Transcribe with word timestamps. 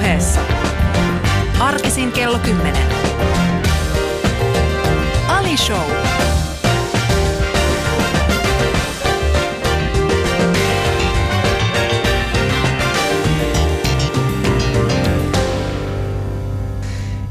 puheessa. 0.00 0.40
Arkisin 1.60 2.12
kello 2.12 2.38
10. 2.38 2.82
Ali 5.28 5.56
Show. 5.56 5.78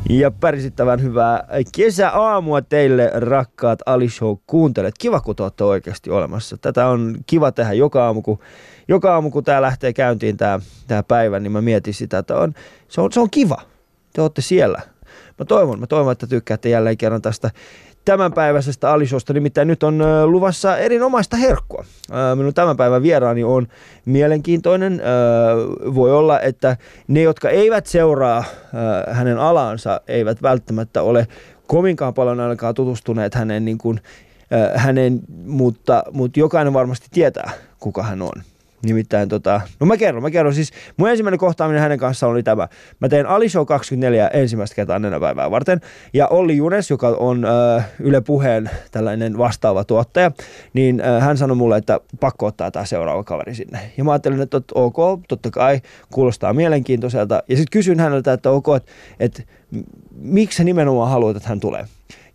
Ja 0.09 0.31
pärsittävän 0.31 1.01
hyvää 1.01 1.43
kesäaamua 1.75 2.61
teille, 2.61 3.11
rakkaat 3.13 3.79
Ali 3.85 4.09
Show 4.09 4.37
kuuntelijat. 4.47 4.95
Kiva, 4.99 5.19
kun 5.19 5.35
te 5.35 5.43
olette 5.43 5.63
oikeasti 5.63 6.09
olemassa. 6.09 6.57
Tätä 6.57 6.87
on 6.87 7.15
kiva 7.25 7.51
tehdä 7.51 7.73
joka 7.73 8.05
aamu, 8.05 8.21
kun, 8.21 8.39
joka 8.89 9.13
aamu, 9.13 9.31
kun 9.31 9.43
tämä 9.43 9.61
lähtee 9.61 9.93
käyntiin 9.93 10.37
tämä, 10.37 10.59
tämä 10.87 11.03
päivä, 11.03 11.39
niin 11.39 11.51
mä 11.51 11.61
mietin 11.61 11.93
sitä, 11.93 12.17
että 12.17 12.35
on, 12.35 12.53
se, 12.87 13.01
on, 13.01 13.11
se 13.11 13.19
on 13.19 13.29
kiva. 13.29 13.61
Te 14.13 14.21
olette 14.21 14.41
siellä. 14.41 14.81
Mä 15.39 15.45
toivon, 15.45 15.79
mä 15.79 15.87
toivon, 15.87 16.11
että 16.11 16.27
tykkäätte 16.27 16.69
jälleen 16.69 16.97
kerran 16.97 17.21
tästä 17.21 17.51
tämänpäiväisestä 18.05 18.91
Alisosta. 18.91 19.33
Nimittäin 19.33 19.67
nyt 19.67 19.83
on 19.83 20.03
luvassa 20.25 20.77
erinomaista 20.77 21.37
herkkua. 21.37 21.85
Minun 22.35 22.53
tämän 22.53 22.77
päivän 22.77 23.03
vieraani 23.03 23.43
on 23.43 23.67
mielenkiintoinen. 24.05 25.01
Voi 25.95 26.11
olla, 26.11 26.39
että 26.39 26.77
ne, 27.07 27.21
jotka 27.21 27.49
eivät 27.49 27.85
seuraa 27.85 28.43
hänen 29.11 29.37
alaansa, 29.37 30.01
eivät 30.07 30.41
välttämättä 30.41 31.01
ole 31.01 31.27
kovinkaan 31.67 32.13
paljon 32.13 32.39
ainakaan 32.39 32.73
tutustuneet 32.75 33.35
hänen, 33.35 33.65
niin 33.65 33.77
kuin, 33.77 34.01
hänen 34.75 35.19
mutta, 35.45 36.03
mutta 36.11 36.39
jokainen 36.39 36.73
varmasti 36.73 37.07
tietää, 37.11 37.51
kuka 37.79 38.03
hän 38.03 38.21
on. 38.21 38.43
Nimittäin 38.85 39.29
tota, 39.29 39.61
no 39.79 39.85
mä 39.85 39.97
kerron, 39.97 40.23
mä 40.23 40.31
kerron 40.31 40.53
siis, 40.53 40.71
mun 40.97 41.09
ensimmäinen 41.09 41.39
kohtaaminen 41.39 41.81
hänen 41.81 41.97
kanssaan 41.97 42.31
oli 42.31 42.43
tämä. 42.43 42.67
Mä 42.99 43.09
tein 43.09 43.25
Ali 43.25 43.49
Show 43.49 43.65
24 43.65 44.27
ensimmäistä 44.27 44.75
kertaa 44.75 44.99
nenä 44.99 45.19
päivää 45.19 45.51
varten. 45.51 45.81
Ja 46.13 46.27
Olli 46.27 46.57
Junes, 46.57 46.89
joka 46.89 47.07
on 47.07 47.45
äh, 47.45 47.89
Yle 47.99 48.21
Puheen 48.21 48.69
tällainen 48.91 49.37
vastaava 49.37 49.83
tuottaja, 49.83 50.31
niin 50.73 51.01
äh, 51.01 51.23
hän 51.23 51.37
sanoi 51.37 51.57
mulle, 51.57 51.77
että 51.77 51.99
pakko 52.19 52.45
ottaa 52.45 52.71
tämä 52.71 52.85
seuraava 52.85 53.23
kaveri 53.23 53.55
sinne. 53.55 53.79
Ja 53.97 54.03
mä 54.03 54.11
ajattelin, 54.11 54.41
että 54.41 54.61
ok, 54.75 54.97
totta 55.27 55.51
kai, 55.51 55.81
kuulostaa 56.11 56.53
mielenkiintoiselta. 56.53 57.43
Ja 57.49 57.55
sitten 57.55 57.71
kysyin 57.71 57.99
häneltä, 57.99 58.33
että 58.33 58.51
ok, 58.51 58.67
että, 58.75 58.91
että 59.19 59.43
miksi 60.11 60.57
sä 60.57 60.63
nimenomaan 60.63 61.11
haluat, 61.11 61.37
että 61.37 61.49
hän 61.49 61.59
tulee. 61.59 61.85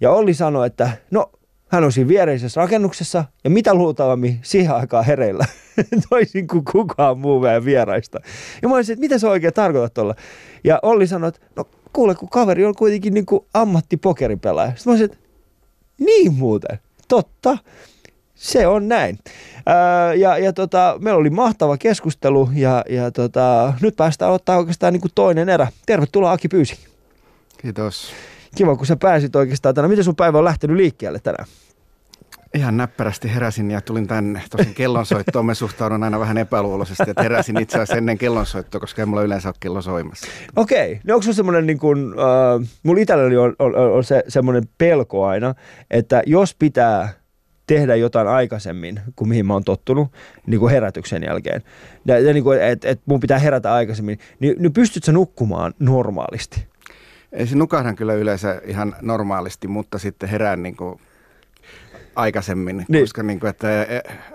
Ja 0.00 0.10
Olli 0.10 0.34
sanoi, 0.34 0.66
että 0.66 0.90
no 1.10 1.30
hän 1.74 1.92
siinä 1.92 2.08
viereisessä 2.08 2.60
rakennuksessa 2.60 3.24
ja 3.44 3.50
mitä 3.50 3.74
luultavammin 3.74 4.38
siihen 4.42 4.74
aikaan 4.74 5.04
hereillä, 5.04 5.44
toisin 6.10 6.46
kuin 6.46 6.64
kukaan 6.64 7.18
muu 7.18 7.40
meidän 7.40 7.64
vieraista. 7.64 8.20
Ja 8.62 8.68
mä 8.68 8.74
olisin, 8.74 8.92
että 8.92 9.00
mitä 9.00 9.18
se 9.18 9.26
oikein 9.28 9.54
tarkoitat 9.54 9.94
tuolla? 9.94 10.14
Ja 10.64 10.78
Olli 10.82 11.06
sanoi, 11.06 11.28
että 11.28 11.40
no 11.56 11.64
kuule, 11.92 12.14
kun 12.14 12.28
kaveri 12.28 12.64
on 12.64 12.74
kuitenkin 12.74 13.14
niin 13.14 13.26
kuin 13.26 13.44
ammattipokeripelaaja. 13.54 14.70
Sitten 14.70 14.90
mä 14.90 14.92
olisin, 14.92 15.04
että 15.04 15.18
niin 15.98 16.34
muuten, 16.34 16.78
totta. 17.08 17.58
Se 18.34 18.66
on 18.66 18.88
näin. 18.88 19.18
Ää, 19.66 20.14
ja 20.14 20.38
ja 20.38 20.52
tota, 20.52 20.96
meillä 21.00 21.18
oli 21.18 21.30
mahtava 21.30 21.78
keskustelu 21.78 22.48
ja, 22.54 22.84
ja 22.88 23.10
tota, 23.10 23.74
nyt 23.80 23.96
päästään 23.96 24.32
ottaa 24.32 24.56
oikeastaan 24.56 24.92
niin 24.92 25.00
kuin 25.00 25.12
toinen 25.14 25.48
erä. 25.48 25.66
Tervetuloa 25.86 26.32
Aki 26.32 26.48
Pyysi. 26.48 26.78
Kiitos. 27.58 28.12
Kiva, 28.54 28.76
kun 28.76 28.86
sä 28.86 28.96
pääsit 28.96 29.36
oikeastaan 29.36 29.74
tänään. 29.74 29.90
Miten 29.90 30.04
sun 30.04 30.16
päivä 30.16 30.38
on 30.38 30.44
lähtenyt 30.44 30.76
liikkeelle 30.76 31.18
tänään? 31.18 31.46
Ihan 32.54 32.76
näppärästi 32.76 33.34
heräsin 33.34 33.70
ja 33.70 33.80
tulin 33.80 34.06
tänne. 34.06 34.42
Tosin 34.50 34.74
kellonsoittoon 34.74 35.46
me 35.46 35.54
suhtaudun 35.54 36.02
aina 36.02 36.20
vähän 36.20 36.38
epäluuloisesti, 36.38 37.10
että 37.10 37.22
heräsin 37.22 37.60
itse 37.60 37.76
asiassa 37.76 37.96
ennen 37.96 38.18
kellonsoittoa, 38.18 38.80
koska 38.80 39.02
ei 39.02 39.06
mulla 39.06 39.22
yleensä 39.22 39.48
ole 39.48 39.54
kello 39.60 39.82
soimassa. 39.82 40.26
Okei, 40.56 41.00
no 41.04 41.14
onko 41.14 41.22
se 41.22 41.32
semmoinen 41.32 41.66
niin 41.66 41.78
kuin, 41.78 41.98
äh, 42.08 42.68
mulla 42.82 43.00
itselläni 43.00 43.36
on, 43.36 43.54
on, 43.58 43.74
on 43.74 44.04
se, 44.04 44.24
semmoinen 44.28 44.68
pelko 44.78 45.26
aina, 45.26 45.54
että 45.90 46.22
jos 46.26 46.54
pitää 46.54 47.08
tehdä 47.66 47.94
jotain 47.94 48.28
aikaisemmin 48.28 49.00
kuin 49.16 49.28
mihin 49.28 49.46
mä 49.46 49.52
oon 49.52 49.64
tottunut 49.64 50.12
niin 50.46 50.60
kuin 50.60 50.72
herätyksen 50.72 51.22
jälkeen, 51.22 51.62
ja, 52.06 52.18
ja 52.18 52.32
niin 52.32 52.44
kuin, 52.44 52.62
että 52.62 52.88
et 52.88 53.00
mun 53.06 53.20
pitää 53.20 53.38
herätä 53.38 53.74
aikaisemmin, 53.74 54.18
niin, 54.40 54.56
niin 54.58 54.72
pystytkö 54.72 55.06
sä 55.06 55.12
nukkumaan 55.12 55.74
normaalisti? 55.78 56.66
Ei 57.34 57.46
se 57.46 57.56
nukahdan 57.56 57.96
kyllä 57.96 58.14
yleensä 58.14 58.60
ihan 58.64 58.96
normaalisti, 59.02 59.68
mutta 59.68 59.98
sitten 59.98 60.28
herään 60.28 60.62
niin 60.62 60.76
kuin 60.76 61.00
aikaisemmin, 62.16 62.76
Niin. 62.76 62.86
niin. 62.88 63.02
koska 63.04 63.22
niin 63.22 63.40
kuin, 63.40 63.50
että 63.50 63.68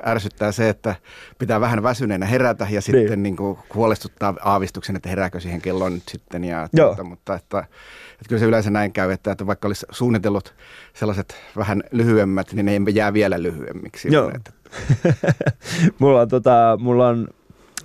ärsyttää 0.05 0.51
se, 0.51 0.69
että 0.69 0.95
pitää 1.37 1.61
vähän 1.61 1.83
väsyneenä 1.83 2.25
herätä 2.25 2.67
ja 2.69 2.81
sitten 2.81 3.01
Niin. 3.01 3.09
niin. 3.11 3.23
Niin 3.23 3.35
kuin 3.35 3.57
huolestuttaa 3.73 4.33
aavistuksen, 4.43 4.95
että 4.95 5.09
herääkö 5.09 5.39
siihen 5.39 5.61
kelloon 5.61 5.93
nyt 5.93 6.03
sitten. 6.07 6.43
Ja 6.43 6.67
tuota, 6.75 7.03
mutta 7.03 7.35
että, 7.35 7.59
että 7.59 8.25
kyllä 8.29 8.39
se 8.39 8.45
yleensä 8.45 8.69
näin 8.69 8.91
käy, 8.91 9.11
että, 9.11 9.31
että 9.31 9.47
vaikka 9.47 9.67
olisi 9.67 9.85
suunnitellut 9.91 10.53
sellaiset 10.93 11.35
vähän 11.57 11.83
lyhyemmät, 11.91 12.53
niin 12.53 12.65
ne 12.65 12.71
ei 12.71 12.95
jää 12.95 13.13
vielä 13.13 13.43
lyhyemmiksi. 13.43 14.07
Joo. 14.13 14.31
Että, 14.35 14.51
mulla 15.99 16.21
on, 16.21 16.27
tota, 16.29 16.77
mulla 16.81 17.07
on 17.07 17.27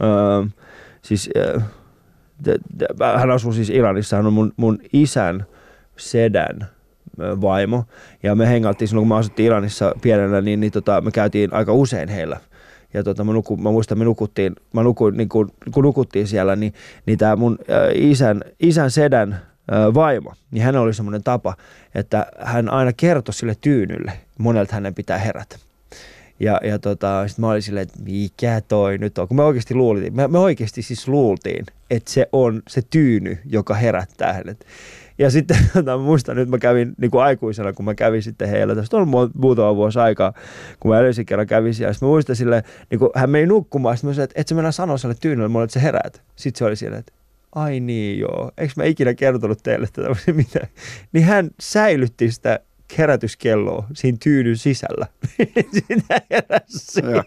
äh, 0.02 0.52
siis, 1.02 1.31
äh, 1.56 1.62
hän 3.17 3.31
asuu 3.31 3.53
siis 3.53 3.71
Iranissa, 3.71 4.17
hän 4.17 4.27
on 4.27 4.33
mun, 4.33 4.53
mun 4.56 4.78
isän 4.93 5.47
sedän 5.97 6.69
vaimo. 7.19 7.84
Ja 8.22 8.34
me 8.34 8.49
hengailtiin 8.49 8.89
silloin, 8.89 9.03
kun 9.03 9.09
mä 9.09 9.17
asuttiin 9.17 9.47
Iranissa 9.47 9.95
pienenä, 10.03 10.41
niin, 10.41 10.61
niin 10.61 10.73
tota, 10.73 11.00
me 11.00 11.11
käytiin 11.11 11.55
aika 11.55 11.73
usein 11.73 12.09
heillä. 12.09 12.41
Ja 12.94 13.03
tota, 13.03 13.25
mä, 13.25 13.33
nuku, 13.33 13.56
mä 13.56 13.71
muistan, 13.71 13.99
me 13.99 14.05
nukuttiin, 14.05 14.56
mä 14.73 14.83
nukuin, 14.83 15.17
niin 15.17 15.28
kun, 15.28 15.50
kun 15.73 15.84
nukuttiin 15.84 16.27
siellä, 16.27 16.56
niin, 16.56 16.75
niin 17.06 17.19
tämä 17.19 17.37
mun 17.37 17.59
äh, 17.71 17.89
isän, 17.94 18.44
isän 18.61 18.91
sedän 18.91 19.33
äh, 19.33 19.94
vaimo, 19.94 20.33
niin 20.50 20.65
hän 20.65 20.77
oli 20.77 20.94
semmoinen 20.94 21.23
tapa, 21.23 21.55
että 21.94 22.27
hän 22.41 22.69
aina 22.69 22.93
kertoi 22.93 23.34
sille 23.34 23.55
tyynylle, 23.61 24.12
monelta 24.39 24.75
hänen 24.75 24.94
pitää 24.94 25.19
herätä. 25.19 25.56
Ja, 26.41 26.61
ja 26.65 26.78
tota, 26.78 27.28
sit 27.28 27.39
mä 27.39 27.50
olin 27.50 27.62
silleen, 27.62 27.83
että 27.83 27.99
mikä 28.03 28.61
toi 28.69 28.99
nyt 28.99 29.19
on, 29.19 29.28
kun 29.28 29.37
me 29.37 29.43
oikeasti 29.43 29.75
luultiin, 29.75 30.17
me, 30.17 30.28
me 30.28 30.39
oikeasti 30.39 30.83
siis 30.83 31.09
luultiin, 31.09 31.67
että 31.91 32.11
se 32.11 32.28
on 32.33 32.62
se 32.69 32.83
tyyny, 32.91 33.39
joka 33.45 33.75
herättää 33.75 34.33
hänet. 34.33 34.67
Ja 35.19 35.31
sitten 35.31 35.56
tota, 35.75 35.99
mä 35.99 36.05
muistan 36.05 36.37
nyt, 36.37 36.49
mä 36.49 36.59
kävin 36.59 36.94
niin 36.99 37.11
kuin 37.11 37.25
aikuisena, 37.25 37.73
kun 37.73 37.84
mä 37.84 37.94
kävin 37.94 38.23
sitten 38.23 38.49
heillä, 38.49 38.75
tästä 38.75 38.97
on 38.97 39.09
mu- 39.09 39.31
muutama 39.34 39.77
vuosi 39.77 39.99
aikaa, 39.99 40.33
kun 40.81 40.91
mä 40.91 40.99
edellisen 40.99 41.27
kerran 41.27 41.47
kävin 41.47 41.75
siellä. 41.75 41.93
Sitten 41.93 42.06
mä 42.06 42.11
muistan 42.11 42.37
silleen, 42.37 42.62
niin 42.91 42.99
kun 42.99 43.11
hän 43.15 43.31
meni 43.31 43.47
nukkumaan, 43.47 43.97
sitten 43.97 44.11
mä 44.11 44.15
sanoin, 44.15 44.25
että 44.25 44.41
et 44.41 44.49
sä 44.49 44.55
mennä 44.55 44.73
sanoa 44.73 44.99
sille 44.99 45.15
tyynylle 45.21 45.49
mulle, 45.49 45.65
että 45.65 45.75
sä 45.75 45.81
heräät. 45.81 46.23
Sitten 46.37 46.59
se 46.59 46.65
oli 46.65 46.77
silleen, 46.77 47.00
että 47.00 47.12
ai 47.55 47.81
niin 47.81 48.19
joo, 48.19 48.50
eikö 48.59 48.73
mä 48.77 48.84
ikinä 48.84 49.15
kertonut 49.15 49.62
teille 49.62 49.89
tätä 49.93 50.09
mitä? 50.33 50.67
Niin 51.12 51.25
hän 51.25 51.50
säilytti 51.61 52.31
sitä 52.31 52.61
herätyskelloa 52.99 53.87
siinä 53.95 54.19
tyynyn 54.22 54.56
sisällä. 54.56 55.06
Sitä. 56.67 57.25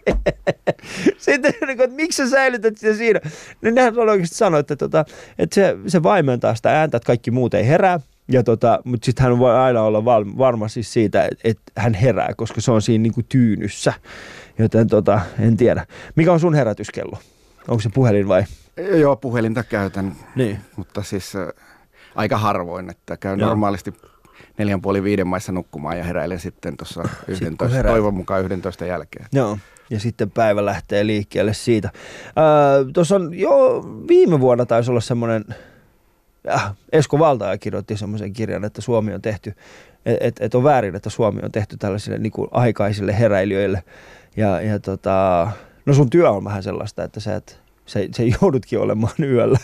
Sitten 1.18 1.54
niin 1.66 1.76
kuin, 1.76 1.84
että 1.84 1.96
miksi 1.96 2.16
sä 2.24 2.30
säilytät 2.30 2.78
sitä 2.78 2.94
siinä? 2.94 3.20
Niin 3.62 3.74
nehän 3.74 3.98
oikeasti 3.98 4.36
sanoi, 4.36 4.60
että, 4.60 4.76
tota, 4.76 5.04
että 5.38 5.54
se, 5.54 5.76
se 5.86 6.02
vaimentaa 6.02 6.54
sitä 6.54 6.80
ääntä, 6.80 6.96
että 6.96 7.06
kaikki 7.06 7.30
muut 7.30 7.54
ei 7.54 7.66
herää. 7.66 8.00
Ja 8.32 8.42
tota, 8.42 8.78
mutta 8.84 9.04
sitten 9.06 9.26
hän 9.26 9.38
voi 9.38 9.54
aina 9.56 9.82
olla 9.82 10.04
varma 10.38 10.68
siis 10.68 10.92
siitä, 10.92 11.24
että, 11.24 11.36
että 11.44 11.72
hän 11.76 11.94
herää, 11.94 12.32
koska 12.36 12.60
se 12.60 12.70
on 12.72 12.82
siinä 12.82 13.02
niin 13.02 13.14
kuin 13.14 13.26
tyynyssä. 13.28 13.92
Joten 14.58 14.88
tota, 14.88 15.20
en 15.40 15.56
tiedä. 15.56 15.86
Mikä 16.16 16.32
on 16.32 16.40
sun 16.40 16.54
herätyskello? 16.54 17.18
Onko 17.68 17.80
se 17.80 17.88
puhelin 17.94 18.28
vai? 18.28 18.44
Joo, 19.00 19.16
puhelinta 19.16 19.64
käytän, 19.64 20.16
Niin. 20.36 20.58
mutta 20.76 21.02
siis 21.02 21.36
äh, 21.36 21.48
aika 22.14 22.38
harvoin, 22.38 22.90
että 22.90 23.16
käyn 23.16 23.40
Joo. 23.40 23.48
normaalisti 23.48 23.94
neljän 24.58 24.82
puoli 24.82 25.02
viiden 25.02 25.26
maissa 25.26 25.52
nukkumaan 25.52 25.98
ja 25.98 26.04
heräilen 26.04 26.40
sitten 26.40 26.76
tuossa 26.76 27.08
11, 27.28 27.76
heräät. 27.76 27.94
toivon 27.94 28.14
mukaan 28.14 28.44
11 28.44 28.84
jälkeen. 28.86 29.26
Joo. 29.32 29.58
Ja 29.90 30.00
sitten 30.00 30.30
päivä 30.30 30.64
lähtee 30.64 31.06
liikkeelle 31.06 31.54
siitä. 31.54 31.90
Öö, 32.26 32.84
Tuossa 32.92 33.16
on 33.16 33.34
jo 33.34 33.84
viime 34.08 34.40
vuonna 34.40 34.66
taisi 34.66 34.90
olla 34.90 35.00
semmoinen, 35.00 35.44
äh, 36.48 36.72
Esko 36.92 37.18
Valtaja 37.18 37.58
kirjoitti 37.58 37.96
semmoisen 37.96 38.32
kirjan, 38.32 38.64
että 38.64 38.80
Suomi 38.80 39.14
on 39.14 39.22
tehty, 39.22 39.54
että 40.06 40.26
et, 40.26 40.36
et 40.40 40.54
on 40.54 40.64
väärin, 40.64 40.96
että 40.96 41.10
Suomi 41.10 41.40
on 41.42 41.52
tehty 41.52 41.76
tällaisille 41.76 42.18
niin 42.18 42.32
kuin 42.32 42.48
aikaisille 42.50 43.18
heräilijöille. 43.18 43.82
Ja, 44.36 44.60
ja 44.60 44.78
tota, 44.78 45.48
no 45.86 45.94
sun 45.94 46.10
työ 46.10 46.30
on 46.30 46.44
vähän 46.44 46.62
sellaista, 46.62 47.04
että 47.04 47.20
sä, 47.20 47.36
et, 47.36 47.60
sä, 47.86 48.00
sä 48.16 48.22
joudutkin 48.42 48.78
olemaan 48.78 49.14
yöllä. 49.20 49.58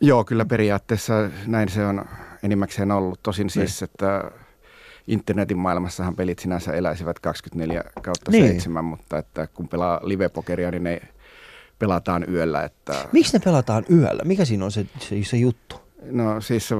Joo, 0.00 0.24
kyllä 0.24 0.44
periaatteessa 0.44 1.30
näin 1.46 1.68
se 1.68 1.86
on 1.86 2.04
enimmäkseen 2.42 2.90
ollut. 2.90 3.22
Tosin 3.22 3.50
siis, 3.50 3.82
että 3.82 4.30
internetin 5.06 5.58
maailmassahan 5.58 6.16
pelit 6.16 6.38
sinänsä 6.38 6.72
eläisivät 6.72 7.18
24 7.18 7.84
kautta 8.02 8.30
Niin. 8.30 8.48
7, 8.48 8.84
mutta 8.84 9.18
että 9.18 9.46
kun 9.46 9.68
pelaa 9.68 10.00
live-pokeria, 10.02 10.70
niin 10.70 10.84
ne 10.84 11.00
pelataan 11.78 12.24
yöllä. 12.30 12.64
Että, 12.64 12.94
Miksi 13.12 13.32
ne 13.32 13.40
pelataan 13.44 13.84
yöllä? 13.90 14.22
Mikä 14.24 14.44
siinä 14.44 14.64
on 14.64 14.72
se, 14.72 14.86
se, 14.98 15.16
se 15.22 15.36
juttu? 15.36 15.88
no 16.02 16.40
siis 16.40 16.70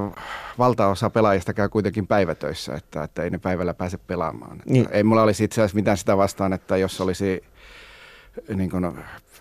valtaosa 0.58 1.10
pelaajista 1.10 1.55
käy 1.55 1.69
kuitenkin 1.69 2.06
päivätöissä, 2.06 2.75
että, 2.75 3.02
että 3.02 3.22
ei 3.22 3.31
ne 3.31 3.38
päivällä 3.38 3.75
pääse 3.75 3.99
pelaamaan. 3.99 4.56
Että 4.56 4.72
Niin. 4.72 4.88
Ei 4.90 5.02
mulla 5.02 5.22
olisi 5.22 5.44
itse 5.44 5.61
asiassa 5.61 5.75
mitään 5.75 5.96
sitä 5.96 6.16
vastaan, 6.16 6.52
että 6.52 6.76
jos 6.76 7.00
olisi 7.00 7.44
niin 8.54 8.70
kuin 8.70 8.84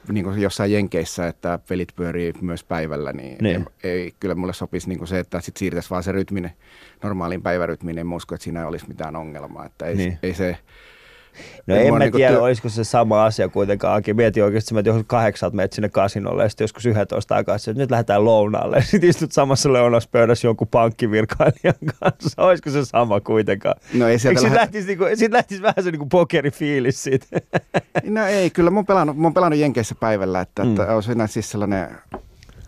niin 0.09 0.23
kuin 0.23 0.41
jossain 0.41 0.71
Jenkeissä, 0.71 1.27
että 1.27 1.59
pelit 1.69 1.89
pyörii 1.95 2.33
myös 2.41 2.63
päivällä, 2.63 3.13
niin, 3.13 3.37
Niin. 3.41 3.65
Ei, 3.83 4.13
kyllä 4.19 4.35
mulle 4.35 4.53
sopisi 4.53 4.89
niin 4.89 4.97
kuin 4.97 5.07
se, 5.07 5.19
että 5.19 5.41
sit 5.41 5.57
siirtäisi 5.57 5.89
vaan 5.89 6.03
se 6.03 6.11
rytminen, 6.11 6.51
normaaliin 7.03 7.41
päivärytmiin, 7.41 7.97
en 7.97 8.13
usko, 8.13 8.35
että 8.35 8.43
siinä 8.43 8.59
ei 8.59 8.65
olisi 8.65 8.87
mitään 8.87 9.15
ongelmaa. 9.15 9.65
Että 9.65 9.85
ei, 9.85 9.95
niin. 9.95 10.19
ei 10.23 10.33
se, 10.33 10.57
No 11.67 11.75
en 11.75 11.93
mä 11.93 11.99
niinku 11.99 12.17
tiedä, 12.17 12.31
työ- 12.33 12.41
olisiko 12.41 12.69
se 12.69 12.83
sama 12.83 13.25
asia 13.25 13.49
kuitenkaan. 13.49 13.97
Aki, 13.97 14.13
mieti 14.13 14.41
oikeasti, 14.41 14.77
että 14.79 14.89
joskus 14.89 15.05
kahdeksalta 15.07 15.55
menet 15.55 15.73
sinne 15.73 15.89
kasinolle 15.89 16.43
ja 16.43 16.49
sitten 16.49 16.63
joskus 16.63 16.85
11 16.85 17.35
aikaa, 17.35 17.55
että 17.55 17.73
nyt 17.73 17.91
lähdetään 17.91 18.25
lounaalle. 18.25 18.81
Sitten 18.87 19.09
istut 19.09 19.31
samassa 19.31 19.73
lounaspöydässä 19.73 20.47
jonkun 20.47 20.67
pankkivirkailijan 20.67 21.75
kanssa. 21.99 22.41
Olisiko 22.43 22.69
se 22.69 22.85
sama 22.85 23.19
kuitenkaan? 23.19 23.75
no 23.93 24.07
ei 24.07 24.19
sieltä 24.19 24.43
lähde, 24.43 24.55
lähtisi, 24.55 24.87
niinku, 24.87 25.05
siitä 25.15 25.35
lähtisi 25.35 25.61
vähän 25.61 25.83
se 25.83 25.91
niinku 25.91 26.05
pokerifiilis 26.05 27.03
siitä? 27.03 27.25
No 28.03 28.25
ei, 28.25 28.49
kyllä 28.49 28.69
mä 28.69 28.77
oon 28.77 28.85
pelannut, 28.85 29.17
mä 29.17 29.23
oon 29.27 29.33
pelannut 29.33 29.59
Jenkeissä 29.59 29.95
päivällä, 29.99 30.41
että, 30.41 30.63
Mm. 30.63 30.69
että 30.69 30.95
on 30.95 31.03
siinä 31.03 31.27
siis 31.27 31.51
sellainen 31.51 31.87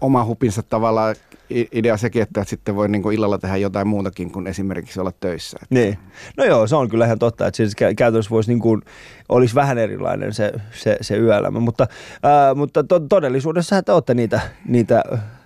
oma 0.01 0.25
hupinsa 0.25 0.63
tavallaan 0.63 1.15
idea 1.49 1.97
sekin, 1.97 2.21
että 2.21 2.43
sitten 2.43 2.75
voi 2.75 2.89
niin 2.89 3.01
kuin 3.01 3.15
illalla 3.15 3.37
tehdä 3.37 3.57
jotain 3.57 3.87
muutakin 3.87 4.31
kuin 4.31 4.47
esimerkiksi 4.47 4.99
olla 4.99 5.11
töissä. 5.19 5.57
Niin. 5.69 5.97
No 6.37 6.45
joo, 6.45 6.67
se 6.67 6.75
on 6.75 6.89
kyllä 6.89 7.05
ihan 7.05 7.19
totta, 7.19 7.47
että 7.47 7.57
siis 7.57 7.73
kä- 7.81 7.95
käytännössä 7.95 8.29
voisi 8.29 8.49
niin 8.49 8.59
kuin, 8.59 8.81
olisi 9.29 9.55
vähän 9.55 9.77
erilainen 9.77 10.33
se, 10.33 10.51
se, 10.71 10.97
se 11.01 11.17
yöelämä, 11.17 11.59
mutta, 11.59 11.87
ää, 12.23 12.55
mutta 12.55 12.83
to, 12.83 12.99
todellisuudessa 12.99 13.83
te 13.83 13.91
olette 13.91 14.13
niitä, 14.13 14.41
niitä 14.67 15.03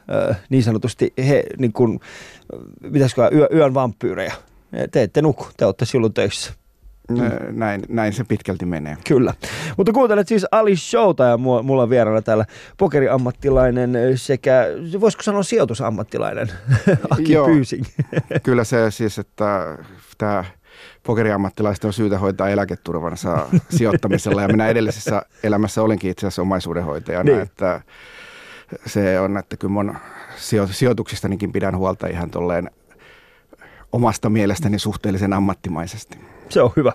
ää, 0.07 0.35
niin 0.49 0.63
sanotusti, 0.63 1.13
he, 1.27 1.43
niin 1.57 1.73
kuin, 1.73 1.99
pitäisikö 2.93 3.29
yö, 3.33 3.47
yön 3.53 3.73
vampyyrejä. 3.73 4.33
Te 4.91 5.01
ette 5.03 5.21
nuku, 5.21 5.47
te 5.57 5.65
olette 5.65 5.85
silloin 5.85 6.13
töissä. 6.13 6.53
Nä- 7.11 7.31
Näin, 7.51 7.81
näin 7.89 8.13
se 8.13 8.23
pitkälti 8.23 8.65
menee. 8.65 8.97
Kyllä. 9.07 9.33
Mutta 9.77 9.91
kuuntelet 9.91 10.27
siis 10.27 10.45
Ali 10.51 10.75
Showta 10.75 11.23
ja 11.23 11.37
mulla 11.37 11.83
on 11.83 11.89
vieraana 11.89 12.21
täällä 12.21 12.45
pokeriammattilainen 12.77 13.97
sekä, 14.15 14.65
voisiko 14.99 15.23
sanoa 15.23 15.43
sijoitusammattilainen, 15.43 16.49
Aki 17.09 17.31
Joo. 17.33 17.45
Pyysing. 17.45 17.85
Kyllä 18.43 18.63
se 18.63 18.91
siis, 18.91 19.19
että 19.19 19.77
tämä 20.17 20.45
pokeriammattilaiset 21.03 21.85
on 21.85 21.93
syytä 21.93 22.19
hoitaa 22.19 22.49
eläketurvansa 22.49 23.47
sijoittamisella 23.77 24.41
ja 24.41 24.47
minä 24.47 24.67
edellisessä 24.67 25.21
elämässä 25.43 25.81
olinkin 25.81 26.11
itse 26.11 26.27
asiassa 26.27 26.41
omaisuudenhoitajana, 26.41 27.23
Niin. 27.23 27.41
että 27.41 27.81
se 28.85 29.19
on, 29.19 29.37
että 29.37 29.57
kyllä 29.57 29.71
mun 29.73 29.95
sijo- 30.37 30.67
sijoituksistanikin 30.67 31.51
pidän 31.51 31.77
huolta 31.77 32.07
ihan 32.07 32.31
tolleen 32.31 32.71
omasta 33.91 34.29
mielestäni 34.29 34.79
suhteellisen 34.79 35.33
ammattimaisesti. 35.33 36.17
Se 36.53 36.61
on 36.61 36.71
hyvä. 36.75 36.93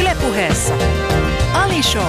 Ylepuheessa 0.00 0.74
Ali 1.54 1.82
Show. 1.82 2.02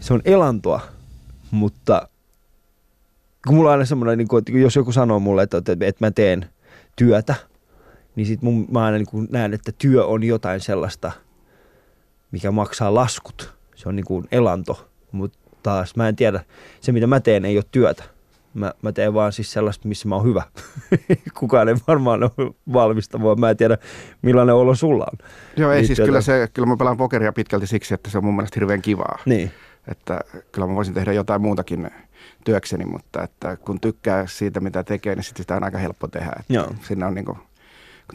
se 0.00 0.14
on 0.14 0.22
elantoa, 0.24 0.80
mutta 1.50 2.08
kun 3.46 3.54
mulla 3.56 3.70
on 3.70 3.72
aina 3.72 3.84
semmoinen, 3.84 4.18
niin 4.18 4.28
kuin, 4.28 4.38
että 4.38 4.52
jos 4.52 4.76
joku 4.76 4.92
sanoo 4.92 5.20
mulle, 5.20 5.42
että, 5.42 5.58
että 5.58 6.06
mä 6.06 6.10
teen 6.10 6.50
työtä, 6.96 7.51
niin 8.16 8.26
sit 8.26 8.42
mun, 8.42 8.66
mä 8.70 8.84
aina 8.84 8.98
niin 8.98 9.28
näen, 9.30 9.54
että 9.54 9.72
työ 9.78 10.06
on 10.06 10.24
jotain 10.24 10.60
sellaista, 10.60 11.12
mikä 12.30 12.50
maksaa 12.50 12.94
laskut. 12.94 13.54
Se 13.74 13.88
on 13.88 13.96
niin 13.96 14.06
kuin 14.06 14.28
elanto, 14.32 14.88
mutta 15.12 15.38
taas 15.62 15.96
mä 15.96 16.08
en 16.08 16.16
tiedä, 16.16 16.44
se 16.80 16.92
mitä 16.92 17.06
mä 17.06 17.20
teen 17.20 17.44
ei 17.44 17.56
ole 17.56 17.64
työtä. 17.70 18.04
Mä, 18.54 18.72
mä 18.82 18.92
teen 18.92 19.14
vaan 19.14 19.32
siis 19.32 19.52
sellaista, 19.52 19.88
missä 19.88 20.08
mä 20.08 20.14
oon 20.14 20.24
hyvä. 20.24 20.42
Kukaan 21.38 21.68
ei 21.68 21.74
varmaan 21.88 22.22
ole 22.22 22.54
valmista, 22.72 23.22
vaan 23.22 23.40
mä 23.40 23.50
en 23.50 23.56
tiedä, 23.56 23.78
millainen 24.22 24.54
olo 24.54 24.74
sulla 24.74 25.06
on. 25.12 25.28
Joo, 25.56 25.72
ei 25.72 25.76
Niin, 25.76 25.86
siis 25.86 25.96
tuota- 25.96 26.06
kyllä, 26.06 26.20
se, 26.20 26.48
kyllä 26.54 26.66
mä 26.68 26.76
pelaan 26.76 26.96
pokeria 26.96 27.32
pitkälti 27.32 27.66
siksi, 27.66 27.94
että 27.94 28.10
se 28.10 28.18
on 28.18 28.24
mun 28.24 28.36
mielestä 28.36 28.54
hirveän 28.60 28.82
kivaa. 28.82 29.18
Niin. 29.26 29.50
Että 29.88 30.20
kyllä 30.52 30.68
mä 30.68 30.74
voisin 30.74 30.94
tehdä 30.94 31.12
jotain 31.12 31.42
muutakin 31.42 31.90
työkseni, 32.44 32.84
mutta 32.84 33.22
että 33.22 33.56
kun 33.56 33.80
tykkää 33.80 34.26
siitä, 34.26 34.60
mitä 34.60 34.84
tekee, 34.84 35.14
niin 35.14 35.24
sit 35.24 35.36
sitä 35.36 35.56
on 35.56 35.64
aika 35.64 35.78
helppo 35.78 36.08
tehdä. 36.08 36.32
Että 36.40 36.52
Joo. 36.52 36.74
Siinä 36.82 37.06
on 37.06 37.14
niin 37.14 37.24
kuin, 37.24 37.38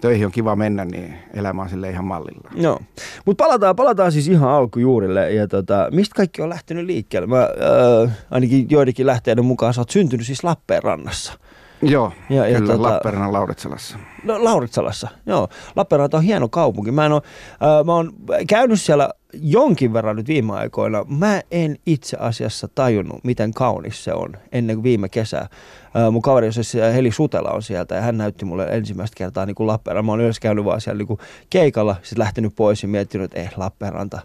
töihin 0.02 0.26
on 0.26 0.32
kiva 0.32 0.56
mennä, 0.56 0.86
niin 0.86 1.14
elämä 1.34 1.62
on 1.62 1.70
sille 1.70 1.90
ihan 1.90 2.06
mallilla. 2.06 2.50
Joo, 2.56 2.80
mutta 3.26 3.44
palataan, 3.44 3.76
palataan 3.76 4.12
siis 4.12 4.28
ihan 4.28 4.50
alkujuurille 4.50 5.34
ja 5.34 5.48
tota, 5.48 5.88
mistä 5.92 6.16
kaikki 6.16 6.42
on 6.42 6.50
lähtenyt 6.50 6.86
liikkeelle? 6.86 7.28
Mä, 7.28 7.42
äh, 7.42 8.18
ainakin 8.32 8.68
joidenkin 8.70 9.06
lähteiden 9.06 9.46
mukaan 9.46 9.74
sä 9.74 9.82
oot 9.82 9.90
syntynyt 9.90 10.26
siis 10.26 10.44
Lappeenrannassa. 10.44 11.34
Joo, 11.82 12.12
Ja- 12.30 12.36
ja, 12.36 12.48
ja 12.48 12.60
kyllä 12.60 12.74
tota- 12.74 12.82
Lappeenrannan 12.82 13.34
Lauritsalassa. 13.34 13.98
No, 14.24 14.44
Lauritsalassa, 14.44 15.08
joo. 15.26 15.48
Lappeenranta 15.76 16.18
on 16.18 16.24
hieno 16.24 16.50
kaupunki. 16.50 16.92
Mä, 16.92 17.06
en 17.06 17.12
oo, 17.12 17.22
äh, 17.52 17.86
mä 17.86 17.94
oon 17.94 18.14
käynyt 18.48 18.82
siellä 18.82 19.10
jonkin 19.34 19.94
verran 19.94 20.16
nyt 20.16 20.28
viime 20.28 20.54
aikoina. 20.54 21.04
Mä 21.08 21.42
en 21.52 21.78
itse 21.86 22.18
asiassa 22.20 22.68
tajunnut, 22.76 23.24
miten 23.24 23.54
kaunis 23.54 24.04
se 24.04 24.14
on 24.14 24.34
ennen 24.52 24.76
kuin 24.76 24.84
viime 24.84 25.10
kesää. 25.10 25.42
Äh, 25.42 26.12
mun 26.12 26.22
kaveri 26.22 26.54
siis 26.54 26.74
Heli 26.74 27.12
Sutela 27.12 27.50
on 27.52 27.64
sieltä 27.64 27.96
ja 27.96 28.02
hän 28.02 28.18
näytti 28.18 28.46
mulle 28.46 28.66
ensimmäistä 28.66 29.16
kertaa 29.18 29.46
niin 29.46 29.56
kuin 29.56 29.68
Lappeenranta. 29.68 30.06
Mä 30.06 30.12
oon 30.12 30.20
yleensä 30.20 30.42
käynyt 30.42 30.66
vaan 30.66 30.82
siellä 30.82 30.98
niin 30.98 31.08
kuin 31.08 31.20
keikalla, 31.50 31.96
sitten 32.04 32.20
lähtenyt 32.20 32.56
pois 32.56 32.84
ja 32.84 32.90
miettinyt, 32.90 33.26
että 33.26 33.40
eh, 33.40 33.52
Lappeenranta, 33.58 34.20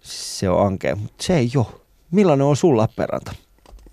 se 0.00 0.48
on 0.48 0.66
ankea. 0.66 0.96
Mutta 0.96 1.24
se 1.24 1.36
ei 1.36 1.50
ole. 1.56 1.66
Millainen 2.10 2.46
on 2.46 2.56
sun 2.56 2.76
Lappeenranta? 2.76 3.32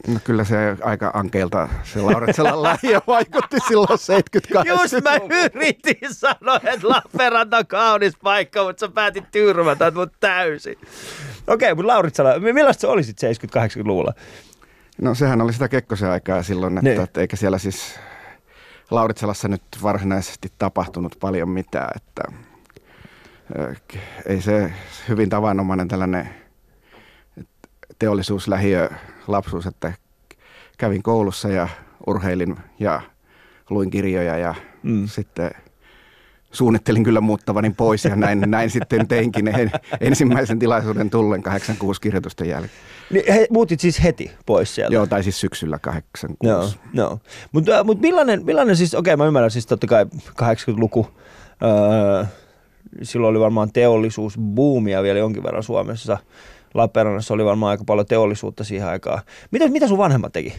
No 0.07 0.19
kyllä 0.23 0.43
se 0.43 0.77
aika 0.83 1.11
ankeilta 1.13 1.69
se 1.83 2.01
Lauritsalan 2.01 2.63
lähiö 2.71 3.01
vaikutti 3.07 3.57
silloin 3.67 3.97
78. 3.97 4.81
Just 4.81 5.03
mä 5.03 5.35
yritin 5.35 6.13
sanoa, 6.13 6.55
että 6.63 6.89
Lappeenranta 6.89 7.57
on 7.57 7.67
kaunis 7.67 8.13
paikka, 8.23 8.63
mutta 8.63 8.79
sä 8.79 8.91
päätit 8.93 9.31
tyrmätä 9.31 9.91
mut 9.91 10.11
täysin. 10.19 10.75
Okei, 11.47 11.75
mutta 11.75 11.87
Lauritsala, 11.87 12.39
millaista 12.39 12.81
se 12.81 12.87
oli 12.87 13.03
sitten 13.03 13.35
70-80-luvulla? 13.55 14.13
No 15.01 15.15
sehän 15.15 15.41
oli 15.41 15.53
sitä 15.53 15.67
Kekkosen 15.69 16.09
aikaa 16.09 16.43
silloin, 16.43 16.77
että, 16.77 16.89
Niin. 16.89 17.01
että 17.01 17.21
eikä 17.21 17.35
siellä 17.35 17.57
siis 17.57 17.99
Lauritsalassa 18.91 19.47
nyt 19.47 19.61
varsinaisesti 19.83 20.51
tapahtunut 20.57 21.15
paljon 21.19 21.49
mitään, 21.49 21.89
että 21.95 22.23
ei 24.25 24.41
se 24.41 24.73
hyvin 25.09 25.29
tavanomainen 25.29 25.87
tällainen 25.87 26.29
teollisuuslähiö 28.01 28.89
lapsuus, 29.27 29.65
että 29.65 29.93
kävin 30.77 31.03
koulussa 31.03 31.49
ja 31.49 31.69
urheilin 32.07 32.55
ja 32.79 33.01
luin 33.69 33.89
kirjoja 33.89 34.37
ja 34.37 34.55
Mm. 34.83 35.07
sitten 35.07 35.51
suunnittelin 36.51 37.03
kyllä 37.03 37.21
muuttavani 37.21 37.69
pois 37.69 38.05
ja 38.05 38.15
näin, 38.15 38.43
näin 38.47 38.69
sitten 38.69 39.07
teinkin 39.07 39.47
en- 39.47 39.71
ensimmäisen 39.99 40.59
tilaisuuden 40.59 41.09
tullen 41.09 41.43
86 41.43 42.01
kirjoitusten 42.01 42.49
jälkeen. 42.49 42.71
Niin, 43.09 43.33
he, 43.33 43.47
muutit 43.49 43.79
siis 43.79 44.03
heti 44.03 44.31
pois 44.45 44.75
sieltä? 44.75 44.93
Joo, 44.93 45.07
tai 45.07 45.23
siis 45.23 45.41
syksyllä 45.41 45.79
86. 45.79 46.77
Joo, 46.93 47.05
joo. 47.05 47.19
Mutta 47.51 47.83
mut 47.83 48.01
millainen, 48.01 48.45
millainen 48.45 48.75
siis, 48.75 48.95
okei 48.95 49.15
mä 49.17 49.25
ymmärrän 49.25 49.51
siis 49.51 49.65
totta 49.65 49.87
kai 49.87 50.05
80-luku, 50.41 51.07
öö, 51.63 52.25
silloin 53.03 53.31
oli 53.31 53.39
varmaan 53.39 53.71
teollisuusbuumia 53.73 55.03
vielä 55.03 55.19
jonkin 55.19 55.43
verran 55.43 55.63
Suomessa. 55.63 56.17
Lappeenrannassa 56.73 57.33
oli 57.33 57.45
varmaan 57.45 57.71
aika 57.71 57.83
paljon 57.83 58.05
teollisuutta 58.05 58.63
siihen 58.63 58.87
aikaan. 58.87 59.21
Mitä, 59.51 59.69
mitä 59.69 59.87
sun 59.87 59.97
vanhemmat 59.97 60.33
teki? 60.33 60.53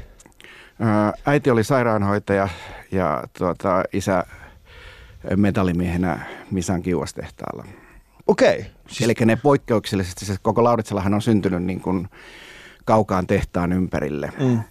Ää, 0.80 1.12
Äiti 1.26 1.50
oli 1.50 1.64
sairaanhoitaja 1.64 2.48
ja 2.92 3.24
tuota, 3.38 3.82
isä 3.92 4.24
metallimiehenä 5.36 6.20
Misan 6.50 6.82
kiuastehtaalla. 6.82 7.64
Okei. 8.26 8.62
Siis... 8.62 8.72
Siis, 8.88 9.02
Eli 9.02 9.26
ne 9.26 9.36
poikkeuksellisesti, 9.36 10.24
se 10.24 10.36
koko 10.42 10.64
Lauritsalahan 10.64 11.14
on 11.14 11.22
syntynyt 11.22 11.62
niin 11.62 11.80
kuin 11.80 12.08
kaukaan 12.84 13.26
tehtaan 13.26 13.72
ympärille. 13.72 14.32
Mm. 14.38 14.62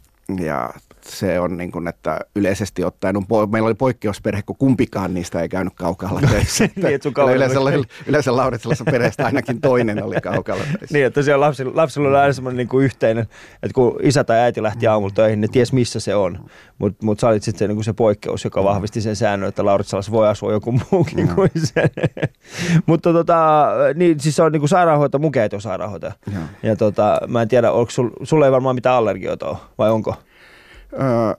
Ja 0.45 0.74
se 1.03 1.39
on 1.39 1.58
niin 1.58 1.72
kuin, 1.72 1.88
että 1.88 2.20
yleisesti 2.36 2.84
ottaen, 2.84 3.17
on, 3.17 3.24
po- 3.24 3.51
meillä 3.51 3.67
oli 3.67 3.74
poikkeusperhe, 3.74 4.41
kun 4.41 4.55
kumpikaan 4.60 5.13
niistä 5.13 5.41
ei 5.41 5.50
käynyt 5.50 5.74
kaukaalla 5.75 6.22
töissä. 6.31 6.70
Niin, 6.75 6.96
että 6.96 7.10
sun 7.15 7.31
yleensä, 7.31 7.60
yleensä 8.08 8.36
Lauritsalassa 8.36 8.84
perheestä 8.86 9.25
ainakin 9.25 9.62
toinen 9.62 10.03
oli 10.03 10.22
kaukaalla 10.22 10.63
töissä. 10.79 10.93
Niin, 10.98 11.05
että 11.05 11.22
siellä 11.22 11.46
lapsilla, 11.46 11.72
lapsilla 11.75 12.10
oli 12.10 12.17
aina 12.17 12.34
semmoinen 12.34 12.58
niin 12.58 12.67
kuin 12.67 12.86
yhteinen, 12.86 13.27
että 13.53 13.74
kun 13.74 14.00
isä 14.03 14.24
tai 14.24 14.39
äiti 14.39 14.63
lähti 14.63 14.88
aamulla 14.88 15.13
töihin, 15.13 15.41
ne 15.41 15.48
ties 15.48 15.74
missä 15.74 16.00
se 16.00 16.15
on. 16.15 16.50
Mutta 16.77 17.05
mut 17.05 17.20
sä 17.20 17.27
olit 17.27 17.43
sitten 17.43 17.67
se, 17.67 17.74
niin 17.74 17.84
se 17.84 17.93
poikkeus, 17.93 18.43
joka 18.43 18.63
vahvisti 18.63 19.01
sen 19.01 19.15
säännön, 19.15 19.50
että 19.50 19.65
Lauritsalassa 19.65 20.12
voi 20.12 20.27
asua 20.27 20.51
joku 20.51 20.79
muukin 20.91 21.25
Joo. 21.27 21.36
kuin 21.36 21.51
se. 21.55 21.89
Mutta 22.86 23.13
tota, 23.13 23.67
niin, 23.96 24.20
siis 24.20 24.36
se 24.36 24.43
on 24.43 24.51
niin 24.51 24.62
kuin 24.62 24.70
sairaanhoitaja, 24.70 25.20
mun 25.20 25.31
sairaanhoitaja. 25.60 26.13
Joo. 26.34 26.43
Ja 26.63 26.75
tota, 26.75 27.20
mä 27.27 27.41
en 27.41 27.48
tiedä, 27.48 27.72
onko 27.72 27.91
sul, 27.91 28.10
sulla 28.24 28.46
ei 28.46 28.51
varmaan 28.51 28.75
mitään 28.75 28.96
allergioita 28.96 29.50
ole, 29.50 29.58
vai 29.77 29.89
onko? 29.89 30.15
Öö, 30.93 31.36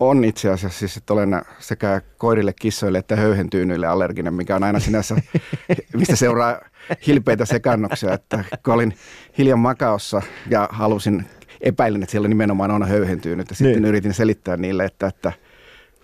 On 0.00 0.24
itse 0.24 0.50
asiassa 0.50 0.78
siis, 0.78 0.96
että 0.96 1.12
olen 1.12 1.42
sekä 1.58 2.00
koirille, 2.18 2.52
kissoille 2.52 2.98
että 2.98 3.16
höyhentyynyille 3.16 3.86
allerginen, 3.86 4.34
mikä 4.34 4.56
on 4.56 4.62
aina 4.62 4.80
sinänsä, 4.80 5.16
mistä 5.96 6.16
seuraa 6.16 6.60
hilpeitä 7.06 7.44
sekannuksia. 7.44 8.14
Että 8.14 8.44
kun 8.64 8.74
olin 8.74 8.94
hiljan 9.38 9.58
makaossa 9.58 10.22
ja 10.50 10.68
halusin, 10.72 11.26
epäilin, 11.60 12.02
että 12.02 12.10
siellä 12.10 12.28
nimenomaan 12.28 12.70
on 12.70 12.88
höyhentyynyt 12.88 13.50
ja 13.50 13.56
sitten 13.56 13.72
Niin. 13.72 13.84
yritin 13.84 14.14
selittää 14.14 14.56
niille, 14.56 14.84
että, 14.84 15.06
että 15.06 15.32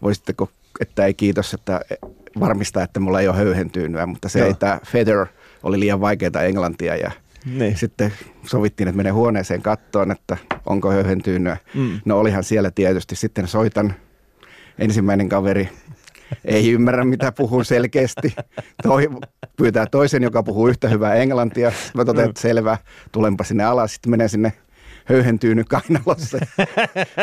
voisitteko, 0.02 0.50
että 0.80 1.06
ei 1.06 1.14
kiitos, 1.14 1.54
että 1.54 1.80
varmistaa, 2.40 2.82
että 2.82 3.00
mulla 3.00 3.20
ei 3.20 3.28
ole 3.28 3.36
höyhentyynyä, 3.36 4.06
mutta 4.06 4.28
se 4.28 4.38
Joo. 4.38 4.48
ei, 4.48 4.54
tämä 4.54 4.80
feather 4.86 5.26
oli 5.62 5.80
liian 5.80 6.00
vaikeaa 6.00 6.42
englantia 6.42 6.96
ja 6.96 7.10
Niin. 7.46 7.76
sitten 7.76 8.12
sovittiin, 8.46 8.88
että 8.88 8.96
menee 8.96 9.12
huoneeseen 9.12 9.62
kattoon, 9.62 10.10
että 10.10 10.36
onko 10.66 10.90
höyhentyynyä. 10.90 11.56
Mm. 11.74 12.00
No 12.04 12.18
olihan 12.18 12.44
siellä 12.44 12.70
tietysti. 12.70 13.16
Sitten 13.16 13.48
soitan 13.48 13.94
ensimmäinen 14.78 15.28
kaveri. 15.28 15.68
Ei 16.44 16.70
ymmärrä, 16.70 17.04
mitä 17.04 17.32
puhun 17.32 17.64
selkeästi. 17.64 18.34
Toi, 18.82 19.08
pyytää 19.56 19.86
toisen, 19.86 20.22
joka 20.22 20.42
puhuu 20.42 20.68
yhtä 20.68 20.88
hyvää 20.88 21.14
englantia. 21.14 21.72
Mä 21.94 22.04
totean, 22.04 22.28
että 22.28 22.40
selvä, 22.40 22.78
tulenpa 23.12 23.44
sinne 23.44 23.64
alas. 23.64 23.92
Sitten 23.94 24.10
menee 24.10 24.28
sinne 24.28 24.52
höyhentyyny 25.04 25.64
kainalossa. 25.64 26.38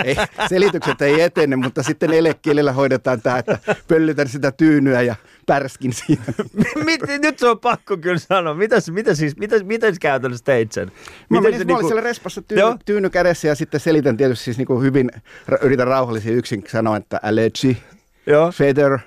Ei, 0.05 0.15
selitykset 0.49 1.01
ei 1.01 1.21
etene, 1.21 1.55
mutta 1.55 1.83
sitten 1.83 2.13
elekielellä 2.13 2.71
hoidetaan 2.71 3.21
tämä, 3.21 3.37
että 3.37 3.57
pöllytän 3.87 4.27
sitä 4.27 4.51
tyynyä 4.51 5.01
ja 5.01 5.15
pärskin 5.45 5.93
siinä. 5.93 6.23
Mit, 6.85 7.01
nyt 7.21 7.39
se 7.39 7.47
on 7.47 7.59
pakko 7.59 7.97
kyllä 7.97 8.17
sanoa. 8.17 8.53
Mitäs, 8.53 8.91
mitä 8.91 9.15
siis, 9.15 9.37
mitä, 9.37 9.63
miten 9.63 9.95
käytännössä 9.99 10.45
teit 10.45 10.71
sen? 10.71 10.91
Mä, 11.29 11.41
menin, 11.41 11.59
se 11.59 11.65
mä 11.65 11.67
niinku- 11.67 11.87
siellä 11.87 12.01
respassa 12.01 12.41
Joo. 12.49 12.69
tyyny, 12.69 12.79
tyyny 12.85 13.09
kädessä 13.09 13.47
ja 13.47 13.55
sitten 13.55 13.79
selitän 13.79 14.17
tietysti 14.17 14.45
siis 14.45 14.57
niinku 14.57 14.81
hyvin, 14.81 15.11
yritän 15.61 15.87
rauhallisesti 15.87 16.33
yksin 16.33 16.63
sanoa, 16.67 16.97
että 16.97 17.19
allergy, 17.23 17.75
Joo. 18.25 18.51
feather 18.51 18.99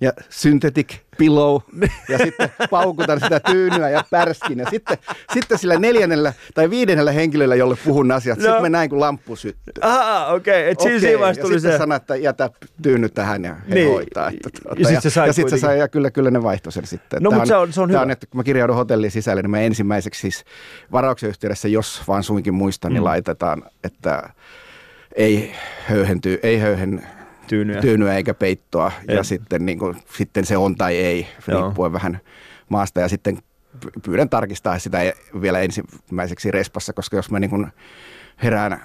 ja 0.00 0.12
synthetic 0.28 0.94
pillow 1.18 1.60
ja 2.08 2.18
sitten 2.18 2.50
paukutan 2.70 3.20
sitä 3.20 3.40
tyynyä 3.40 3.88
ja 3.90 4.04
pärskin 4.10 4.58
ja 4.58 4.66
sitten, 4.70 4.98
sitten 5.32 5.58
sillä 5.58 5.78
neljännellä 5.78 6.32
tai 6.54 6.70
viidennellä 6.70 7.12
henkilöllä, 7.12 7.54
jolle 7.54 7.76
puhun 7.84 8.12
asiat, 8.12 8.38
Joo. 8.38 8.44
sitten 8.46 8.62
mä 8.62 8.68
näin 8.68 8.90
kun 8.90 9.00
lamppu 9.00 9.36
syttyy. 9.36 9.72
Aha, 9.80 10.26
okei. 10.26 10.60
Okay. 10.62 10.70
Et 10.72 10.80
siinä, 10.80 11.00
siinä 11.00 11.18
vaiheessa 11.18 11.40
ja 11.40 11.44
tuli 11.46 11.54
sitten 11.60 11.72
se... 11.72 11.78
sanoi, 11.78 11.96
että 11.96 12.16
jätä 12.16 12.50
tyyny 12.82 13.08
tähän 13.08 13.44
ja 13.44 13.54
he 13.54 13.74
Niin. 13.74 13.88
hoitaa. 13.92 14.28
Että, 14.28 14.50
tuota, 14.62 14.80
Ja 14.82 14.88
sit 14.88 15.02
se 15.02 15.10
sai 15.10 15.28
ja, 15.28 15.32
sit 15.32 15.48
se 15.48 15.58
sai, 15.58 15.78
ja 15.78 15.88
kyllä, 15.88 16.10
kyllä 16.10 16.30
ne 16.30 16.42
vaihtoi 16.42 16.72
sen 16.72 16.86
sitten. 16.86 17.22
No, 17.22 17.30
Tää 17.30 17.38
mut 17.38 17.48
se 17.48 17.56
on- 17.56 17.72
se 17.72 17.80
on 17.80 17.90
hyvä. 17.90 18.00
on, 18.00 18.10
että 18.10 18.26
kun 18.26 18.38
mä 18.38 18.44
kirjaudun 18.44 18.76
hotelliin 18.76 19.10
sisälle, 19.12 19.42
niin 19.42 19.50
mä 19.50 19.60
ensimmäiseksi 19.60 20.20
siis 20.20 20.44
varauksen 20.92 21.28
yhteydessä, 21.28 21.68
jos 21.68 22.02
vaan 22.08 22.22
suinkin 22.22 22.54
muistan, 22.54 22.92
niin 22.92 23.02
Mm. 23.02 23.04
laitetaan, 23.04 23.62
että 23.84 24.30
ei 25.16 25.52
höyhenty, 25.88 26.40
ei 26.42 26.58
höyhen 26.58 27.06
Tyynyä. 27.46 27.80
tyynyä 27.80 28.14
eikä 28.14 28.34
peittoa. 28.34 28.92
En. 29.08 29.16
Ja 29.16 29.22
sitten, 29.22 29.66
niin 29.66 29.78
kuin, 29.78 29.96
sitten 30.16 30.44
se 30.44 30.56
on 30.56 30.76
tai 30.76 30.96
ei, 30.96 31.26
riippuen 31.48 31.92
vähän 31.92 32.20
maasta. 32.68 33.00
Ja 33.00 33.08
sitten 33.08 33.38
py- 33.84 34.00
pyydän 34.04 34.28
tarkistaa 34.28 34.78
sitä 34.78 35.02
e- 35.02 35.12
vielä 35.40 35.60
ensimmäiseksi 35.60 36.50
respassa, 36.50 36.92
koska 36.92 37.16
jos 37.16 37.30
mä 37.30 37.40
niin 37.40 37.50
kuin 37.50 37.66
herään, 38.42 38.80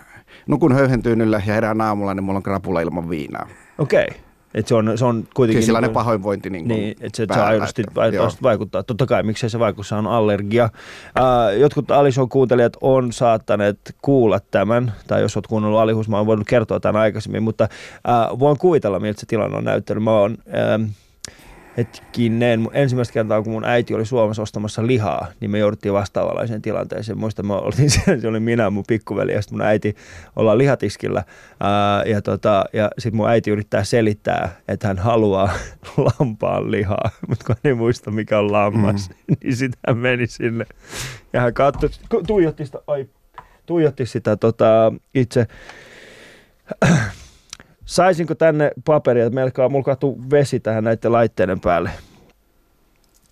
nukun 0.47 0.73
höyhentyynyllä 0.73 1.37
ja 1.37 1.53
herään 1.53 1.81
aamulla, 1.81 2.13
niin 2.13 2.23
mulla 2.23 2.37
on 2.37 2.43
krapula 2.43 2.81
ilman 2.81 3.09
viinaa. 3.09 3.47
Okei. 3.77 4.05
Okay. 4.09 4.30
Et 4.53 4.67
se 4.67 4.75
on, 4.75 4.91
se 4.96 5.05
on 5.05 5.27
kuitenkin... 5.34 5.62
Siis 5.62 5.65
sellainen 5.65 5.88
niinku- 5.88 6.00
pahoinvointi 6.00 6.50
niin 6.50 6.65
kuin 6.67 6.77
Niin, 6.77 6.91
että 6.91 7.17
se, 7.17 7.24
se 7.24 7.27
päällä, 7.27 7.46
aidosti, 7.46 7.81
että- 7.88 8.01
aidosti 8.01 8.41
vaikuttaa. 8.43 8.84
Totta 8.84 9.05
kai, 9.05 9.24
miksei 9.24 9.50
se 9.50 9.60
vaikuta, 9.60 9.88
se 9.88 9.96
on 9.96 10.08
allergia. 10.08 10.70
Ää, 11.15 11.51
jotkut 11.51 11.91
Alishon 11.91 12.29
kuuntelijat 12.29 12.74
on 12.81 13.13
saattaneet 13.13 13.96
kuulla 14.01 14.39
tämän, 14.51 14.93
tai 15.08 15.22
jos 15.22 15.38
olet 15.38 15.48
kuunnellut 15.48 15.79
Alihus, 15.79 16.10
mä 16.10 16.17
oon 16.17 16.25
voinut 16.25 16.48
kertoa 16.48 16.79
tämän 16.79 17.01
aikaisemmin, 17.01 17.43
mutta 17.43 17.67
ää, 18.08 18.29
voin 18.39 18.58
kuvitella, 18.58 19.00
miltä 19.00 19.20
se 19.20 19.25
tilanne 19.25 19.58
on 19.58 19.63
näyttänyt. 19.63 20.03
Mä 20.03 20.12
oon, 20.12 20.38
ää, 20.50 20.79
hetkinen, 21.77 22.69
ensimmäistä 22.73 23.13
kertaa, 23.13 23.41
kun 23.41 23.51
mun 23.53 23.65
äiti 23.65 23.93
oli 23.93 24.05
Suomessa 24.05 24.41
ostamassa 24.41 24.87
lihaa, 24.87 25.27
niin 25.39 25.51
me 25.51 25.59
jouduttiin 25.59 25.93
vastaavanlaiseen 25.93 26.61
tilanteeseen. 26.61 27.17
Muistan, 27.17 27.45
mä 27.45 27.55
oltiin 27.55 27.89
siellä, 28.05 28.21
se 28.21 28.27
oli 28.27 28.39
minä, 28.39 28.69
mun 28.69 28.83
pikkuveli 28.87 29.33
ja 29.33 29.41
sitten 29.41 29.57
mun 29.57 29.67
äiti 29.67 29.95
ollaan 30.35 30.57
lihatiskillä. 30.57 31.23
Ää, 31.59 32.03
ja 32.03 32.21
tota, 32.21 32.65
ja 32.73 32.89
sitten 32.97 33.17
mun 33.17 33.29
äiti 33.29 33.51
yrittää 33.51 33.83
selittää, 33.83 34.49
että 34.67 34.87
hän 34.87 34.97
haluaa 34.97 35.49
lampaan 36.19 36.71
lihaa, 36.71 37.09
mutta 37.27 37.45
kun 37.45 37.55
hän 37.55 37.71
ei 37.71 37.73
muista, 37.73 38.11
mikä 38.11 38.39
on 38.39 38.51
lammas, 38.51 39.09
mm. 39.09 39.35
niin 39.43 39.55
sitten 39.55 39.79
hän 39.87 39.97
meni 39.97 40.27
sinne. 40.27 40.65
Ja 41.33 41.41
hän 41.41 41.53
katsoi, 41.53 41.89
tuijotti 42.27 42.65
sitä, 42.65 42.79
ai, 42.87 43.05
tuijotti 43.65 44.05
sitä 44.05 44.35
tota, 44.35 44.93
itse 45.15 45.47
Saisinko 47.85 48.35
tänne 48.35 48.71
paperia, 48.85 49.25
että 49.25 49.35
meillä 49.35 49.69
mulla 49.69 49.97
vesi 50.31 50.59
tähän 50.59 50.83
näiden 50.83 51.11
laitteiden 51.11 51.59
päälle. 51.59 51.89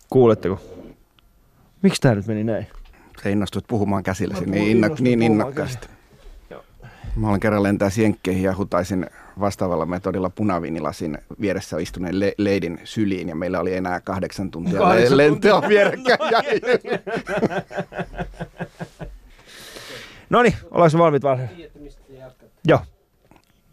Kuuletteko? 0.09 0.61
Miksi 1.81 2.01
tämä 2.01 2.15
nyt 2.15 2.27
meni 2.27 2.43
näin? 2.43 2.67
Se 3.23 3.31
innostut 3.31 3.67
puhumaan 3.67 4.03
käsilläsi 4.03 4.45
Mä 4.45 4.51
niin, 4.55 4.71
inno, 4.71 4.95
niin 4.99 5.21
innokkaasti. 5.21 5.87
Mä 7.15 7.29
olen 7.29 7.39
kerran 7.39 7.63
lentää 7.63 7.89
sienkkeihin 7.89 8.43
ja 8.43 8.55
hutaisin 8.57 9.05
vastaavalla 9.39 9.85
metodilla 9.85 10.29
punaviinilasin 10.29 11.17
vieressä 11.41 11.77
istuneen 11.77 12.19
le- 12.19 12.33
leidin 12.37 12.79
syliin 12.83 13.29
ja 13.29 13.35
meillä 13.35 13.59
oli 13.59 13.75
enää 13.75 13.99
kahdeksan 14.01 14.51
tuntia 14.51 14.79
Kahdeksan 14.79 15.17
lentoa 15.17 15.63
vierekkäin. 15.67 16.17
Ja, 16.31 16.43
No 20.29 20.41
niin, 20.41 20.53
ollaanko 20.71 20.97
valmiit 20.97 21.23
vaan? 21.23 21.49
Joo. 22.67 22.79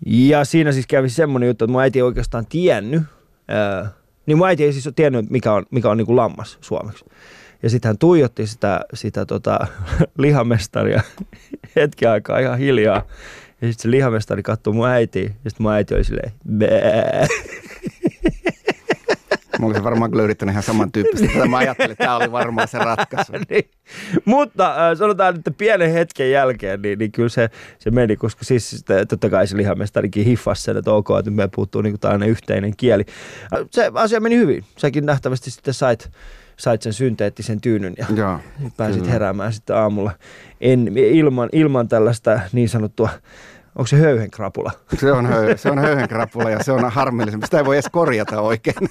Ja 0.06 0.44
siinä 0.44 0.72
siis 0.72 0.86
kävi 0.86 1.08
semmoinen 1.08 1.46
juttu, 1.46 1.64
että 1.64 1.72
mun 1.72 1.82
äiti 1.82 1.98
ei 1.98 2.02
oikeastaan 2.02 2.46
tiennyt, 2.46 3.02
ää, 3.48 3.90
niin 4.26 4.38
mun 4.38 4.46
äiti 4.46 4.64
ei 4.64 4.72
siis 4.72 4.86
ole 4.86 4.94
tiennyt, 4.96 5.30
mikä 5.30 5.52
on, 5.52 5.66
mikä 5.70 5.90
on 5.90 5.96
niin 5.96 6.06
kuin 6.06 6.16
lammas 6.16 6.58
suomeksi. 6.60 7.04
Ja 7.62 7.70
sitten 7.70 7.88
hän 7.88 7.98
tuijotti 7.98 8.46
sitä, 8.46 8.80
sitä 8.94 9.26
tota, 9.26 9.66
lihamestaria 10.18 11.02
hetki 11.76 12.06
aikaa 12.06 12.38
ihan 12.38 12.58
hiljaa. 12.58 13.02
Ja 13.60 13.68
sitten 13.68 13.82
se 13.82 13.90
lihamestari 13.90 14.42
katsoi 14.42 14.74
mun 14.74 14.88
äitiä, 14.88 15.22
ja 15.22 15.50
sitten 15.50 15.64
mun 15.64 15.72
äiti 15.72 15.94
oli 15.94 16.04
silleen. 16.04 16.32
Mä 19.66 19.68
olisin 19.68 19.84
varmaan 19.84 20.10
kyllä 20.10 20.22
yrittänyt 20.22 20.52
ihan 20.52 20.62
samantyyppistä. 20.62 21.26
Tätä 21.26 21.46
mä 21.46 21.56
ajattelin, 21.56 21.92
että 21.92 22.04
tämä 22.04 22.16
oli 22.16 22.32
varmaan 22.32 22.68
se 22.68 22.78
ratkaisu. 22.78 23.32
niin. 23.50 23.70
Mutta 24.24 24.90
äh, 24.90 24.98
sanotaan, 24.98 25.36
että 25.36 25.50
pienen 25.50 25.92
hetken 25.92 26.30
jälkeen, 26.30 26.82
niin, 26.82 26.98
niin 26.98 27.12
kyllä 27.12 27.28
se, 27.28 27.50
se 27.78 27.90
meni, 27.90 28.16
koska 28.16 28.44
siis 28.44 28.70
sitten 28.70 29.08
totta 29.08 29.30
kai 29.30 29.46
se 29.46 29.56
lihamestarikin 29.56 30.24
hiffasi 30.24 30.62
sen, 30.62 30.76
että 30.76 30.92
ok, 30.92 31.08
että 31.18 31.30
meillä 31.30 31.50
puuttuu 31.54 31.82
niin 31.82 32.00
tällainen 32.00 32.28
yhteinen 32.28 32.76
kieli. 32.76 33.04
Äh, 33.54 33.60
se 33.70 33.90
asia 33.94 34.20
meni 34.20 34.36
hyvin. 34.36 34.64
Säkin 34.76 35.06
nähtävästi 35.06 35.50
sitten 35.50 35.74
sait, 35.74 36.10
sait 36.56 36.82
sen 36.82 36.92
synteettisen 36.92 37.60
tyynyn 37.60 37.94
ja 37.98 38.06
Joo, 38.14 38.38
pääsit 38.76 39.00
kyllä. 39.00 39.12
heräämään 39.12 39.52
sitten 39.52 39.76
aamulla 39.76 40.12
en, 40.60 40.96
ilman, 40.96 41.48
ilman 41.52 41.88
tällaista 41.88 42.40
niin 42.52 42.68
sanottua, 42.68 43.08
onko 43.76 43.86
se 43.86 43.96
höyhenkrapula? 43.96 44.72
Se 44.98 45.12
on, 45.12 45.26
höy, 45.26 45.56
se 45.56 45.70
on 45.70 45.78
höyhenkrapula 45.78 46.50
ja 46.50 46.64
se 46.64 46.72
on 46.72 46.90
harmillisempi. 46.90 47.46
Sitä 47.46 47.58
ei 47.58 47.64
voi 47.64 47.76
edes 47.76 47.88
korjata 47.92 48.40
oikein. 48.40 48.88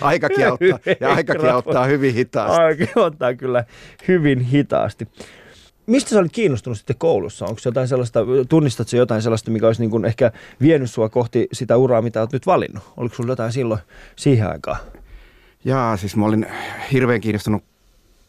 Aikakin 0.00 0.48
auttaa, 0.48 0.78
ja 1.00 1.14
aikakin 1.14 1.52
auttaa 1.52 1.84
hyvin 1.84 2.14
hitaasti. 2.14 2.62
Aika 2.62 3.00
ottaa 3.00 3.34
kyllä 3.34 3.64
hyvin 4.08 4.40
hitaasti. 4.40 5.08
Mistä 5.86 6.10
sä 6.10 6.18
olit 6.18 6.32
kiinnostunut 6.32 6.78
sitten 6.78 6.96
koulussa? 6.98 7.44
Onko 7.44 7.58
se 7.58 7.68
jotain 7.68 7.88
sellaista, 7.88 8.20
tunnistatko 8.48 8.96
jotain 8.96 9.22
sellaista, 9.22 9.50
mikä 9.50 9.66
olisi 9.66 9.82
niin 9.82 9.90
kuin 9.90 10.04
ehkä 10.04 10.32
vienyt 10.60 10.90
sua 10.90 11.08
kohti 11.08 11.48
sitä 11.52 11.76
uraa, 11.76 12.02
mitä 12.02 12.20
olet 12.20 12.32
nyt 12.32 12.46
valinnut? 12.46 12.92
Oliko 12.96 13.14
sulla 13.14 13.32
jotain 13.32 13.52
silloin 13.52 13.80
siihen 14.16 14.48
aikaan? 14.50 14.78
Jaa, 15.64 15.96
siis 15.96 16.16
mä 16.16 16.26
olin 16.26 16.46
hirveän 16.92 17.20
kiinnostunut 17.20 17.64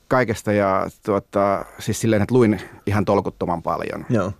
kaikesta 0.07 0.53
ja 0.53 0.87
tuota, 1.05 1.65
siis 1.79 2.01
silleen, 2.01 2.21
että 2.21 2.35
luin 2.35 2.61
ihan 2.85 3.05
tolkuttoman 3.05 3.63
paljon. 3.63 4.05
Joo. 4.09 4.31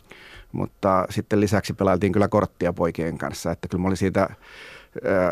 Mutta 0.52 1.06
sitten 1.10 1.40
lisäksi 1.40 1.74
pelailtiin 1.74 2.12
kyllä 2.12 2.28
korttia 2.28 2.74
poikien 2.74 3.18
kanssa, 3.18 3.52
että 3.52 3.68
kyllä 3.68 3.82
mä 3.82 3.88
olin 3.88 3.98
siitä 3.98 4.30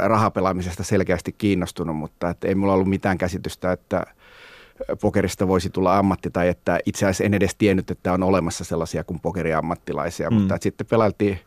rahapelaamisesta 0.05 0.83
selkeästi 0.83 1.31
kiinnostunut, 1.31 1.97
mutta 1.97 2.29
että 2.29 2.47
ei 2.47 2.55
mulla 2.55 2.73
ollut 2.73 2.89
mitään 2.89 3.17
käsitystä, 3.17 3.71
että 3.71 4.05
pokerista 5.01 5.47
voisi 5.47 5.69
tulla 5.69 5.97
ammatti 5.97 6.29
tai 6.31 6.47
että 6.47 6.79
itse 6.85 7.05
asiassa 7.05 7.23
en 7.23 7.33
edes 7.33 7.55
tiennyt, 7.55 7.91
että 7.91 8.13
on 8.13 8.23
olemassa 8.23 8.63
sellaisia 8.63 9.03
kuin 9.03 9.19
pokeriammattilaisia, 9.19 10.29
Mm. 10.29 10.35
mm. 10.35 10.39
mutta 10.39 10.55
että 10.55 10.63
sitten 10.63 10.87
pelailtiin 10.87 11.39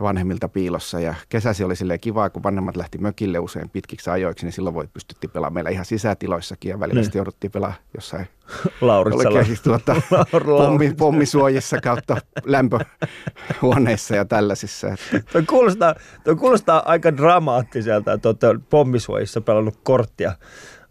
vanhemmilta 0.00 0.48
piilossa 0.48 1.00
ja 1.00 1.14
kesäsi 1.28 1.64
oli 1.64 1.76
silleen 1.76 2.00
kivaa, 2.00 2.30
kun 2.30 2.42
vanhemmat 2.42 2.76
lähti 2.76 2.98
mökille 2.98 3.38
usein 3.38 3.70
pitkiksi 3.70 4.10
ajoiksi, 4.10 4.46
niin 4.46 4.52
silloin 4.52 4.74
voi 4.74 4.86
pystyttiin 4.92 5.30
pelaamaan 5.30 5.54
meillä 5.54 5.70
ihan 5.70 5.84
sisätiloissakin 5.84 6.70
ja 6.70 6.80
välillä 6.80 6.98
Niin. 6.98 7.04
sitten 7.04 7.18
jouduttiin 7.18 7.50
pelaamaan 7.50 7.80
jossain 7.94 8.26
Lauritsalla. 8.80 9.44
Siis 9.44 9.62
tuota, 9.62 9.96
pommi, 10.58 10.94
pommisuojissa 10.98 11.80
kautta 11.80 12.16
lämpöhuoneissa 12.44 14.16
ja 14.16 14.24
tällaisissa. 14.24 14.88
Että, 14.88 15.32
Tuo 15.32 15.42
kuulostaa, 15.48 15.94
tuo 16.24 16.36
kuulostaa 16.36 16.82
aika 16.86 17.16
dramaattiselta, 17.16 18.12
että 18.12 18.28
olette 18.28 18.46
pommisuojissa 18.70 19.40
pelannut 19.40 19.78
korttia 19.82 20.32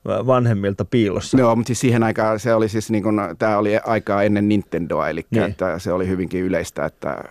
vanhemmilta 0.06 0.86
piilossa. 0.86 1.38
no, 1.38 1.56
mutta 1.56 1.68
siis 1.68 1.80
siihen 1.80 2.04
aikaan 2.04 2.40
se 2.40 2.54
oli 2.54 2.70
siis 2.70 2.92
niin 2.92 3.04
kuin, 3.04 3.16
tämä 3.40 3.58
oli 3.58 3.78
aikaa 3.86 4.24
ennen 4.24 4.50
Nintendoa, 4.50 5.10
eli 5.10 5.26
niin. 5.32 5.44
että 5.44 5.80
se 5.80 5.92
oli 5.94 6.08
hyvinkin 6.08 6.44
yleistä, 6.44 6.86
että 6.86 7.24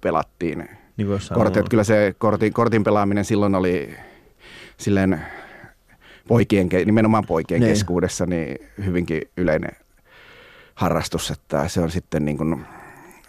pelattiin 0.00 0.68
Niin 0.96 1.08
kortit. 1.34 1.68
Kyllä 1.68 1.84
se 1.84 2.14
kortin, 2.18 2.52
kortin 2.52 2.84
pelaaminen 2.84 3.24
silloin 3.24 3.54
oli 3.54 3.94
silleen 4.76 5.20
poikien, 6.28 6.68
nimenomaan 6.84 7.26
poikien 7.26 7.60
Niin. 7.60 7.70
keskuudessa 7.72 8.26
niin 8.26 8.58
hyvinkin 8.84 9.22
yleinen 9.36 9.72
harrastus, 10.74 11.30
että 11.30 11.68
se 11.68 11.80
on 11.80 11.90
sitten 11.90 12.24
niin 12.24 12.38
kuin, 12.38 12.64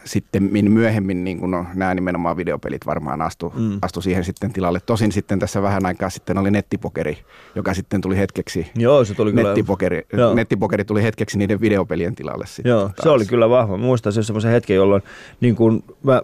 sitten 0.06 0.44
min- 0.44 0.72
myöhemmin 0.72 1.24
niin 1.24 1.40
kuin 1.40 1.52
no, 1.52 1.66
nämä 1.74 1.96
nimenomaan 1.96 2.38
videopelit 2.38 2.86
varmaan 2.86 3.22
astu, 3.22 3.54
Mm. 3.56 3.80
astu 3.82 4.02
siihen 4.02 4.24
sitten 4.24 4.54
tilalle. 4.54 4.80
Tosin 4.86 5.12
sitten 5.12 5.40
tässä 5.40 5.62
vähän 5.62 5.86
aikaa 5.86 6.10
sitten 6.10 6.38
oli 6.38 6.52
nettipokeri, 6.52 7.18
joka 7.56 7.74
sitten 7.74 8.02
tuli 8.02 8.18
hetkeksi, 8.18 8.72
Joo, 8.76 9.06
se 9.06 9.14
tuli 9.14 9.32
kyllä. 9.32 9.44
nettipokeri, 9.50 10.02
Joo. 10.14 10.34
nettipokeri 10.34 10.86
tuli 10.86 11.04
hetkeksi 11.04 11.38
niiden 11.38 11.62
videopelien 11.62 12.16
tilalle 12.16 12.46
sitten. 12.48 12.70
Joo, 12.70 12.88
se 12.88 12.94
taas. 12.96 13.08
oli 13.08 13.26
kyllä 13.26 13.50
vahva. 13.50 13.78
Muistan 13.78 14.14
sen 14.14 14.24
semmoisen 14.24 14.52
hetken, 14.52 14.76
jolloin 14.76 15.02
niin 15.42 15.56
kuin 15.56 15.84
mä, 16.04 16.22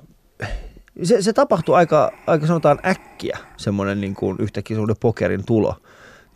se, 1.04 1.22
se 1.22 1.34
tapahtui 1.34 1.76
aika, 1.76 2.12
aika 2.28 2.48
sanotaan 2.48 2.80
äkkiä, 2.86 3.38
semmoinen 3.58 4.02
niin 4.02 4.14
kuin 4.14 4.38
yhtäkkiä 4.40 4.76
semmoinen 4.76 4.96
pokerin 5.00 5.46
tulo 5.46 5.76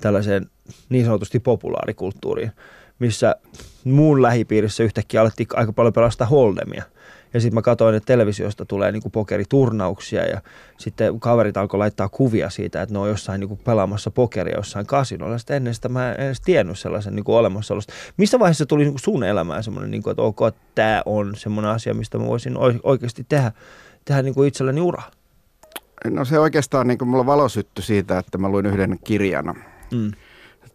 tällaiseen 0.02 0.50
niin 0.90 1.06
sanotusti 1.06 1.40
populaarikulttuuriin, 1.40 2.52
missä 3.00 3.36
muun 3.84 4.22
lähipiirissä 4.22 4.84
yhtäkkiä 4.84 5.22
alettiin 5.22 5.48
aika 5.54 5.74
paljon 5.74 5.94
pelastaa 5.94 6.28
holdemia. 6.28 6.84
Ja 7.34 7.42
sitten 7.42 7.56
mä 7.56 7.62
katsoin, 7.62 7.96
että 7.96 8.08
televisiosta 8.08 8.66
tulee 8.66 8.92
niinku 8.92 9.10
pokeriturnauksia 9.10 10.26
ja 10.26 10.42
sitten 10.78 11.20
kaverit 11.20 11.58
alkoi 11.58 11.78
laittaa 11.78 12.10
kuvia 12.10 12.50
siitä, 12.50 12.82
että 12.82 12.94
ne 12.94 13.00
on 13.00 13.10
jossain 13.10 13.40
niinku 13.40 13.56
pelaamassa 13.56 14.12
pokeria 14.12 14.58
jossain 14.58 14.86
kasinolla. 14.86 15.38
Sitten 15.38 15.56
ennen 15.56 15.74
sitä 15.74 15.90
mä 15.90 16.12
en 16.12 16.26
edes 16.26 16.42
tiennyt 16.42 16.80
sellaisen 16.80 17.16
niinku 17.16 17.36
olemassaolosta. 17.36 17.94
Missä 18.18 18.40
vaiheessa 18.40 18.66
tuli 18.66 18.84
niinku 18.84 19.00
sun 19.00 19.24
elämään 19.24 19.64
semmoinen, 19.64 19.92
niinku, 19.92 20.10
että 20.10 20.22
ok, 20.22 20.40
tämä 20.76 21.02
on 21.06 21.36
semmoinen 21.36 21.72
asia, 21.72 21.94
mistä 21.94 22.18
mä 22.18 22.28
voisin 22.28 22.58
oi- 22.58 22.80
oikeasti 22.84 23.26
tehdä, 23.30 23.52
tehdä 24.06 24.22
niinku 24.22 24.44
itselleni 24.44 24.82
ura? 24.82 25.02
No 26.10 26.26
se 26.26 26.40
oikeastaan, 26.40 26.88
niin 26.88 26.98
kuin 26.98 27.10
mulla 27.10 27.26
valo 27.26 27.50
syttyi 27.50 27.84
siitä, 27.84 28.18
että 28.20 28.38
mä 28.38 28.50
luin 28.50 28.66
yhden 28.66 29.00
kirjan, 29.04 29.56
Mm. 29.92 30.12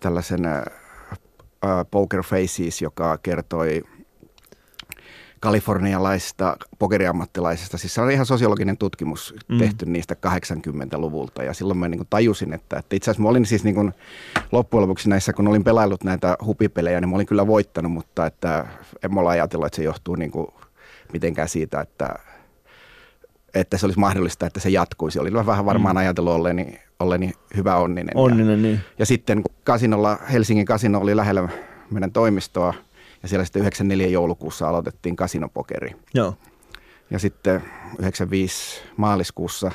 tällaisen 0.00 0.46
äh, 0.46 0.62
Poker 1.90 2.22
Faces, 2.22 2.82
joka 2.82 3.18
kertoi 3.22 3.82
kalifornialaisista 5.40 6.56
pokeriammattilaisista. 6.78 7.78
Siis 7.78 7.94
se 7.94 8.00
on 8.00 8.10
ihan 8.10 8.26
sosiologinen 8.26 8.76
tutkimus 8.76 9.34
Mm. 9.48 9.54
mm. 9.54 9.58
tehty 9.58 9.86
niistä 9.86 10.16
80-luvulta 10.26 11.42
ja 11.42 11.54
silloin 11.54 11.78
mä 11.78 11.88
niin 11.88 11.98
kuin 11.98 12.06
tajusin, 12.10 12.52
että, 12.52 12.76
että 12.78 12.96
itse 12.96 13.10
asiassa 13.10 13.22
mä 13.22 13.28
olin 13.28 13.46
siis 13.46 13.64
niin 13.64 13.74
kuin 13.74 13.94
loppujen 14.52 14.82
lopuksi 14.82 15.08
näissä, 15.08 15.32
kun 15.32 15.48
olin 15.48 15.64
pelaillut 15.64 16.04
näitä 16.04 16.36
hupipelejä, 16.44 17.00
niin 17.00 17.08
mä 17.08 17.14
olin 17.14 17.26
kyllä 17.26 17.46
voittanut, 17.46 17.92
mutta 17.92 18.26
että 18.26 18.66
en 19.02 19.14
mä 19.14 19.20
ole 19.20 19.30
ajatellut, 19.30 19.66
että 19.66 19.76
se 19.76 19.82
johtuu 19.82 20.14
niin 20.14 20.30
kuin 20.30 20.46
mitenkään 21.12 21.48
siitä, 21.48 21.80
että 21.80 22.14
että 23.60 23.78
se 23.78 23.86
olisi 23.86 23.98
mahdollista, 23.98 24.46
että 24.46 24.60
se 24.60 24.68
jatkuisi. 24.70 25.18
Olin 25.18 25.46
vähän 25.46 25.66
varmaan 25.66 25.94
Mm. 25.96 25.98
ajatellut 25.98 26.32
olleeni, 26.34 26.78
olleeni 27.00 27.32
hyvä 27.56 27.76
onninen. 27.76 28.12
Ja- 28.14 28.20
Onninen, 28.20 28.62
niin. 28.62 28.80
ja 28.98 29.06
sitten 29.06 29.42
kasinolla, 29.64 30.18
Helsingin 30.32 30.66
kasino 30.66 31.00
oli 31.00 31.16
lähellä 31.16 31.48
meidän 31.90 32.12
toimistoa 32.12 32.74
ja 33.22 33.28
siellä 33.28 33.44
sitten 33.44 33.60
94 33.62 34.06
joulukuussa 34.06 34.68
aloitettiin 34.68 35.16
kasinopokeri. 35.16 35.90
Joo. 36.14 36.34
Ja 37.10 37.18
sitten 37.18 37.62
95 37.98 38.82
maaliskuussa 38.96 39.70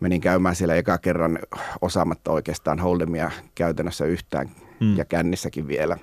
menin 0.00 0.20
käymään 0.20 0.54
siellä 0.56 0.74
eka 0.74 0.98
kerran 0.98 1.38
osaamatta 1.80 2.32
oikeastaan 2.32 2.78
holdemia 2.78 3.30
käytännössä 3.54 4.04
yhtään 4.04 4.50
mm. 4.80 4.96
ja 4.96 5.04
kännissäkin 5.04 5.68
vielä, 5.68 5.96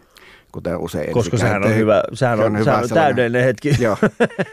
kuten 0.52 0.78
usein 0.78 1.14
Koska 1.14 1.38
sehän 1.38 1.64
on 1.64 1.76
hyvä, 1.76 2.04
sehän 2.14 2.38
se 2.38 2.44
on, 2.44 2.54
hyvä 2.54 2.64
sehän 2.64 2.84
on 2.84 2.90
täydellinen 2.90 3.46
hetki. 3.46 3.76
Joo. 3.80 3.98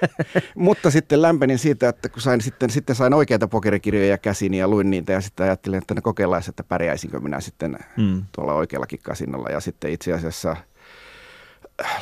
Mutta 0.54 0.90
sitten 0.90 1.22
lämpenin 1.22 1.58
siitä, 1.58 1.88
että 1.88 2.08
kun 2.08 2.22
sain 2.22 2.40
sitten, 2.40 2.70
sitten 2.70 2.96
sain 2.96 3.14
oikeita 3.14 3.48
pokerikirjoja 3.48 4.18
käsiin 4.18 4.54
ja 4.54 4.68
luin 4.68 4.90
niitä 4.90 5.12
ja 5.12 5.20
sitten 5.20 5.44
ajattelin, 5.44 5.78
että 5.78 5.94
ne 5.94 6.00
kokeillaan, 6.00 6.42
että 6.48 6.64
pärjäisinkö 6.64 7.20
minä 7.20 7.40
sitten 7.40 7.78
Mm. 7.96 8.22
tuolla 8.32 8.54
oikeallakin 8.54 9.00
kasinolla. 9.02 9.48
Ja 9.48 9.60
sitten 9.60 9.90
itse 9.92 10.12
asiassa 10.12 10.56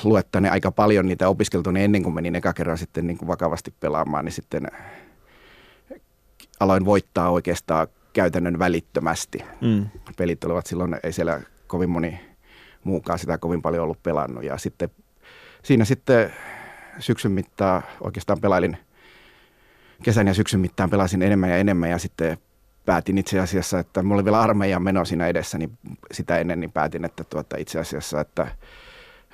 luettani 0.05 0.49
aika 0.49 0.71
paljon 0.71 1.07
niitä 1.07 1.29
opiskeltuni 1.29 1.85
ennen 1.85 2.03
kuin 2.03 2.15
menin 2.15 2.35
eka 2.35 2.53
kerran 2.53 2.79
sitten 2.79 3.07
niin 3.07 3.19
kuin 3.19 3.29
vakavasti 3.29 3.75
pelaamaan, 3.81 4.25
niin 4.25 4.33
sitten 4.33 4.69
aloin 6.61 6.85
voittaa 6.85 7.31
oikeastaan 7.31 7.87
käytännön 8.13 8.59
välittömästi. 8.59 9.39
Mm. 9.61 9.87
Pelit 10.17 10.45
olivat 10.45 10.67
silloin, 10.67 10.97
ei 11.03 11.13
siellä 11.13 11.41
kovin 11.67 11.91
moni 11.91 12.21
muukaan 12.85 13.19
sitä 13.19 13.39
kovin 13.39 13.63
paljon 13.63 13.85
ollut 13.85 14.03
pelannut. 14.03 14.45
Ja 14.45 14.59
sitten 14.59 14.91
siinä 15.63 15.85
sitten 15.85 16.33
syksyn 16.99 17.33
mittaan 17.33 17.83
oikeastaan 18.01 18.41
pelailin, 18.41 18.77
kesän 20.03 20.27
ja 20.27 20.35
syksyn 20.35 20.61
mittaan 20.61 20.91
pelasin 20.91 21.23
enemmän 21.23 21.51
ja 21.51 21.57
enemmän 21.57 21.91
ja 21.91 21.99
sitten 21.99 22.39
päätin 22.87 23.19
itse 23.19 23.41
asiassa, 23.41 23.79
että 23.79 24.03
mulla 24.03 24.15
oli 24.15 24.25
vielä 24.25 24.41
armeijan 24.41 24.83
meno 24.83 25.05
siinä 25.05 25.27
edessä, 25.27 25.59
niin 25.59 25.79
sitä 26.13 26.39
ennen 26.39 26.61
niin 26.61 26.73
päätin, 26.73 27.05
että 27.05 27.25
tuota, 27.25 27.57
itse 27.57 27.79
asiassa, 27.79 28.21
että 28.21 28.47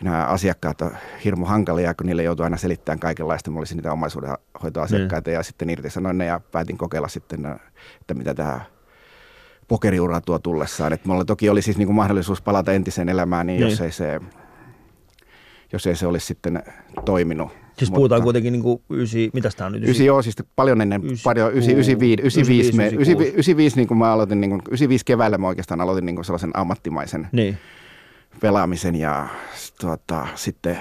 nämä 0.02 0.24
asiakkaat 0.24 0.82
on 0.82 0.96
hirmu 1.24 1.44
hankalia, 1.44 1.94
kun 1.94 2.06
niille 2.06 2.22
joutuu 2.22 2.44
aina 2.44 2.56
selittämään 2.56 2.98
kaikenlaista. 2.98 3.50
Mulla 3.50 3.60
olisi 3.60 3.74
niitä 3.74 3.92
omaisuudenhoitoasiakkaita 3.92 5.30
ja 5.30 5.42
sitten 5.42 5.70
irtisanoin 5.70 6.18
ne 6.18 6.26
ja 6.26 6.40
päätin 6.52 6.78
kokeilla 6.78 7.08
sitten, 7.08 7.46
että 8.00 8.14
mitä 8.14 8.34
tähän 8.34 8.60
pokeriura 9.70 10.20
tuo 10.20 10.38
tullessaan. 10.38 10.92
Että 10.92 11.08
mulla 11.08 11.24
toki 11.24 11.48
oli 11.50 11.62
siis 11.62 11.78
niin 11.78 11.86
kuin 11.86 11.96
mahdollisuus 11.96 12.42
palata 12.42 12.72
entiseen 12.72 13.08
elämään, 13.08 13.46
niin, 13.46 13.60
Niin. 13.60 13.70
Jos, 13.70 13.80
ei 13.80 13.92
se, 13.92 14.20
jos 15.72 15.86
ei 15.86 15.96
se 15.96 16.06
olisi 16.06 16.26
sitten 16.26 16.62
toiminut. 17.04 17.48
Siis 17.78 17.90
puhutaan 17.90 18.22
kuitenkin 18.22 18.52
niinku 18.52 18.82
ysi, 18.90 19.30
mitäs 19.34 19.54
tää 19.54 19.66
on 19.66 19.72
nyt? 19.72 19.88
Ysi, 19.88 20.04
joo, 20.06 20.22
siis 20.22 20.36
paljon 20.56 20.80
ennen, 20.80 21.04
Ysi- 21.04 21.22
paljon, 21.24 21.52
ysi, 21.54 21.70
kuu- 21.70 21.78
95, 21.78 22.22
95, 22.22 22.72
me, 22.76 22.82
95, 22.82 22.94
95, 22.96 23.32
95 23.34 23.76
niin 23.76 23.88
kuin 23.88 23.98
mä 23.98 24.12
aloitin, 24.12 24.40
niin 24.40 24.50
kuin, 24.50 24.60
95 24.68 25.04
keväällä 25.04 25.38
mä 25.38 25.46
oikeastaan 25.46 25.80
aloitin 25.80 26.06
niin 26.06 26.16
kuin 26.16 26.24
sellaisen 26.24 26.50
ammattimaisen 26.54 27.28
Niin. 27.32 27.58
pelaamisen 28.40 28.94
ja 28.94 29.28
tuota, 29.80 30.26
sitten 30.34 30.78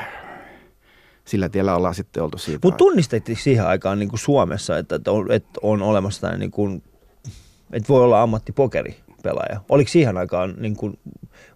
sillä 1.26 1.50
tiellä 1.50 1.76
ollaan 1.76 1.96
sitten 1.96 2.24
oltu 2.24 2.38
siitä. 2.38 2.60
Mutta 2.68 2.78
tunnistettiin 2.78 3.36
siihen 3.38 3.66
aikaan 3.68 4.00
niin 4.00 4.10
kuin 4.10 4.20
Suomessa, 4.20 4.78
että, 4.78 4.96
että, 4.96 5.12
on, 5.12 5.32
että 5.32 5.50
on 5.62 5.82
olemassa 5.82 6.22
tämmöinen, 6.22 6.40
niin 6.40 6.52
kuin, 6.52 6.84
että 7.74 7.88
voi 7.90 8.04
olla 8.04 8.22
ammattipokeripelaaja. 8.22 9.62
Oliko 9.70 9.90
siihen 9.90 10.18
aikaan 10.18 10.54
niin 10.58 10.76
kuin 10.76 11.00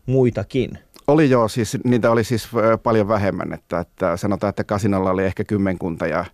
muitakin? 0.05 0.77
Oli 1.07 1.29
joo, 1.29 1.47
siis 1.47 1.77
niitä 1.83 2.11
oli 2.11 2.23
siis 2.23 2.49
paljon 2.83 3.07
vähemmän, 3.07 3.53
että, 3.53 3.79
että 3.79 4.17
sanotaan, 4.17 4.49
että 4.49 4.63
kasinolla 4.63 5.11
oli 5.11 5.25
ehkä 5.25 5.43
kymmenkunta 5.43 6.07
ja 6.07 6.25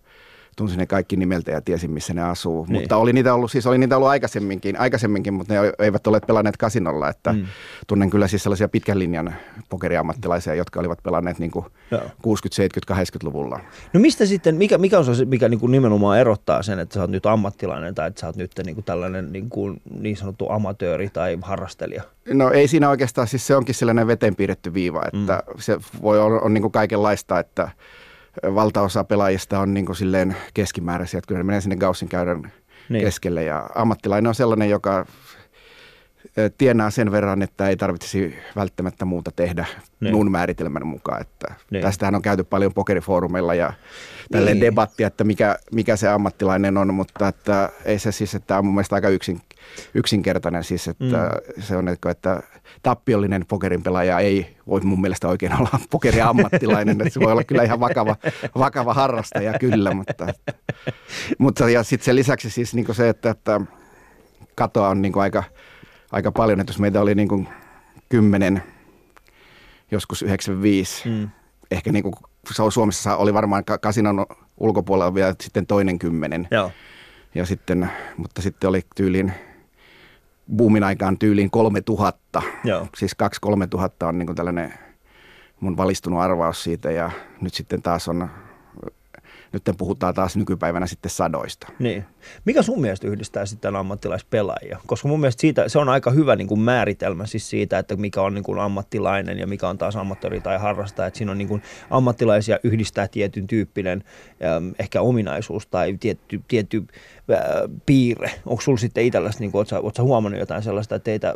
tunsin 0.60 0.78
ne 0.78 0.86
kaikki 0.86 1.16
nimeltä 1.16 1.50
ja 1.50 1.60
tiesin, 1.60 1.90
missä 1.90 2.14
ne 2.14 2.22
asuu. 2.22 2.66
Niin. 2.68 2.80
Mutta 2.80 2.96
oli 2.96 3.12
niitä 3.12 3.34
ollut, 3.34 3.50
siis 3.50 3.66
oli 3.66 3.78
niitä 3.78 3.96
ollut 3.96 4.08
aikaisemminkin, 4.08 4.80
aikaisemminkin 4.80 5.34
mutta 5.34 5.54
ne 5.54 5.72
eivät 5.78 6.06
olleet 6.06 6.26
pelanneet 6.26 6.56
kasinolla, 6.56 7.08
että 7.08 7.32
Mm. 7.32 7.46
tunnen 7.86 8.10
kyllä 8.10 8.28
siis 8.28 8.42
sellaisia 8.42 8.68
pitkän 8.68 8.98
linjan 8.98 9.34
pokeriammattilaisia, 9.68 10.54
jotka 10.54 10.80
olivat 10.80 11.02
pelanneet 11.02 11.38
niin 11.38 11.50
kuin 11.50 11.64
Joo. 11.90 12.02
60, 12.22 12.56
70, 12.56 12.94
80-luvulla. 12.94 13.60
No 13.92 14.00
mistä 14.00 14.26
sitten, 14.26 14.54
mikä, 14.54 14.78
mikä 14.78 14.98
on 14.98 15.16
se, 15.16 15.24
mikä 15.24 15.48
niin 15.48 15.60
kuin 15.60 15.72
nimenomaan 15.72 16.18
erottaa 16.18 16.62
sen, 16.62 16.78
että 16.78 16.94
sä 16.94 17.00
oot 17.00 17.10
nyt 17.10 17.26
ammattilainen 17.26 17.94
tai 17.94 18.08
että 18.08 18.20
sä 18.20 18.26
oot 18.26 18.36
nyt 18.36 18.52
niin 18.64 18.74
kuin 18.74 18.84
tällainen 18.84 19.32
niin, 19.32 19.50
kuin 19.50 19.82
niin 20.00 20.16
sanottu 20.16 20.46
amatööri 20.50 21.10
tai 21.12 21.38
harrastelija? 21.42 22.02
No 22.32 22.50
ei 22.50 22.68
siinä 22.68 22.90
oikeastaan, 22.90 23.28
siis 23.28 23.46
se 23.46 23.56
onkin 23.56 23.74
sellainen 23.74 24.06
veteen 24.06 24.36
piirretty 24.36 24.74
viiva, 24.74 25.02
että 25.12 25.42
mm. 25.46 25.54
se 25.58 25.78
voi 26.02 26.20
olla 26.20 26.40
on 26.40 26.54
niin 26.54 26.62
kuin 26.62 26.72
kaikenlaista, 26.72 27.38
että 27.38 27.68
valtaosa 28.54 29.04
pelaajista 29.04 29.60
on 29.60 29.74
niin 29.74 29.86
kuin 29.86 29.96
silleen 29.96 30.36
keskimääräisiä, 30.54 31.18
että 31.18 31.28
kyllä 31.28 31.38
ne 31.38 31.44
menee 31.44 31.60
sinne 31.60 31.76
Gaussin 31.76 32.08
käydän 32.08 32.52
Niin. 32.88 33.04
keskelle 33.04 33.44
ja 33.44 33.70
ammattilainen 33.74 34.28
on 34.28 34.34
sellainen, 34.34 34.70
joka 34.70 35.06
tienaa 36.58 36.90
sen 36.90 37.12
verran, 37.12 37.42
että 37.42 37.68
ei 37.68 37.76
tarvitsisi 37.76 38.34
välttämättä 38.56 39.04
muuta 39.04 39.30
tehdä 39.36 39.66
Niin. 40.00 40.14
mun 40.14 40.30
määritelmän 40.30 40.86
mukaan. 40.86 41.20
Että 41.20 41.54
Niin. 41.70 41.82
Tästähän 41.82 42.14
on 42.14 42.22
käyty 42.22 42.44
paljon 42.44 42.74
pokerifoorumeilla 42.74 43.54
ja 43.54 43.72
tälleen 44.32 44.54
Niin. 44.54 44.60
niin. 44.60 44.70
debattia, 44.72 45.06
että 45.06 45.24
mikä, 45.24 45.56
mikä 45.72 45.96
se 45.96 46.08
ammattilainen 46.08 46.76
on, 46.76 46.94
mutta 46.94 47.28
että 47.28 47.68
ei 47.84 47.98
se 47.98 48.12
siis, 48.12 48.34
että 48.34 48.58
on 48.58 48.64
mun 48.64 48.74
mielestä 48.74 48.94
aika 48.94 49.08
yksin, 49.08 49.40
yksinkertainen 49.94 50.64
siis, 50.64 50.88
että 50.88 51.04
mm. 51.04 51.62
se 51.62 51.76
on, 51.76 51.88
että, 51.88 52.10
että 52.10 52.42
tappiollinen 52.82 53.46
pokerin 53.46 53.82
pelaaja 53.82 54.18
ei 54.18 54.56
voi 54.66 54.80
mun 54.80 55.00
mielestä 55.00 55.28
oikein 55.28 55.58
olla 55.58 55.80
pokeriammattilainen, 55.90 57.00
että 57.00 57.14
se 57.14 57.20
voi 57.20 57.32
olla 57.32 57.44
kyllä 57.44 57.62
ihan 57.62 57.80
vakava, 57.80 58.16
vakava 58.58 58.94
harrastaja 58.94 59.58
kyllä, 59.58 59.94
mutta, 59.94 60.26
mutta 61.38 61.70
ja 61.70 61.82
sitten 61.82 62.04
sen 62.04 62.16
lisäksi 62.16 62.50
siis 62.50 62.74
niin 62.74 62.94
se, 62.94 63.08
että, 63.08 63.30
että 63.30 63.60
katoa 64.54 64.88
on 64.88 65.02
niin 65.02 65.18
aika, 65.18 65.44
aika 66.12 66.32
paljon, 66.32 66.60
että 66.60 66.70
jos 66.70 66.78
meitä 66.78 67.00
oli 67.00 67.14
niin 67.14 67.48
kymmenen, 68.08 68.62
joskus 69.90 70.22
95, 70.22 71.08
Mm. 71.08 71.28
ehkä 71.70 71.92
niin 71.92 72.02
kuin 72.02 72.14
Suomessa 72.70 73.16
oli 73.16 73.34
varmaan 73.34 73.64
ka- 73.64 73.78
kasinon 73.78 74.26
ulkopuolella 74.56 75.14
vielä 75.14 75.34
sitten 75.40 75.66
toinen 75.66 75.98
kymmenen. 75.98 76.48
Joo. 76.50 76.70
Ja 77.34 77.46
sitten, 77.46 77.90
mutta 78.16 78.42
sitten 78.42 78.68
oli 78.68 78.80
tyyliin, 78.96 79.32
boomin 80.56 80.84
aikaan 80.84 81.18
tyyliin 81.18 81.50
3000. 81.50 82.42
Joo. 82.64 82.86
Siis 82.96 83.16
2-3 83.64 83.66
tuhatta 83.70 84.08
on 84.08 84.18
niin 84.18 84.26
kuin 84.26 84.36
tällainen 84.36 84.74
mun 85.60 85.76
valistunut 85.76 86.20
arvaus 86.20 86.64
siitä 86.64 86.90
ja 86.90 87.10
nyt 87.40 87.54
sitten 87.54 87.82
taas 87.82 88.08
on 88.08 88.30
nyt 89.52 89.62
puhutaan 89.78 90.14
taas 90.14 90.36
nykypäivänä 90.36 90.86
sitten 90.86 91.10
sadoista. 91.10 91.72
Niin. 91.78 92.04
Mikä 92.44 92.62
sun 92.62 92.80
mielestä 92.80 93.08
yhdistää 93.08 93.46
sitten 93.46 93.76
ammattilaispelaajia? 93.76 94.78
Koska 94.86 95.08
mun 95.08 95.20
mielestä 95.20 95.40
siitä, 95.40 95.68
se 95.68 95.78
on 95.78 95.88
aika 95.88 96.10
hyvä 96.10 96.36
niin 96.36 96.46
kuin 96.46 96.60
määritelmä 96.60 97.26
siis 97.26 97.50
siitä, 97.50 97.78
että 97.78 97.96
mikä 97.96 98.22
on 98.22 98.34
niin 98.34 98.44
kuin 98.44 98.58
ammattilainen 98.58 99.38
ja 99.38 99.46
mikä 99.46 99.68
on 99.68 99.78
taas 99.78 99.96
ammattori 99.96 100.40
tai 100.40 100.58
harrastaja. 100.58 101.06
Että 101.06 101.18
siinä 101.18 101.32
on 101.32 101.38
niin 101.38 101.48
kuin 101.48 101.62
ammattilaisia 101.90 102.58
yhdistää 102.64 103.08
tietyn 103.08 103.46
tyyppinen 103.46 104.04
ehkä 104.78 105.00
ominaisuus 105.00 105.66
tai 105.66 105.96
tietty, 106.00 106.40
tietty 106.48 106.84
äh, 107.30 107.38
piirre. 107.86 108.30
Onko 108.46 108.60
sulla 108.60 108.78
sitten 108.78 109.04
itselläsi, 109.04 109.40
niin 109.40 109.50
ootko, 109.54 109.76
ootko 109.76 110.02
huomannut 110.02 110.40
jotain 110.40 110.62
sellaista, 110.62 110.94
että 110.94 111.04
teitä 111.04 111.34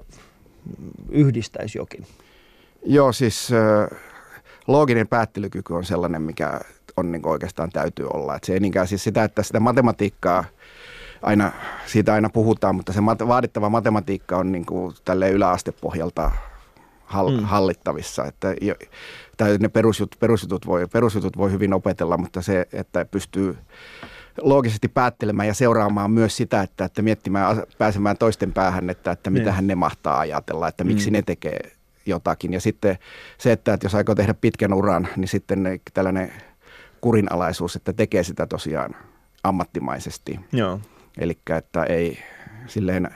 yhdistäisi 1.08 1.78
jokin? 1.78 2.06
Joo, 2.86 3.12
siis 3.12 3.48
äh, 3.52 3.98
looginen 4.66 5.08
päättelykyky 5.08 5.74
on 5.74 5.84
sellainen, 5.84 6.22
mikä 6.22 6.60
on 6.96 7.12
niin 7.12 7.26
oikeastaan 7.26 7.70
täytyy 7.70 8.06
olla. 8.12 8.36
Et 8.36 8.44
se 8.44 8.52
ei 8.52 8.60
niinkään 8.60 8.88
siis 8.88 9.04
sitä, 9.04 9.24
että 9.24 9.42
sitä 9.42 9.60
matematiikkaa 9.60 10.44
aina, 11.22 11.52
siitä 11.86 12.14
aina 12.14 12.28
puhutaan, 12.28 12.74
mutta 12.74 12.92
se 12.92 13.00
mat- 13.00 13.28
vaadittava 13.28 13.68
matematiikka 13.68 14.36
on 14.36 14.52
niin 14.52 14.66
kuin 14.66 14.94
tälle 15.04 15.30
yläastepohjalta 15.30 16.30
hall- 17.04 17.40
mm. 17.40 17.44
hallittavissa. 17.44 18.24
Että 18.24 18.54
jo, 18.60 18.74
tai 19.36 19.58
ne 19.58 19.68
perusjut, 19.68 20.16
perusjutut, 20.20 20.66
voi, 20.66 20.86
perusjutut 20.86 21.36
voi 21.36 21.52
hyvin 21.52 21.74
opetella, 21.74 22.16
mutta 22.16 22.42
se, 22.42 22.66
että 22.72 23.04
pystyy 23.04 23.56
loogisesti 24.40 24.88
päättelemään 24.88 25.48
ja 25.48 25.54
seuraamaan 25.54 26.10
myös 26.10 26.36
sitä, 26.36 26.62
että, 26.62 26.84
että 26.84 27.02
miettimään, 27.02 27.62
pääsemään 27.78 28.16
toisten 28.16 28.52
päähän, 28.52 28.90
että, 28.90 29.10
että 29.10 29.30
mitä 29.30 29.44
niin. 29.44 29.54
hän 29.54 29.66
ne 29.66 29.74
mahtaa 29.74 30.18
ajatella, 30.18 30.68
että 30.68 30.84
miksi 30.84 31.10
mm. 31.10 31.12
ne 31.12 31.22
tekee 31.22 31.60
jotakin. 32.06 32.52
Ja 32.52 32.60
sitten 32.60 32.98
se, 33.38 33.52
että, 33.52 33.74
että 33.74 33.86
jos 33.86 33.94
aikoo 33.94 34.14
tehdä 34.14 34.34
pitkän 34.34 34.74
uran, 34.74 35.08
niin 35.16 35.28
sitten 35.28 35.62
ne, 35.62 35.80
tällainen 35.94 36.32
kurinalaisuus, 37.04 37.76
että 37.76 37.92
tekee 37.92 38.22
sitä 38.22 38.46
tosiaan 38.46 38.96
ammattimaisesti. 39.42 40.40
Joo. 40.52 40.80
Eli 41.18 41.38
että 41.58 41.84
ei 41.84 42.18
silleen 42.66 43.10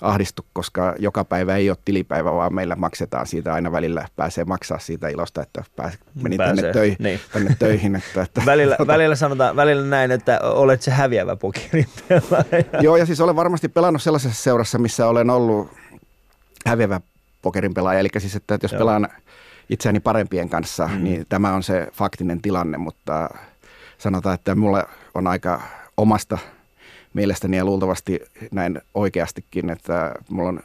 ahdistu, 0.00 0.46
koska 0.52 0.94
joka 0.98 1.24
päivä 1.24 1.56
ei 1.56 1.70
ole 1.70 1.78
tilipäivä, 1.84 2.32
vaan 2.32 2.54
meillä 2.54 2.76
maksetaan 2.76 3.26
siitä 3.26 3.54
aina 3.54 3.72
välillä, 3.72 4.08
pääsee 4.16 4.44
maksaa 4.44 4.78
siitä 4.78 5.08
ilosta, 5.08 5.42
että 5.42 5.64
pääs, 5.76 5.98
meni 6.22 6.36
pääsee. 6.36 6.56
tänne, 6.56 6.72
töihin, 6.72 6.96
niin. 7.00 7.20
tänne 7.32 7.56
töihin. 7.58 7.96
Että, 7.96 8.22
että, 8.26 8.42
välillä, 8.46 8.76
tuota, 8.76 8.92
välillä 8.92 9.14
sanotaan 9.14 9.56
välillä 9.56 9.86
näin, 9.86 10.10
että 10.10 10.40
olet 10.42 10.82
se 10.82 10.90
häviävä 10.90 11.36
pokerin 11.36 11.86
Joo, 12.80 12.96
ja 12.96 13.06
siis 13.06 13.20
olen 13.20 13.36
varmasti 13.36 13.68
pelannut 13.68 14.02
sellaisessa 14.02 14.42
seurassa, 14.42 14.78
missä 14.78 15.06
olen 15.06 15.30
ollut 15.30 15.70
häviävä 16.66 17.00
pokerin 17.42 17.74
pelaaja. 17.74 18.00
Eli 18.00 18.08
siis, 18.18 18.36
että 18.36 18.58
jos 18.62 18.72
Joo. 18.72 18.78
pelaan 18.78 19.08
itseäni 19.70 20.00
parempien 20.00 20.48
kanssa, 20.48 20.88
mm. 20.88 21.04
niin 21.04 21.26
tämä 21.28 21.54
on 21.54 21.62
se 21.62 21.88
faktinen 21.92 22.42
tilanne, 22.42 22.78
mutta 22.78 23.30
sanotaan, 23.98 24.34
että 24.34 24.54
mulla 24.54 24.84
on 25.14 25.26
aika 25.26 25.62
omasta 25.96 26.38
mielestäni 27.14 27.56
ja 27.56 27.64
luultavasti 27.64 28.20
näin 28.52 28.80
oikeastikin, 28.94 29.70
että 29.70 30.14
mulla 30.28 30.48
on 30.48 30.60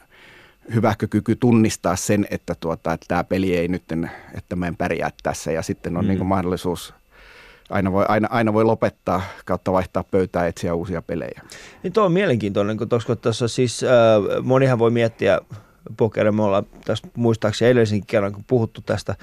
hyvä 0.74 0.94
kyky 0.98 1.36
tunnistaa 1.36 1.96
sen, 1.96 2.26
että, 2.30 2.54
tuota, 2.60 2.92
että 2.92 3.06
tämä 3.08 3.24
peli 3.24 3.56
ei 3.56 3.68
nyt, 3.68 3.84
että 4.34 4.56
mä 4.56 4.66
en 4.66 4.76
pärjää 4.76 5.10
tässä 5.22 5.52
ja 5.52 5.62
sitten 5.62 5.96
on 5.96 6.04
mm. 6.04 6.08
niin 6.08 6.26
mahdollisuus 6.26 6.94
aina 7.70 7.92
voi, 7.92 8.04
aina, 8.08 8.28
aina 8.30 8.52
voi 8.52 8.64
lopettaa 8.64 9.22
kautta 9.44 9.72
vaihtaa 9.72 10.04
pöytää 10.04 10.42
ja 10.42 10.48
etsiä 10.48 10.74
uusia 10.74 11.02
pelejä. 11.02 11.40
Niin 11.82 11.92
tuo 11.92 12.04
on 12.04 12.12
mielenkiintoinen, 12.12 12.76
kun 12.76 12.88
tuossa 13.22 13.48
siis 13.48 13.84
äh, 13.84 13.90
monihan 14.42 14.78
voi 14.78 14.90
miettiä 14.90 15.40
pokeria. 15.96 16.32
Me 16.32 16.42
ollaan 16.42 16.66
tässä 16.84 17.08
muistaakseni 17.16 17.70
edellisenkin 17.70 18.06
kerran, 18.06 18.32
kun 18.32 18.44
puhuttu 18.46 18.80
tästä, 18.80 19.14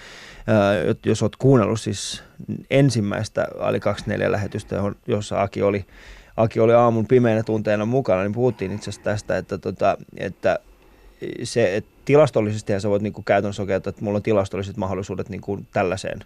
jos 1.06 1.22
olet 1.22 1.36
kuunnellut 1.36 1.82
siis 1.82 2.24
ensimmäistä 2.70 3.48
Ali 3.60 3.80
24 3.80 4.32
lähetystä, 4.32 4.76
jossa 5.08 5.42
Aki 5.42 5.62
oli, 5.62 5.86
Aki 6.38 6.60
oli 6.60 6.74
aamun 6.74 7.08
pimeänä 7.08 7.44
tunteena 7.44 7.86
mukana, 7.86 8.22
niin 8.22 8.32
puhuttiin 8.32 8.72
itse 8.72 8.90
asiassa 8.90 9.04
tästä, 9.04 9.38
että, 9.38 9.58
tota, 9.58 9.98
että 10.18 10.60
se, 11.44 11.76
että 11.76 11.92
tilastollisesti 12.06 12.80
sä 12.80 12.90
voit 12.90 13.02
niin 13.02 13.14
käytännössä 13.26 13.62
oikein, 13.62 13.78
että 13.78 13.94
mulla 14.02 14.18
on 14.18 14.24
tilastolliset 14.24 14.78
mahdollisuudet 14.78 15.30
niin 15.30 15.42
kuin 15.42 15.68
tällaiseen 15.74 16.20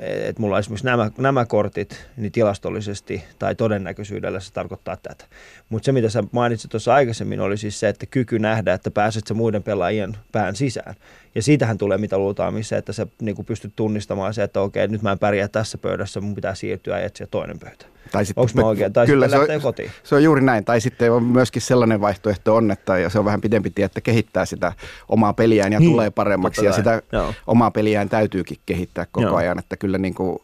että 0.00 0.42
mulla 0.42 0.56
on 0.56 0.60
esimerkiksi 0.60 0.86
nämä, 0.86 1.10
nämä 1.18 1.46
kortit, 1.46 2.06
niin 2.16 2.32
tilastollisesti 2.32 3.24
tai 3.38 3.54
todennäköisyydellä 3.54 4.40
se 4.40 4.52
tarkoittaa 4.52 4.96
tätä. 4.96 5.24
Mutta 5.68 5.86
se, 5.86 5.92
mitä 5.92 6.08
sä 6.08 6.24
mainitsit 6.32 6.70
tuossa 6.70 6.94
aikaisemmin, 6.94 7.40
oli 7.40 7.56
siis 7.56 7.80
se, 7.80 7.88
että 7.88 8.06
kyky 8.06 8.38
nähdä, 8.38 8.72
että 8.72 8.90
pääset 8.90 9.26
se 9.26 9.34
muiden 9.34 9.62
pelaajien 9.62 10.16
pään 10.32 10.56
sisään. 10.56 10.94
Ja 11.38 11.42
siitähän 11.42 11.78
tulee 11.78 11.98
mitä 11.98 12.18
luultaan 12.18 12.54
missä, 12.54 12.76
että 12.76 12.92
sä 12.92 13.06
niin 13.22 13.44
pystyt 13.46 13.72
tunnistamaan 13.76 14.34
se, 14.34 14.42
että 14.42 14.60
okei, 14.60 14.88
nyt 14.88 15.02
mä 15.02 15.12
en 15.12 15.18
pärjää 15.18 15.48
tässä 15.48 15.78
pöydässä, 15.78 16.20
mun 16.20 16.34
pitää 16.34 16.54
siirtyä 16.54 16.98
ja 16.98 17.06
etsiä 17.06 17.26
toinen 17.30 17.58
pöytä. 17.58 17.86
Tai 18.12 18.26
sitten, 18.26 18.42
Onko 18.42 18.52
mä 18.54 18.62
oikein? 18.62 18.92
Tai 18.92 19.06
kyllä, 19.06 19.28
sitten 19.28 19.46
se 19.46 19.54
on, 19.54 19.60
kotiin. 19.60 19.90
Se 20.02 20.14
on 20.14 20.22
juuri 20.22 20.40
näin. 20.40 20.64
Tai 20.64 20.80
sitten 20.80 21.12
on 21.12 21.22
myöskin 21.22 21.62
sellainen 21.62 22.00
vaihtoehto 22.00 22.56
on, 22.56 22.70
että 22.70 22.98
ja 22.98 23.10
se 23.10 23.18
on 23.18 23.24
vähän 23.24 23.40
pidempi 23.40 23.70
tie, 23.70 23.84
että 23.84 24.00
kehittää 24.00 24.44
sitä 24.44 24.72
omaa 25.08 25.32
peliään 25.32 25.72
ja 25.72 25.78
niin, 25.80 25.90
tulee 25.90 26.10
paremmaksi. 26.10 26.64
Ja 26.64 26.72
sitä 26.72 27.02
Joo. 27.12 27.34
omaa 27.46 27.70
peliään 27.70 28.08
täytyykin 28.08 28.56
kehittää 28.66 29.06
koko 29.12 29.26
Joo. 29.26 29.36
ajan. 29.36 29.58
Että 29.58 29.76
kyllä 29.76 29.98
niin 29.98 30.14
kuin 30.14 30.38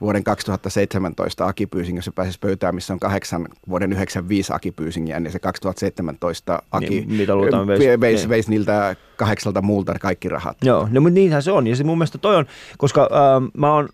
vuoden 0.00 0.24
2017 0.24 1.46
Aki 1.46 1.66
Pyysing, 1.66 1.98
jos 1.98 2.10
pääsisi 2.14 2.38
pöytään, 2.38 2.74
missä 2.74 2.92
on 2.92 3.00
kahdeksan 3.00 3.48
vuoden 3.68 3.92
95 3.92 4.52
Aki 4.52 4.72
Pyysingiä, 4.72 5.20
niin 5.20 5.32
se 5.32 5.38
2017 5.38 6.62
Aki 6.70 6.88
niin, 6.88 7.12
mitä 7.12 7.36
luultaan, 7.36 7.66
veisi, 7.66 8.00
veisi, 8.00 8.22
niin. 8.22 8.28
veisi 8.28 8.50
niiltä 8.50 8.96
kahdeksalta 9.16 9.62
muulta 9.62 9.94
kaikki 9.98 10.28
rahat. 10.28 10.56
Joo, 10.64 10.88
no, 10.90 11.00
mutta 11.00 11.14
niinhän 11.14 11.42
se 11.42 11.52
on. 11.52 11.66
Ja 11.66 11.76
se 11.76 11.84
mun 11.84 11.98
mielestä 11.98 12.18
toi 12.18 12.36
on, 12.36 12.46
koska 12.78 13.02
äh, 13.02 13.50
mä 13.56 13.72
oon 13.72 13.88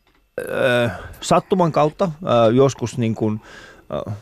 äh, 0.84 0.98
sattuman 1.20 1.72
kautta 1.72 2.04
äh, 2.04 2.54
joskus 2.54 2.98
niin 2.98 3.14
kuin, 3.14 3.40
äh, 4.08 4.14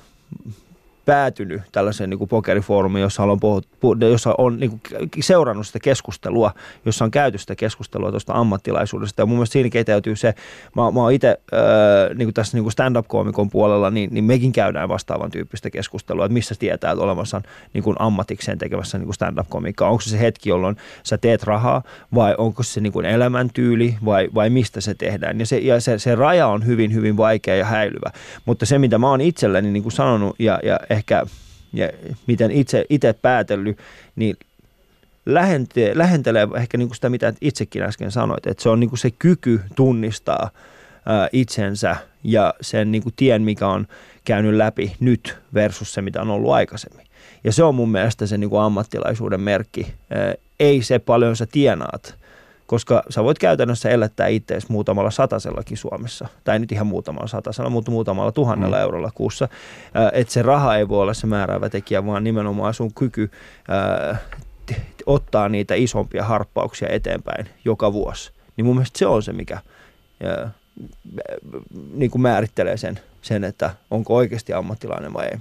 päätynyt 1.10 1.62
tällaiseen 1.72 2.10
niin 2.10 2.18
kuin 2.18 2.28
pokerifoorumiin, 2.28 3.02
jossa 3.02 3.22
on, 3.22 3.40
puhut, 3.40 3.66
jossa 4.00 4.34
on 4.38 4.60
niin 4.60 4.70
kuin 4.70 5.10
seurannut 5.20 5.66
sitä 5.66 5.78
keskustelua, 5.82 6.54
jossa 6.84 7.04
on 7.04 7.10
käyty 7.10 7.38
sitä 7.38 7.54
keskustelua 7.54 8.10
tuosta 8.10 8.32
ammattilaisuudesta. 8.32 9.22
Ja 9.22 9.26
mun 9.26 9.36
mielestä 9.36 9.52
siinä 9.52 9.70
keteytyy 9.70 10.16
se, 10.16 10.34
mä, 10.76 10.90
mä 10.90 11.00
oon 11.00 11.12
itse 11.12 11.28
äh, 11.52 12.16
niin 12.16 12.34
tässä 12.34 12.56
niin 12.56 12.64
kuin 12.64 12.72
stand-up-koomikon 12.72 13.50
puolella, 13.50 13.90
niin, 13.90 14.10
niin 14.12 14.24
mekin 14.24 14.52
käydään 14.52 14.88
vastaavan 14.88 15.30
tyyppistä 15.30 15.70
keskustelua, 15.70 16.24
että 16.24 16.32
missä 16.32 16.54
tietää, 16.58 16.92
että 16.92 17.04
olemassa 17.04 17.42
niin 17.72 17.84
kuin 17.84 17.96
ammatikseen 17.98 18.58
tekemässä 18.58 18.98
niin 18.98 19.06
kuin 19.06 19.14
stand-up-komiikkaa. 19.14 19.90
Onko 19.90 20.00
se 20.00 20.10
se 20.10 20.20
hetki, 20.20 20.48
jolloin 20.48 20.76
sä 21.02 21.18
teet 21.18 21.42
rahaa 21.42 21.82
vai 22.14 22.34
onko 22.38 22.62
se 22.62 22.80
niin 22.80 22.92
kuin 22.92 23.06
elämäntyyli 23.06 23.96
vai, 24.04 24.28
vai 24.34 24.50
mistä 24.50 24.80
se 24.80 24.94
tehdään. 24.94 25.40
Ja, 25.40 25.46
se, 25.46 25.58
ja 25.58 25.80
se, 25.80 25.98
se 25.98 26.14
raja 26.14 26.46
on 26.46 26.66
hyvin, 26.66 26.94
hyvin 26.94 27.16
vaikea 27.16 27.56
ja 27.56 27.64
häilyvä. 27.64 28.10
Mutta 28.44 28.66
se, 28.66 28.78
mitä 28.78 28.98
mä 28.98 29.10
oon 29.10 29.20
itselleni 29.20 29.70
niin 29.70 29.82
kuin 29.82 29.92
sanonut 29.92 30.36
ja, 30.38 30.60
ja 30.62 30.80
ehkä 30.90 30.99
ja 31.72 31.88
miten 32.26 32.50
itse, 32.50 32.84
itse 32.88 33.12
päätellyt, 33.12 33.78
niin 34.16 34.36
lähentee, 35.26 35.98
lähentelee 35.98 36.48
ehkä 36.56 36.78
niin 36.78 36.88
kuin 36.88 36.94
sitä, 36.94 37.08
mitä 37.08 37.32
itsekin 37.40 37.82
äsken 37.82 38.10
sanoit, 38.10 38.46
että 38.46 38.62
se 38.62 38.68
on 38.68 38.80
niin 38.80 38.90
kuin 38.90 38.98
se 38.98 39.10
kyky 39.10 39.60
tunnistaa 39.74 40.50
ää, 41.06 41.28
itsensä 41.32 41.96
ja 42.24 42.54
sen 42.60 42.92
niin 42.92 43.02
kuin 43.02 43.14
tien, 43.16 43.42
mikä 43.42 43.68
on 43.68 43.86
käynyt 44.24 44.54
läpi 44.54 44.96
nyt 45.00 45.38
versus 45.54 45.94
se, 45.94 46.02
mitä 46.02 46.22
on 46.22 46.30
ollut 46.30 46.52
aikaisemmin. 46.52 47.06
Ja 47.44 47.52
se 47.52 47.62
on 47.62 47.74
mun 47.74 47.90
mielestä 47.90 48.26
se 48.26 48.38
niin 48.38 48.50
kuin 48.50 48.62
ammattilaisuuden 48.62 49.40
merkki. 49.40 49.94
Ää, 50.10 50.34
ei 50.60 50.82
se 50.82 50.98
paljon 50.98 51.36
sä 51.36 51.46
tienaat, 51.46 52.19
koska 52.70 53.02
sä 53.08 53.24
voit 53.24 53.38
käytännössä 53.38 53.90
elättää 53.90 54.26
itseäsi 54.26 54.66
muutamalla 54.70 55.10
satasellakin 55.10 55.76
Suomessa, 55.76 56.28
tai 56.44 56.58
nyt 56.58 56.72
ihan 56.72 56.86
muutamalla 56.86 57.26
satasella, 57.26 57.70
mutta 57.70 57.90
muutamalla 57.90 58.32
tuhannella 58.32 58.76
mm. 58.76 58.82
eurolla 58.82 59.10
kuussa, 59.14 59.48
että 60.12 60.32
se 60.32 60.42
raha 60.42 60.76
ei 60.76 60.88
voi 60.88 61.02
olla 61.02 61.14
se 61.14 61.26
määräävä 61.26 61.68
tekijä, 61.68 62.06
vaan 62.06 62.24
nimenomaan 62.24 62.74
sun 62.74 62.94
kyky 62.94 63.30
ää, 63.68 64.16
ottaa 65.06 65.48
niitä 65.48 65.74
isompia 65.74 66.24
harppauksia 66.24 66.88
eteenpäin 66.88 67.48
joka 67.64 67.92
vuosi. 67.92 68.32
Niin 68.56 68.64
mun 68.64 68.76
mielestä 68.76 68.98
se 68.98 69.06
on 69.06 69.22
se, 69.22 69.32
mikä 69.32 69.58
ää, 70.24 70.50
niin 71.92 72.10
kuin 72.10 72.22
määrittelee 72.22 72.76
sen, 72.76 73.00
sen, 73.22 73.44
että 73.44 73.70
onko 73.90 74.14
oikeasti 74.14 74.52
ammattilainen 74.52 75.12
vai 75.12 75.26
ei. 75.26 75.38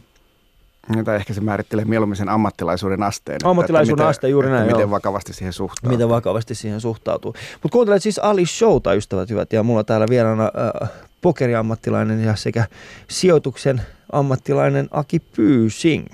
Tai 1.06 1.15
ehkä 1.15 1.34
se 1.34 1.41
määrittelee 1.41 1.86
mieluummin 1.86 2.15
sen 2.15 2.30
ammattilaisuuden 2.30 3.04
asteen. 3.04 3.39
Ammattilaisuuden 3.43 4.04
että, 4.04 4.10
aste, 4.10 4.30
juuri 4.30 4.49
näin. 4.49 4.65
Miten 4.65 4.80
joo. 4.80 4.89
vakavasti 4.89 5.34
siihen 5.34 5.54
suhtautuu. 5.54 5.89
Miten 5.89 6.10
vakavasti 6.10 6.56
siihen 6.56 6.82
suhtautuu. 6.82 7.34
Mutta 7.54 7.73
kuuntelet 7.73 8.04
siis 8.04 8.19
Ali 8.19 8.45
Showta, 8.45 8.93
ystävät 8.93 9.30
hyvät, 9.30 9.54
ja 9.54 9.63
mulla 9.63 9.84
täällä 9.84 10.06
vieraana 10.10 10.43
äh, 10.84 10.89
pokeriammattilainen 11.21 12.23
ja 12.23 12.36
sekä 12.36 12.65
sijoituksen 13.08 13.82
ammattilainen 14.12 14.88
Aki 14.91 15.19
Pyysing. 15.19 16.08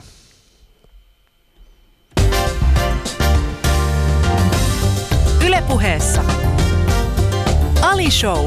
Ylepuheessa 5.46 6.24
Ali 7.82 8.12
Show. 8.12 8.46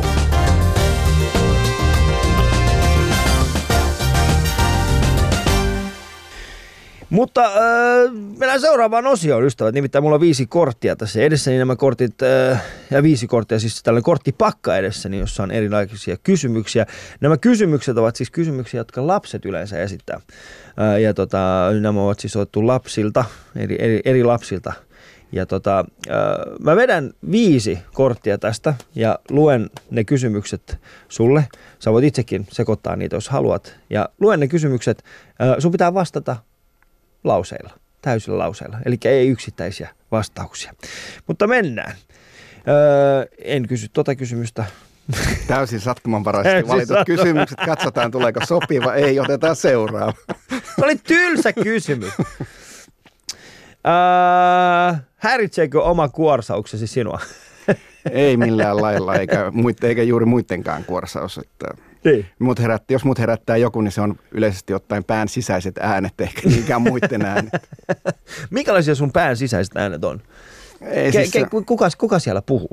Mutta 7.10 7.44
äh, 7.44 8.12
mennään 8.38 8.60
seuraavaan 8.60 9.06
osioon, 9.06 9.44
ystävät. 9.44 9.74
Nimittäin 9.74 10.02
mulla 10.02 10.14
on 10.14 10.20
viisi 10.20 10.46
korttia 10.46 10.96
tässä 10.96 11.20
edessä, 11.20 11.50
niin 11.50 11.58
nämä 11.58 11.76
kortit, 11.76 12.22
äh, 12.22 12.64
ja 12.90 13.02
viisi 13.02 13.26
korttia, 13.26 13.58
siis 13.58 13.82
tällainen 13.82 14.04
korttipakka 14.04 14.76
edessäni, 14.76 15.18
jossa 15.18 15.42
on 15.42 15.50
erilaisia 15.50 16.16
kysymyksiä. 16.22 16.86
Nämä 17.20 17.36
kysymykset 17.36 17.98
ovat 17.98 18.16
siis 18.16 18.30
kysymyksiä, 18.30 18.80
jotka 18.80 19.06
lapset 19.06 19.44
yleensä 19.44 19.82
esittää. 19.82 20.20
Äh, 20.80 21.00
ja 21.00 21.14
tota, 21.14 21.38
nämä 21.80 22.02
ovat 22.02 22.20
siis 22.20 22.36
otettu 22.36 22.66
lapsilta, 22.66 23.24
eri, 23.56 23.76
eri, 23.78 24.00
eri 24.04 24.24
lapsilta. 24.24 24.72
Ja 25.32 25.46
tota, 25.46 25.84
äh, 26.10 26.16
mä 26.60 26.76
vedän 26.76 27.12
viisi 27.30 27.78
korttia 27.92 28.38
tästä 28.38 28.74
ja 28.94 29.18
luen 29.30 29.70
ne 29.90 30.04
kysymykset 30.04 30.78
sulle. 31.08 31.48
Sä 31.78 31.92
voit 31.92 32.04
itsekin 32.04 32.46
sekoittaa 32.52 32.96
niitä, 32.96 33.16
jos 33.16 33.28
haluat. 33.28 33.76
Ja 33.90 34.08
luen 34.20 34.40
ne 34.40 34.48
kysymykset. 34.48 35.04
Äh, 35.42 35.56
sun 35.58 35.72
pitää 35.72 35.94
vastata 35.94 36.36
lauseilla, 37.24 37.70
täysillä 38.02 38.38
lauseilla. 38.38 38.78
Eli 38.86 38.96
ei 39.04 39.28
yksittäisiä 39.28 39.88
vastauksia. 40.10 40.74
Mutta 41.26 41.46
mennään. 41.46 41.96
Öö, 42.68 43.26
en 43.44 43.68
kysy 43.68 43.88
tota 43.92 44.14
kysymystä. 44.14 44.64
Täysin 45.46 45.80
sattumanvaraisesti 45.80 46.54
Täysin 46.54 46.68
valitut 46.68 46.96
sattuman- 46.96 47.04
kysymykset. 47.04 47.58
Katsotaan, 47.66 48.10
tuleeko 48.10 48.40
sopiva. 48.46 48.94
Ei, 48.94 49.20
otetaan 49.20 49.56
seuraava. 49.56 50.12
Se 50.50 50.84
oli 50.84 50.96
tylsä 50.96 51.52
kysymys. 51.52 52.12
Öö, 53.86 54.98
häiritseekö 55.16 55.82
oma 55.82 56.08
kuorsauksesi 56.08 56.86
sinua? 56.86 57.20
Ei 58.10 58.36
millään 58.36 58.82
lailla, 58.82 59.14
eikä, 59.14 59.50
muit, 59.50 59.84
eikä 59.84 60.02
juuri 60.02 60.26
muidenkaan 60.26 60.84
kuorsaus. 60.84 61.38
Että 61.38 61.66
Niin. 62.04 62.26
mut 62.38 62.58
herätti, 62.58 62.94
jos 62.94 63.04
mut 63.04 63.18
herättää 63.18 63.56
joku, 63.56 63.80
niin 63.80 63.92
se 63.92 64.00
on 64.00 64.16
yleisesti 64.32 64.74
ottaen 64.74 65.04
pään 65.04 65.28
sisäiset 65.28 65.78
äänet, 65.78 66.20
eikä 66.20 66.48
niinkään 66.48 66.82
muiden 66.82 67.22
äänet. 67.22 67.52
Minkälaisia 68.50 68.94
sun 68.94 69.12
pään 69.12 69.36
sisäiset 69.36 69.76
äänet 69.76 70.04
on? 70.04 70.20
Ei, 70.80 71.12
Ke, 71.12 71.20
siis, 71.24 71.32
ke, 71.32 71.46
kuka, 71.66 71.88
kuka 71.98 72.18
siellä 72.18 72.42
puhuu? 72.42 72.70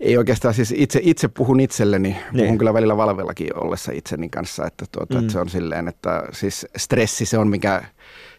ei 0.00 0.16
oikeastaan 0.16 0.54
siis 0.54 0.74
itse, 0.76 1.00
itse 1.02 1.28
puhun 1.28 1.60
itselleni, 1.60 2.08
Niin. 2.08 2.44
puhun 2.44 2.58
kyllä 2.58 2.74
välillä 2.74 2.96
valvellakin 2.96 3.56
ollessa 3.58 3.92
itseni 3.92 4.28
kanssa, 4.28 4.66
että, 4.66 4.84
tuota, 4.92 5.14
Mm. 5.14 5.20
että 5.20 5.32
se 5.32 5.38
on 5.38 5.48
silleen, 5.48 5.88
että 5.88 6.22
siis 6.32 6.66
stressi 6.76 7.26
se 7.26 7.38
on, 7.38 7.48
mikä 7.48 7.82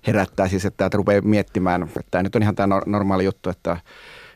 herättää 0.08 0.48
siis, 0.48 0.66
että, 0.66 0.86
että 0.86 0.98
rupeaa 0.98 1.22
miettimään, 1.22 1.84
että 1.84 2.02
tämä 2.12 2.24
nyt 2.24 2.36
on 2.36 2.42
ihan 2.42 2.56
tämä 2.56 2.82
normaali 2.86 3.26
juttu, 3.26 3.50
että 3.50 3.78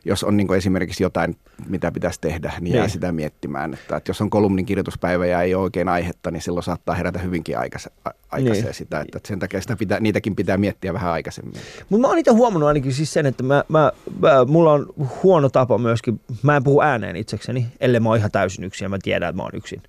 jos 0.10 0.24
on 0.24 0.38
niin 0.38 0.54
esimerkiksi 0.54 1.04
jotain, 1.04 1.36
mitä 1.67 1.91
pitäisi 1.91 2.22
tehdä, 2.22 2.54
niin, 2.60 2.74
jää 2.76 2.84
Niin. 2.84 2.91
sitä 2.91 3.12
miettimään. 3.12 3.74
Että, 3.74 3.98
että 3.98 4.10
jos 4.10 4.22
on 4.22 4.30
kolumnin 4.30 4.65
kirjoituspäivä 4.65 5.26
ja 5.26 5.41
ei 5.41 5.56
ole 5.56 5.63
oikein 5.63 5.89
aihetta, 5.89 6.32
niin 6.32 6.41
silloin 6.41 6.63
saattaa 6.63 6.95
herätä 6.95 7.19
hyvinkin 7.19 7.58
aikais, 7.58 7.89
a- 8.06 8.10
aikaiseen 8.32 8.65
Niin. 8.65 8.74
sitä. 8.74 9.00
Että, 9.02 9.17
että 9.17 9.28
sen 9.28 9.39
takia 9.39 9.62
sitä 9.62 9.76
pitää, 9.76 10.00
niitäkin 10.00 10.36
pitää 10.36 10.58
miettiä 10.58 10.93
vähän 10.93 11.12
aikaisemmin. 11.12 11.54
Mutta 11.89 12.02
mä 12.02 12.08
oon 12.08 12.17
itse 12.17 12.32
huomannut 12.32 12.67
ainakin 12.67 12.93
siis 12.93 13.13
sen, 13.13 13.26
että 13.26 13.43
mä, 13.43 13.63
mä, 13.67 13.91
mä, 14.22 14.45
mulla 14.45 14.74
on 14.74 14.86
huono 15.24 15.50
tapa 15.50 15.78
myöskin, 15.78 16.19
mä 16.43 16.56
en 16.56 16.63
puhu 16.63 16.82
ääneen 16.82 17.15
itsekseni, 17.15 17.67
ellei 17.80 18.00
mä 18.00 18.10
oon 18.10 18.17
ihan 18.17 18.32
täysin 18.32 18.63
yksin 18.63 18.86
ja 18.86 18.89
mä 18.89 18.98
tiedän, 19.04 19.30
että 19.30 19.38
mä 19.38 19.43
oon 19.43 19.52
yksin. 19.56 19.82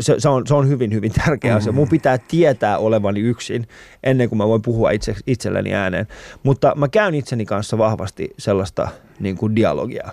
Se, 0.00 0.14
se, 0.18 0.28
on, 0.28 0.46
se 0.46 0.54
on 0.54 0.68
hyvin, 0.68 0.92
hyvin 0.94 1.12
tärkeä 1.12 1.54
asia. 1.56 1.72
Mun 1.72 1.88
pitää 1.88 2.18
tietää 2.18 2.78
olevani 2.78 3.20
yksin 3.20 3.66
ennen 4.02 4.28
kuin 4.28 4.36
mä 4.36 4.48
voin 4.48 4.62
puhua 4.62 4.90
itse, 4.90 5.14
itselleni 5.26 5.74
ääneen. 5.74 6.06
Mutta 6.42 6.72
mä 6.76 6.88
käyn 6.88 7.14
itseni 7.14 7.46
kanssa 7.46 7.78
vahvasti 7.78 8.30
sellaista 8.38 8.88
niin 9.20 9.36
kuin 9.36 9.56
dialogia, 9.56 10.08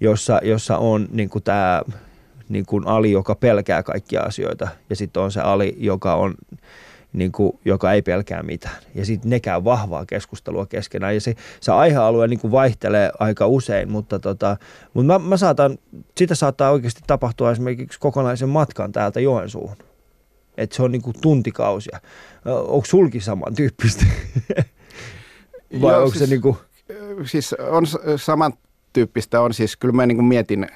jossa, 0.00 0.40
jossa 0.42 0.78
on 0.78 1.08
niin 1.10 1.28
kuin 1.28 1.44
tämä 1.44 1.82
niin 2.48 2.66
kuin 2.66 2.86
Ali, 2.86 3.10
joka 3.10 3.34
pelkää 3.34 3.82
kaikkia 3.82 4.20
asioita, 4.20 4.68
ja 4.90 4.96
sitten 4.96 5.22
on 5.22 5.32
se 5.32 5.40
Ali, 5.40 5.76
joka 5.78 6.14
on 6.14 6.34
niin 7.12 7.32
kuin, 7.32 7.58
joka 7.64 7.92
ei 7.92 8.02
pelkää 8.02 8.42
mitään. 8.42 8.76
Ja 8.94 9.04
sitten 9.04 9.30
ne 9.30 9.40
käy 9.40 9.64
vahvaa 9.64 10.06
keskustelua 10.06 10.66
keskenään. 10.66 11.14
Ja 11.14 11.20
se, 11.20 11.34
se 11.60 11.72
aihealue 11.72 12.28
niin 12.28 12.40
kuin 12.40 12.52
vaihtelee 12.52 13.10
aika 13.18 13.46
usein, 13.46 13.90
mutta, 13.90 14.18
tota, 14.18 14.56
mutta 14.94 15.18
mä, 15.18 15.28
mä 15.28 15.36
saatan, 15.36 15.78
sitä 16.16 16.34
saattaa 16.34 16.70
oikeasti 16.70 17.00
tapahtua 17.06 17.52
esimerkiksi 17.52 18.00
kokonaisen 18.00 18.48
matkan 18.48 18.92
täältä 18.92 19.20
Joensuuhun. 19.20 19.76
Että 20.56 20.76
se 20.76 20.82
on 20.82 20.92
niin 20.92 21.02
kuin 21.02 21.16
tuntikausia. 21.20 22.00
Onko 22.44 22.84
sulki 22.86 23.20
samantyyppistä? 23.20 24.04
Vai 25.82 25.92
Joo, 25.92 26.02
onko 26.02 26.12
se 26.12 26.18
siis- 26.18 26.30
niin 26.30 26.42
kuin, 26.42 26.56
Siis 27.24 27.52
on 27.52 27.84
samantyyppistä, 28.16 29.40
on 29.40 29.54
siis, 29.54 29.76
kyllä 29.76 29.94
mä 29.94 30.06
niin 30.06 30.16
kuin 30.16 30.26
mietin 30.26 30.66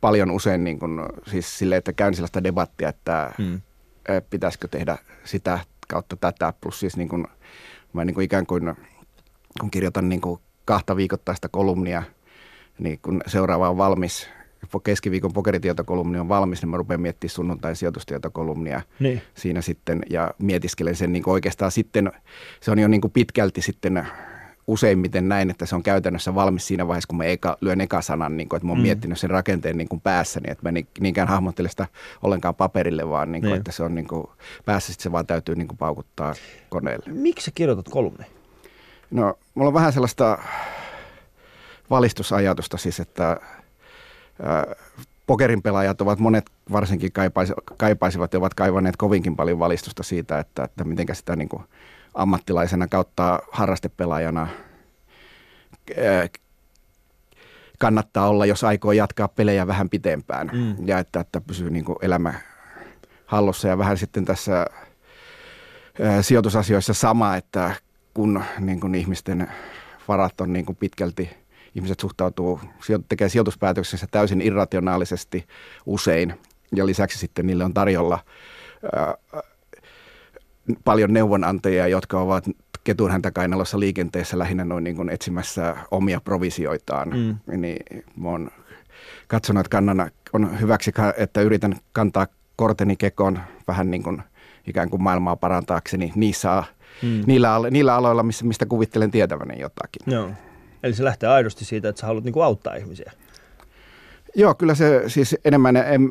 paljon 0.00 0.30
usein 0.30 0.64
niin 0.64 0.78
kuin, 0.78 1.00
siis 1.26 1.58
silleen, 1.58 1.78
että 1.78 1.92
käyn 1.92 2.14
sellaista 2.14 2.44
debattia, 2.44 2.88
että 2.88 3.32
mm, 3.38 3.60
ö, 4.10 4.22
pitäisikö 4.30 4.68
tehdä 4.68 4.98
sitä 5.24 5.58
kautta 5.88 6.16
tätä, 6.16 6.52
plus 6.60 6.80
siis 6.80 6.96
niin 6.96 7.08
kuin, 7.08 7.26
mä 7.92 8.04
niin 8.04 8.14
kuin 8.14 8.24
ikään 8.24 8.46
kuin, 8.46 8.74
kun 9.60 9.70
kirjoitan 9.70 10.08
niin 10.08 10.20
kuin 10.20 10.40
kahta 10.64 10.96
viikoittaista 10.96 11.48
kolumnia, 11.48 12.02
niin 12.78 12.98
kun 13.02 13.20
seuraava 13.26 13.70
on 13.70 13.76
valmis, 13.76 14.28
keskiviikon 14.84 15.32
pokeritietokolumni 15.32 16.18
on 16.18 16.28
valmis, 16.28 16.62
niin 16.62 16.70
mä 16.70 16.76
rupean 16.76 17.00
miettimään 17.00 17.34
sunnuntain 17.34 17.76
sijoitustietokolumnia 17.76 18.82
niin. 19.00 19.22
siinä 19.34 19.62
sitten 19.62 20.02
ja 20.10 20.34
mietiskelen 20.38 20.96
sen 20.96 21.12
niin 21.12 21.28
oikeastaan 21.28 21.70
sitten, 21.70 22.12
se 22.60 22.70
on 22.70 22.78
jo 22.78 22.88
niin 22.88 23.00
kuin 23.00 23.10
pitkälti 23.10 23.62
sitten 23.62 24.06
useimmiten 24.68 25.28
näin, 25.28 25.50
että 25.50 25.66
se 25.66 25.74
on 25.74 25.82
käytännössä 25.82 26.34
valmis 26.34 26.66
siinä 26.66 26.88
vaiheessa, 26.88 27.08
kun 27.08 27.16
mä 27.18 27.24
eka, 27.24 27.56
lyön 27.60 27.80
eka 27.80 28.02
sanan, 28.02 28.36
niin 28.36 28.48
kuin, 28.48 28.56
että 28.56 28.66
mä 28.66 28.72
oon 28.72 28.78
Mm. 28.78 28.82
miettinyt 28.82 29.18
sen 29.18 29.30
rakenteen 29.30 29.76
niin 29.78 29.88
kuin 29.88 30.00
päässäni, 30.00 30.50
että 30.50 30.68
mä 30.68 30.72
ni- 30.72 30.86
niinkään 31.00 31.28
hahmottele 31.28 31.68
sitä 31.68 31.86
ollenkaan 32.22 32.54
paperille, 32.54 33.08
vaan 33.08 33.32
niin 33.32 33.42
kuin, 33.42 33.50
Niin. 33.50 33.58
että 33.58 33.72
se 33.72 33.82
on 33.82 33.94
niin 33.94 34.08
kuin, 34.08 34.26
päässä 34.64 34.92
sitten 34.92 35.02
se 35.02 35.12
vaan 35.12 35.26
täytyy 35.26 35.54
niin 35.54 35.68
kuin 35.68 35.78
paukuttaa 35.78 36.34
koneelle. 36.68 37.04
Miksi 37.12 37.44
sä 37.44 37.50
kirjoitat 37.54 37.88
kolumni? 37.88 38.24
No, 39.10 39.38
mulla 39.54 39.68
on 39.68 39.74
vähän 39.74 39.92
sellaista 39.92 40.38
valistusajatusta 41.90 42.76
siis, 42.76 43.00
että 43.00 43.36
ää, 44.42 44.66
pokerin 45.26 45.62
pelaajat 45.62 46.00
ovat 46.00 46.18
monet 46.18 46.44
varsinkin 46.72 47.12
kaipaisi, 47.12 47.52
kaipaisivat 47.76 48.32
ja 48.32 48.38
ovat 48.38 48.54
kaivaneet 48.54 48.96
kovinkin 48.96 49.36
paljon 49.36 49.58
valistusta 49.58 50.02
siitä, 50.02 50.38
että, 50.38 50.64
että 50.64 50.84
miten 50.84 51.06
sitä 51.16 51.36
niin 51.36 51.48
kuin 51.48 51.62
ammattilaisena 52.14 52.88
kautta 52.88 53.40
harrastepelaajana 53.52 54.48
kannattaa 57.78 58.28
olla, 58.28 58.46
jos 58.46 58.64
aikoo 58.64 58.92
jatkaa 58.92 59.28
pelejä 59.28 59.66
vähän 59.66 59.88
pitempään. 59.88 60.50
Mm. 60.52 60.88
ja 60.88 60.98
että, 60.98 61.20
että 61.20 61.40
pysyy 61.40 61.70
niin 61.70 61.84
kuin 61.84 61.98
elämä 62.02 62.34
hallussa. 63.26 63.68
Ja 63.68 63.78
vähän 63.78 63.98
sitten 63.98 64.24
tässä 64.24 64.66
sijoitusasioissa 66.20 66.94
sama, 66.94 67.36
että 67.36 67.74
kun 68.14 68.42
niin 68.58 68.80
kuin 68.80 68.94
ihmisten 68.94 69.48
varat 70.08 70.40
on 70.40 70.52
niin 70.52 70.66
kuin 70.66 70.76
pitkälti, 70.76 71.30
ihmiset 71.74 72.00
suhtautuu, 72.00 72.60
tekee 73.08 73.28
sijoituspäätöksensä 73.28 74.06
täysin 74.10 74.40
irrationaalisesti 74.40 75.46
usein. 75.86 76.34
Ja 76.74 76.86
lisäksi 76.86 77.18
sitten 77.18 77.46
niille 77.46 77.64
on 77.64 77.74
tarjolla 77.74 78.18
paljon 80.84 81.12
neuvonantajia, 81.12 81.88
jotka 81.88 82.20
ovat 82.20 82.44
ketunhäntä 82.84 83.30
kainalossa 83.30 83.80
liikenteessä 83.80 84.38
lähinnä 84.38 84.64
noin 84.64 84.84
niin 84.84 84.96
kuin 84.96 85.08
etsimässä 85.08 85.76
omia 85.90 86.20
provisioitaan, 86.20 87.08
Mm. 87.08 87.60
niin 87.60 87.76
mä 88.16 88.28
oon 88.28 88.50
katsonut, 89.28 89.60
että 89.60 89.70
kannana, 89.70 90.08
on 90.32 90.60
hyväksi, 90.60 90.92
että 91.16 91.40
yritän 91.40 91.76
kantaa 91.92 92.26
korteni 92.56 92.96
kekoon 92.96 93.38
vähän 93.68 93.90
niin 93.90 94.02
kuin 94.02 94.22
ikään 94.66 94.90
kuin 94.90 95.02
maailmaa 95.02 95.36
parantaakseni 95.36 96.12
niissä, 96.14 96.62
Mm. 97.02 97.22
niillä, 97.26 97.60
niillä 97.70 97.94
aloilla, 97.94 98.22
missä, 98.22 98.44
mistä 98.44 98.66
kuvittelen 98.66 99.10
tietäväni 99.10 99.60
jotakin. 99.60 100.14
Joo. 100.14 100.30
Eli 100.82 100.94
se 100.94 101.04
lähtee 101.04 101.28
aidosti 101.28 101.64
siitä, 101.64 101.88
että 101.88 102.00
sä 102.00 102.06
haluat 102.06 102.24
niinku 102.24 102.40
auttaa 102.40 102.74
ihmisiä. 102.74 103.12
Joo, 104.34 104.54
kyllä 104.54 104.74
se 104.74 105.02
siis 105.06 105.36
enemmän, 105.44 105.76
en, 105.76 106.10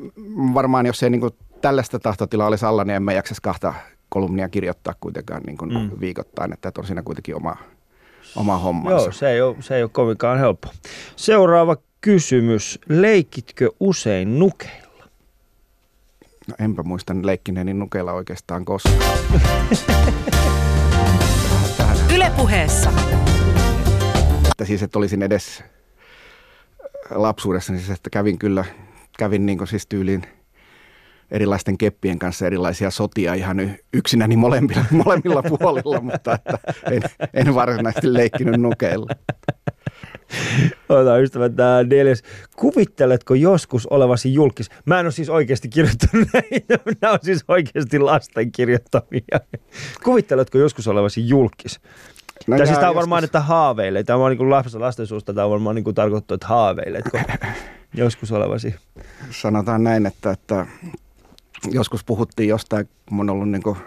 varmaan 0.53 0.85
jos 0.85 1.03
ei 1.03 1.09
niin 1.09 1.21
kuin 1.21 1.33
tällaista 1.61 1.99
tahtotilaa 1.99 2.47
olisi 2.47 2.65
alla, 2.65 2.83
niin 2.83 2.95
en 2.95 3.03
mä 3.03 3.13
jaksaisi 3.13 3.41
kahta 3.41 3.73
kolumnia 4.09 4.49
kirjoittaa 4.49 4.93
kuitenkaan 5.01 5.41
niin 5.45 5.57
kuin 5.57 5.73
Mm. 5.73 5.91
viikoittain, 5.99 6.53
että 6.53 6.71
on 6.77 6.85
siinä 6.85 7.01
kuitenkin 7.03 7.35
oma, 7.35 7.55
oma 8.35 8.57
hommansa. 8.57 9.03
Joo, 9.05 9.11
se 9.11 9.29
ei, 9.29 9.41
ole, 9.41 9.55
se 9.59 9.75
ei 9.75 9.83
ole 9.83 9.89
kovinkaan 9.93 10.39
helppo. 10.39 10.69
Seuraava 11.15 11.77
kysymys. 12.01 12.79
Leikitkö 12.89 13.69
usein 13.79 14.39
nukeilla? 14.39 15.03
No, 16.47 16.55
enpä 16.59 16.83
muista 16.83 17.13
leikkineeni 17.21 17.73
nukeilla 17.73 18.13
oikeastaan 18.13 18.65
koskaan. 18.65 19.17
Ylepuheessa 22.15 22.91
että 24.51 24.65
siis, 24.65 24.83
että 24.83 24.99
olisin 24.99 25.21
edes 25.23 25.63
lapsuudessa, 27.09 27.73
niin 27.73 27.79
siis, 27.83 27.97
että 27.97 28.09
kävin 28.09 28.39
kyllä, 28.39 28.65
kävin 29.17 29.45
niin 29.45 29.57
kuin 29.57 29.67
siis 29.67 29.87
tyyliin 29.87 30.23
erilaisten 31.31 31.77
keppien 31.77 32.19
kanssa 32.19 32.45
erilaisia 32.45 32.91
sotia 32.91 33.33
ihan 33.33 33.71
yksinäni 33.93 34.35
molemmilla, 34.35 34.85
molemmilla 35.05 35.43
puolilla, 35.43 36.01
mutta 36.01 36.33
että 36.33 36.59
en, 36.91 37.01
en 37.33 37.55
varsinaisesti 37.55 38.13
leikkinyt 38.13 38.61
nukeilla. 38.61 39.07
Ota 40.89 41.17
ystävät, 41.17 41.55
tämä 41.55 41.83
neljäs. 41.83 42.23
Kuvitteletko 42.55 43.33
joskus 43.33 43.85
olevasi 43.85 44.33
julkis? 44.33 44.69
Mä 44.85 44.99
en 44.99 45.05
ole 45.05 45.11
siis 45.11 45.29
oikeasti 45.29 45.69
kirjoittanut 45.69 46.27
näitä. 46.33 46.79
Nämä 47.01 47.13
on 47.13 47.19
siis 47.21 47.45
oikeasti 47.47 47.99
lasten 47.99 48.51
kirjoittamia. 48.51 49.39
Kuvitteletko 50.03 50.57
joskus 50.57 50.87
olevasi 50.87 51.27
julkis? 51.27 51.79
No 52.47 52.57
tai 52.57 52.67
siis 52.67 52.79
tämä 52.79 52.89
on 52.89 52.95
varmaan, 52.95 53.23
joskus... 53.23 53.27
että 53.27 53.41
haaveille. 53.41 54.03
Tämä 54.03 54.23
on 54.23 54.29
niin 54.29 54.37
kuin 54.37 54.49
lasten, 54.49 55.07
suusta, 55.07 55.33
tämä 55.33 55.45
on 55.45 55.51
varmaan 55.51 55.75
niin 55.75 55.83
kuin 55.83 55.95
tarkoittu, 55.95 56.33
että 56.33 56.47
haaveiletko 56.47 57.19
joskus 57.93 58.31
olevasi? 58.31 58.75
Sanotaan 59.31 59.83
näin, 59.83 60.05
että, 60.05 60.31
että 60.31 60.65
joskus 61.71 62.03
puhuttiin 62.03 62.49
jostain, 62.49 62.89
kun 63.09 63.19
on 63.19 63.29
ollut 63.29 63.49
niin 63.49 63.63
kuin 63.63 63.77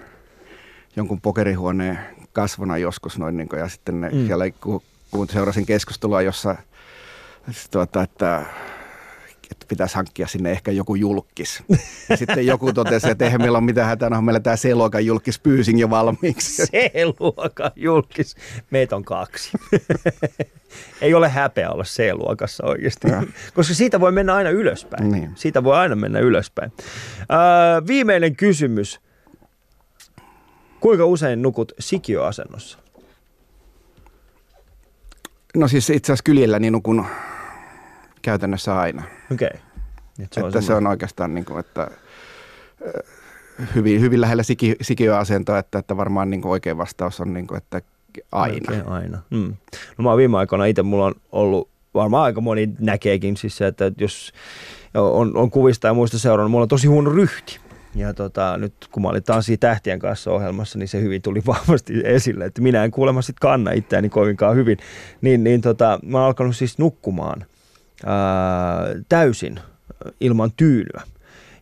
jonkun 0.97 1.21
pokerihuoneen 1.21 1.99
kasvona 2.33 2.79
joskus 2.79 3.19
noin, 3.19 3.37
niin 3.37 3.49
kuin, 3.49 3.61
ja 3.61 3.69
sitten 3.69 4.01
ne, 4.01 4.11
mm. 4.11 4.27
siellä 4.27 4.51
kun, 4.51 4.83
kun 5.11 5.29
seurasin 5.29 5.67
keskustelua, 5.67 6.23
jossa 6.23 6.57
tuota, 7.71 8.03
että 8.03 8.03
että 8.03 8.47
pitäisi 9.71 9.95
hankkia 9.95 10.27
sinne 10.27 10.51
ehkä 10.51 10.71
joku 10.71 10.95
julkis. 10.95 11.63
Ja 12.09 12.17
sitten 12.17 12.47
joku 12.47 12.73
totesi, 12.73 13.11
että 13.11 13.25
eihän 13.25 13.41
meillä 13.41 13.59
ole 13.59 13.65
mitään 13.65 13.89
hätää, 13.89 14.11
no 14.11 14.23
meillä 14.23 14.41
tämä 14.41 14.57
C-luokan 14.57 15.07
julkis 15.07 15.39
pyysin 15.39 15.79
jo 15.79 15.91
valmiiksi. 15.91 16.63
C-luokan 16.63 17.71
julkis. 17.77 18.37
Meitä 18.71 18.97
on 18.97 19.05
kaksi. 19.05 19.51
Ei 21.01 21.15
ole 21.15 21.29
häpeä 21.29 21.71
olla 21.71 21.85
C-luokassa 21.85 22.67
oikeasti, 22.67 23.09
ja. 23.09 23.23
koska 23.55 23.75
siitä 23.75 24.01
voi 24.01 24.13
mennä 24.13 24.35
aina 24.35 24.51
ylöspäin. 24.51 25.13
Niin. 25.13 25.31
Siitä 25.35 25.65
voi 25.65 25.77
aina 25.77 25.97
mennä 25.97 26.19
ylöspäin. 26.19 26.73
Äh, 27.21 27.87
viimeinen 27.87 28.37
kysymys. 28.37 29.01
Kuinka 30.81 31.05
usein 31.05 31.43
nukut 31.43 31.73
sikioasennossa? 31.79 32.79
No 35.57 35.69
siis 35.69 35.91
itse 35.91 36.13
asiassa 36.13 36.25
kyljellä 36.25 36.59
nukun 36.59 37.07
käytännössä 38.23 38.79
aina. 38.79 39.03
Okei. 39.33 39.49
Okay. 39.49 39.61
Se, 40.33 40.41
että 40.41 40.61
se 40.61 40.75
on 40.75 40.87
oikeastaan 40.87 41.35
niin 41.35 41.45
kuin, 41.45 41.61
että 41.61 41.91
hyvin, 43.75 44.01
hyvin 44.01 44.21
lähellä 44.21 44.43
siki, 44.43 44.77
sikiöasentoa, 44.81 45.59
että, 45.59 45.79
että 45.79 45.97
varmaan 45.97 46.31
niin 46.31 46.43
kuin 46.43 46.53
oikea 46.53 46.79
vastaus 46.79 47.21
on, 47.21 47.35
niin 47.35 47.47
kuin, 47.47 47.59
että 47.59 47.83
aina. 48.33 48.55
Oikein 48.55 48.89
aina. 48.89 49.19
Mm. 49.31 49.55
No 49.99 50.03
mä 50.03 50.09
oon 50.09 50.19
viime 50.19 50.39
aikoina 50.39 50.65
itse, 50.65 50.83
mulla 50.83 51.05
on 51.05 51.15
ollut, 51.33 51.69
varmaan 51.95 52.25
aika 52.25 52.41
moni 52.41 52.71
näkeekin 52.79 53.37
siis 53.37 53.57
se, 53.57 53.67
että 53.67 53.93
jos 53.99 54.33
on, 54.95 55.37
on 55.37 55.51
kuvista 55.51 55.87
ja 55.87 55.95
muista 55.95 56.19
seurannut, 56.19 56.51
mulla 56.51 56.63
on 56.63 56.69
tosi 56.69 56.87
huono 56.87 57.11
ryhti. 57.11 57.59
Ja 57.95 58.15
tota, 58.15 58.59
nyt 58.59 58.75
kun 58.93 59.03
mä 59.03 59.09
olin 59.09 59.23
taas 59.23 59.47
tähtien 59.61 59.99
kanssa 59.99 60.31
ohjelmassa, 60.31 60.79
niin 60.79 60.89
se 60.89 61.01
hyvin 61.01 61.23
tuli 61.23 61.43
vahvasti 61.47 62.03
esille, 62.05 62.45
että 62.45 62.63
minä 62.63 62.85
en 62.85 62.91
kuulemma 62.91 63.23
sitten 63.23 63.41
kanna 63.41 63.73
itseäni 63.73 64.09
kovinkaan 64.09 64.57
hyvin. 64.57 64.79
Niin, 65.21 65.45
niin 65.45 65.61
tota, 65.61 65.99
mä 66.03 66.19
oon 66.19 66.27
alkanut 66.27 66.57
siis 66.57 66.79
nukkumaan 66.79 67.45
ää, 68.07 68.87
täysin 69.09 69.61
ilman 70.21 70.51
tyynyä. 70.57 71.03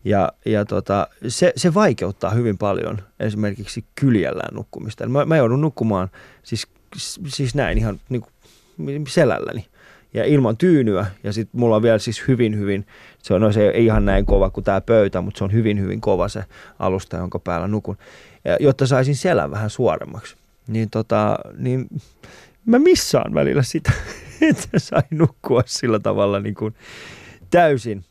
Ja, 0.05 0.33
ja 0.47 0.65
tota, 0.65 1.09
se, 1.29 1.53
se 1.57 1.75
vaikeuttaa 1.75 2.31
hyvin 2.31 2.59
paljon 2.59 2.99
esimerkiksi 3.21 3.85
kyljellään 3.95 4.55
nukkumista. 4.55 5.09
Mä, 5.09 5.25
mä 5.25 5.37
joudun 5.37 5.61
nukkumaan 5.61 6.09
siis, 6.43 6.67
siis 7.27 7.55
näin 7.55 7.79
ihan 7.79 8.01
niin 8.09 8.23
kuin 8.23 9.07
selälläni 9.09 9.67
ja 10.15 10.25
ilman 10.25 10.57
tyynyä. 10.57 11.07
Ja 11.25 11.33
sitten 11.33 11.61
mulla 11.61 11.77
on 11.77 11.83
vielä 11.83 11.99
siis 11.99 12.29
hyvin, 12.29 12.59
hyvin, 12.59 12.87
se 13.23 13.35
on 13.35 13.41
no 13.41 13.53
se 13.53 13.69
ei 13.69 13.85
ihan 13.85 14.05
näin 14.05 14.27
kova 14.27 14.51
kuin 14.51 14.65
tämä 14.65 14.81
pöytä, 14.81 15.21
mutta 15.21 15.39
se 15.39 15.45
on 15.45 15.53
hyvin, 15.53 15.81
hyvin 15.81 16.01
kova 16.01 16.29
se 16.29 16.45
alusta, 16.79 17.17
jonka 17.17 17.39
päällä 17.39 17.69
nukun. 17.69 17.99
Ja, 18.45 18.57
jotta 18.61 18.87
saisin 18.87 19.17
selän 19.17 19.51
vähän 19.51 19.71
suoremmaksi. 19.71 20.37
Niin, 20.67 20.91
tota, 20.91 21.39
niin 21.57 21.89
mä 22.67 22.79
missaan 22.79 23.35
välillä 23.35 23.63
sitä, 23.63 23.93
että 24.51 24.79
sai 24.79 25.03
nukkua 25.11 25.63
sillä 25.67 25.99
tavalla 25.99 26.41
niin 26.41 26.55
kuin 26.55 26.75
täysin, 27.51 28.05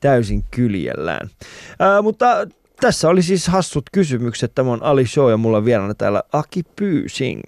täysin 0.00 0.44
kyljellään. 0.50 1.30
Ää, 1.78 2.02
mutta 2.02 2.46
tässä 2.80 3.08
oli 3.08 3.22
siis 3.22 3.48
hassut 3.48 3.84
kysymykset. 3.92 4.54
Tämä 4.54 4.72
on 4.72 4.82
Ali 4.82 5.06
Show 5.06 5.30
ja 5.30 5.36
mulla 5.36 5.56
on 5.56 5.64
vieraana 5.64 5.94
täällä 5.94 6.22
Aki 6.32 6.62
Pyysing. 6.76 7.42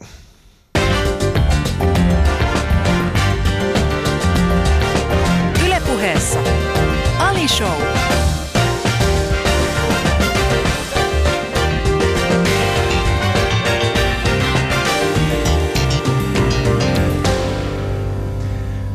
Ylepuheessa 5.66 6.40
Ali 7.18 7.48
Show. 7.48 8.23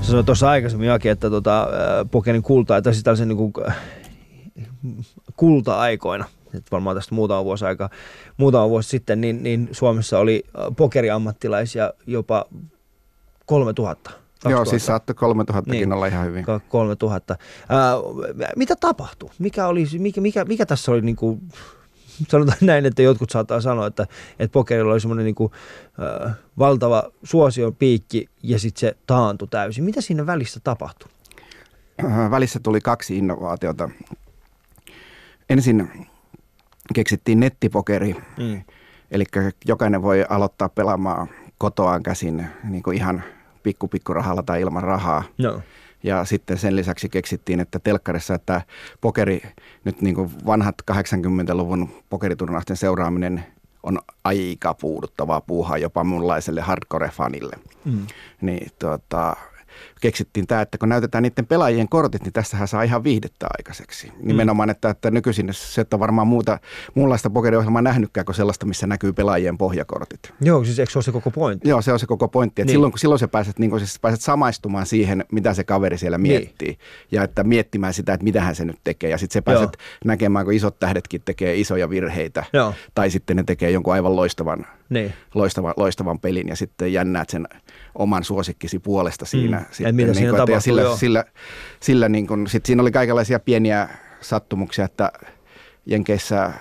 Sä 0.10 0.12
sanoit 0.12 0.26
tuossa 0.26 0.50
aikaisemmin 0.50 0.88
Jaki, 0.88 1.10
että 1.10 1.30
tota, 1.30 1.68
pokerin 2.12 2.42
kulta, 2.42 2.82
tai 2.82 2.94
siis 2.94 3.04
tällaisen 3.04 3.28
niin 3.28 3.38
kuin, 3.38 3.54
kulta-aikoina, 5.36 6.26
että 6.46 6.72
varmaan 6.72 6.96
tästä 6.96 7.16
muutama 7.16 7.44
vuosi 7.44 7.66
aika, 7.66 7.90
muutama 8.38 8.70
vuosi 8.70 8.90
sitten, 8.90 9.22
niin, 9.22 9.44
niin 9.44 9.70
Suomessa 9.72 10.20
oli 10.20 10.44
pokeriammattilaisia 10.78 11.94
jopa 12.08 12.46
3000. 13.46 14.10
2000. 14.10 14.50
Joo, 14.50 14.66
siis 14.66 14.86
saattoi 14.86 15.16
3000 15.16 15.72
niin, 15.72 15.94
olla 15.94 16.08
ihan 16.08 16.26
hyvin. 16.26 16.46
3000. 16.70 17.36
Ää, 17.70 17.94
mitä 18.56 18.76
tapahtui? 18.76 19.30
Mikä, 19.40 19.68
oli, 19.68 19.86
mikä, 20.00 20.22
mikä, 20.22 20.46
mikä 20.46 20.66
tässä 20.66 20.92
oli 20.92 21.02
niin 21.02 21.16
kuin, 21.16 21.42
sanotaan 22.28 22.58
näin, 22.62 22.86
että 22.86 23.02
jotkut 23.02 23.30
saattaa 23.30 23.62
sanoa, 23.62 23.88
että, 23.88 24.08
että 24.40 24.54
pokerilla 24.54 24.94
oli 24.94 25.00
semmoinen 25.00 25.26
niin 25.26 25.36
kuin, 25.36 25.52
äh, 26.26 26.36
valtava 26.60 27.04
suosion 27.24 27.76
piikki 27.76 28.30
ja 28.44 28.60
sitten 28.60 28.80
se 28.80 28.98
taantui 29.08 29.48
täysin. 29.48 29.84
Mitä 29.84 30.02
siinä 30.02 30.26
välissä 30.26 30.60
tapahtui? 30.64 31.10
Äh, 32.06 32.32
välissä 32.32 32.60
tuli 32.64 32.82
kaksi 32.82 33.18
innovaatiota. 33.18 33.90
Ensin 35.50 36.08
keksittiin 36.94 37.40
nettipokeri, 37.40 38.16
mm. 38.38 38.62
eli 39.12 39.24
jokainen 39.66 40.02
voi 40.02 40.26
aloittaa 40.30 40.70
pelaamaan 40.70 41.28
kotoaan 41.58 42.04
käsin 42.04 42.48
niin 42.64 42.84
kuin 42.84 42.98
ihan 42.98 43.24
pikku 43.64 43.88
pikku 43.88 44.14
rahalla 44.14 44.44
tai 44.44 44.62
ilman 44.62 44.84
rahaa. 44.84 45.24
No. 45.38 45.62
Ja 46.04 46.26
sitten 46.26 46.58
sen 46.58 46.76
lisäksi 46.76 47.10
keksittiin, 47.10 47.60
että 47.60 47.80
telkkarissa, 47.80 48.36
että 48.36 48.62
pokeri, 49.02 49.42
nyt 49.84 50.02
niin 50.02 50.16
kuin 50.16 50.32
vanhat 50.46 50.76
80-luvun 50.92 51.90
pokeriturnausten 52.10 52.78
seuraaminen 52.78 53.46
on 53.84 54.00
aika 54.24 54.74
puuduttavaa 54.74 55.42
puuhaa 55.42 55.78
jopa 55.78 56.04
munlaiselle 56.04 56.62
hardcore-fanille. 56.62 57.60
Mm. 57.86 58.08
Niin 58.42 58.72
tuota, 58.80 59.36
keksittiin 60.02 60.48
tämä, 60.48 60.62
että 60.62 60.78
kun 60.78 60.90
näytetään 60.90 61.22
niiden 61.22 61.46
pelaajien 61.46 61.90
kortit, 61.90 62.24
niin 62.24 62.34
tässähän 62.34 62.68
saa 62.68 62.84
ihan 62.84 63.04
viihdettä 63.04 63.48
aikaiseksi. 63.58 64.08
Mm. 64.08 64.28
Nimenomaan, 64.28 64.70
että, 64.70 64.90
että 64.90 65.12
nykyisin 65.12 65.50
se, 65.52 65.82
että 65.82 66.00
varmaan 66.00 66.28
muuta, 66.28 66.60
muunlaista 66.96 67.30
pokeriohjelmaa 67.30 67.82
nähnytkään 67.82 68.26
kuin 68.26 68.36
sellaista, 68.36 68.66
missä 68.66 68.88
näkyy 68.88 69.14
pelaajien 69.14 69.58
pohjakortit. 69.58 70.34
Joo, 70.42 70.64
siis 70.64 70.80
eikö 70.80 70.92
se 70.92 70.98
ole 70.98 71.04
se 71.04 71.12
koko 71.12 71.32
pointti? 71.32 71.70
Joo, 71.70 71.82
se 71.82 71.94
on 71.94 72.00
se 72.00 72.06
koko 72.06 72.28
pointti. 72.28 72.62
Niin. 72.62 72.70
Silloin, 72.70 72.94
silloin 72.96 73.20
sä 73.20 73.28
pääset, 73.28 73.60
niin 73.60 73.70
kun, 73.70 73.80
siis 73.80 74.00
pääset 74.00 74.22
samaistumaan 74.22 74.86
siihen, 74.86 75.26
mitä 75.32 75.54
se 75.54 75.64
kaveri 75.64 75.98
siellä 75.98 76.18
niin. 76.18 76.42
miettii. 76.42 76.68
Niin. 76.68 76.80
Ja 77.12 77.24
että 77.24 77.44
miettimään 77.44 77.94
sitä, 77.94 78.14
että 78.14 78.24
mitä 78.24 78.42
hän 78.42 78.56
se 78.56 78.66
nyt 78.66 78.80
tekee. 78.84 79.10
Ja 79.10 79.18
sitten 79.18 79.34
sä 79.34 79.42
pääset 79.42 79.72
Joo. 79.80 80.00
näkemään, 80.06 80.46
kun 80.46 80.54
isot 80.54 80.80
tähdetkin 80.80 81.22
tekee 81.26 81.56
isoja 81.56 81.90
virheitä. 81.90 82.44
Joo. 82.54 82.74
Tai 82.96 83.10
sitten 83.10 83.38
ne 83.38 83.44
tekee 83.44 83.72
jonkun 83.72 83.94
aivan 83.94 84.16
loistavan, 84.16 84.66
niin. 84.90 85.14
loistavan, 85.34 85.74
loistavan 85.78 86.20
pelin 86.20 86.48
ja 86.48 86.56
sitten 86.56 86.94
jännäät 86.94 87.30
sen 87.30 87.48
oman 87.96 88.24
suosikkisi 88.24 88.80
puolesta 88.80 89.26
siinä. 89.26 89.58
Mm. 89.58 89.66
Sitten, 89.90 90.08
mitä 90.08 90.20
niin 90.20 90.46
kuin, 90.46 90.54
ja 90.54 90.60
sillä, 90.60 90.98
sillä, 90.98 91.26
sillä 91.80 92.10
niin 92.10 92.28
kuin, 92.28 92.48
sit 92.48 92.66
siinä 92.66 92.82
oli 92.82 92.92
kaikenlaisia 92.92 93.40
pieniä 93.40 93.90
sattumuksia, 94.22 94.86
että 94.86 95.12
Jenkeissä 95.86 96.54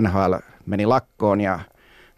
NHL 0.00 0.34
meni 0.66 0.86
lakkoon 0.86 1.40
ja 1.40 1.60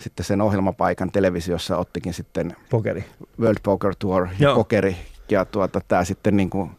sitten 0.00 0.24
sen 0.24 0.40
ohjelmapaikan 0.40 1.10
televisiossa 1.10 1.76
ottikin 1.76 2.14
sitten 2.14 2.56
pokeri. 2.70 3.04
World 3.40 3.58
Poker 3.62 3.94
Tour 3.98 4.26
ja 4.26 4.32
Joo. 4.38 4.54
pokeri. 4.54 4.96
Ja 5.30 5.44
tuota, 5.44 5.80
tämä 5.88 6.04
sitten 6.04 6.36
niin 6.36 6.50
kuin 6.50 6.70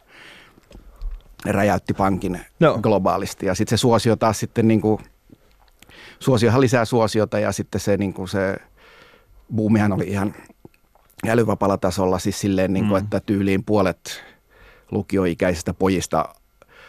räjäytti 1.45 1.93
pankin 1.93 2.39
no. 2.59 2.79
globaalisti. 2.81 3.45
Ja 3.45 3.55
sitten 3.55 3.77
se 3.77 3.81
suosio 3.81 4.15
taas 4.15 4.39
sitten 4.39 4.67
niin 4.67 4.81
kuin, 4.81 5.01
suosiohan 6.19 6.61
lisää 6.61 6.85
suosiota 6.85 7.39
ja 7.39 7.51
sitten 7.51 7.81
se, 7.81 7.97
niin 7.97 8.13
kuin 8.13 8.27
se 8.27 8.57
buumihan 9.55 9.93
oli 9.93 10.07
ihan 10.07 10.33
älyvapaalla 11.27 11.77
tasolla, 11.77 12.19
siis 12.19 12.39
silleen, 12.39 12.73
niin 12.73 12.87
kuin, 12.87 13.01
mm. 13.01 13.03
että 13.03 13.19
tyyliin 13.19 13.63
puolet 13.63 14.23
lukioikäisistä 14.91 15.73
pojista 15.73 16.25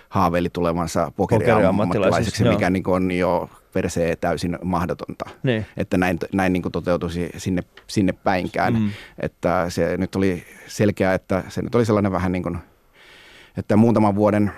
haaveili 0.09 0.51
tulevansa 0.51 1.13
pokeriammattilaiseksi, 1.17 2.45
mikä 2.45 2.71
niin 2.71 2.89
on 2.89 3.11
jo 3.11 3.51
persee 3.73 4.17
täysin 4.17 4.59
mahdotonta. 4.65 5.25
Niin. 5.43 5.67
Että 5.77 5.99
näin, 5.99 6.19
näin 6.33 6.53
niin 6.53 6.63
toteutuisi 6.73 7.31
sinne, 7.37 7.63
sinne 7.87 8.13
päinkään. 8.13 8.75
Mm. 8.75 8.91
Että 9.21 9.67
se 9.69 9.97
nyt 9.97 10.17
oli 10.17 10.45
selkeää, 10.67 11.15
että 11.15 11.45
se 11.49 11.63
nyt 11.63 11.75
oli 11.75 11.85
sellainen 11.85 12.13
vähän 12.13 12.33
niin 12.33 12.43
kuin, 12.43 12.59
että 13.57 13.77
muutaman 13.77 14.15
vuoden, 14.15 14.53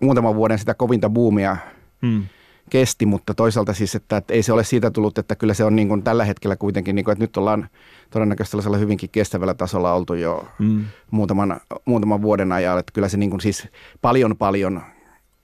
muutaman 0.00 0.34
vuoden 0.34 0.58
sitä 0.58 0.74
kovinta 0.74 1.10
buumia 1.10 1.56
mm. 2.02 2.24
Kesti, 2.70 3.06
mutta 3.06 3.34
toisaalta 3.34 3.72
siis, 3.72 3.94
että, 3.94 4.16
että 4.16 4.34
ei 4.34 4.42
se 4.42 4.52
ole 4.52 4.64
siitä 4.64 4.90
tullut, 4.90 5.18
että 5.18 5.36
kyllä 5.36 5.54
se 5.54 5.64
on 5.64 5.76
niin 5.76 5.88
kuin 5.88 6.02
tällä 6.02 6.24
hetkellä 6.24 6.56
kuitenkin, 6.56 6.94
niin 6.94 7.04
kuin, 7.04 7.12
että 7.12 7.22
nyt 7.22 7.36
ollaan 7.36 7.68
todennäköisesti 8.10 8.50
sellaisella 8.50 8.76
hyvinkin 8.76 9.10
kestävällä 9.10 9.54
tasolla 9.54 9.94
oltu 9.94 10.14
jo 10.14 10.48
mm. 10.58 10.84
muutaman, 11.10 11.60
muutaman 11.84 12.22
vuoden 12.22 12.52
ajan, 12.52 12.78
että 12.78 12.92
kyllä 12.92 13.08
se 13.08 13.16
niin 13.16 13.30
kuin 13.30 13.40
siis 13.40 13.68
paljon 14.02 14.36
paljon 14.36 14.82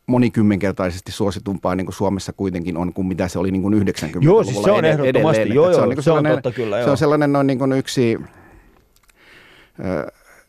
monikymmenkertaisesti 0.06 1.12
suositumpaa 1.12 1.74
niin 1.74 1.86
kuin 1.86 1.94
Suomessa 1.94 2.32
kuitenkin 2.32 2.76
on 2.76 2.92
kuin 2.92 3.06
mitä 3.06 3.28
se 3.28 3.38
oli 3.38 3.50
niin 3.50 3.62
kuin 3.62 3.74
90-luvulla 3.74 4.24
Joo, 4.24 4.44
siis 4.44 4.62
se 4.62 4.70
on 4.70 4.84
ehdottomasti, 4.84 5.40
edelleen. 5.40 5.54
joo, 5.54 5.70
joo, 5.70 5.74
se 5.74 5.80
on, 5.80 5.88
niin 5.88 6.02
se 6.02 6.10
on 6.10 6.24
totta 6.24 6.52
kyllä. 6.52 6.78
Joo. 6.78 6.84
Se 6.84 6.90
on 6.90 6.96
sellainen 6.96 7.32
noin 7.32 7.46
niin 7.46 7.58
kuin 7.58 7.72
yksi, 7.72 8.18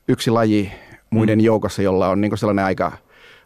yksi 0.07 0.31
laji 0.31 0.71
muiden 1.09 1.39
mm. 1.39 1.45
joukossa, 1.45 1.81
jolla 1.81 2.09
on 2.09 2.21
niin 2.21 2.31
kuin 2.31 2.39
sellainen 2.39 2.65
aika, 2.65 2.91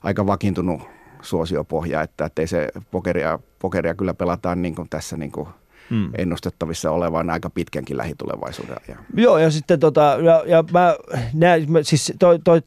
aika 0.03 0.27
vakiintunut 0.27 0.96
suosiopohja, 1.21 2.01
että, 2.01 2.25
että 2.25 2.41
ei 2.41 2.47
se 2.47 2.69
pokeria, 2.91 3.39
pokeria 3.59 3.95
kyllä 3.95 4.13
pelataan 4.13 4.61
niin 4.61 4.75
kuin 4.75 4.89
tässä 4.89 5.17
niin 5.17 5.31
kuin 5.31 5.47
mm. 5.89 6.09
ennustettavissa 6.17 6.91
olevan 6.91 7.29
aika 7.29 7.49
pitkänkin 7.49 7.97
lähitulevaisuuden 7.97 8.77
ajan. 8.87 9.05
Joo, 9.15 9.37
ja 9.37 9.51
sitten 9.51 9.79
tota, 9.79 10.17
ja, 10.23 10.43
ja 10.45 10.63
mä, 10.71 10.95
näin, 11.33 11.71
mä 11.71 11.83
siis 11.83 12.13
toi, 12.19 12.39
toi, 12.43 12.61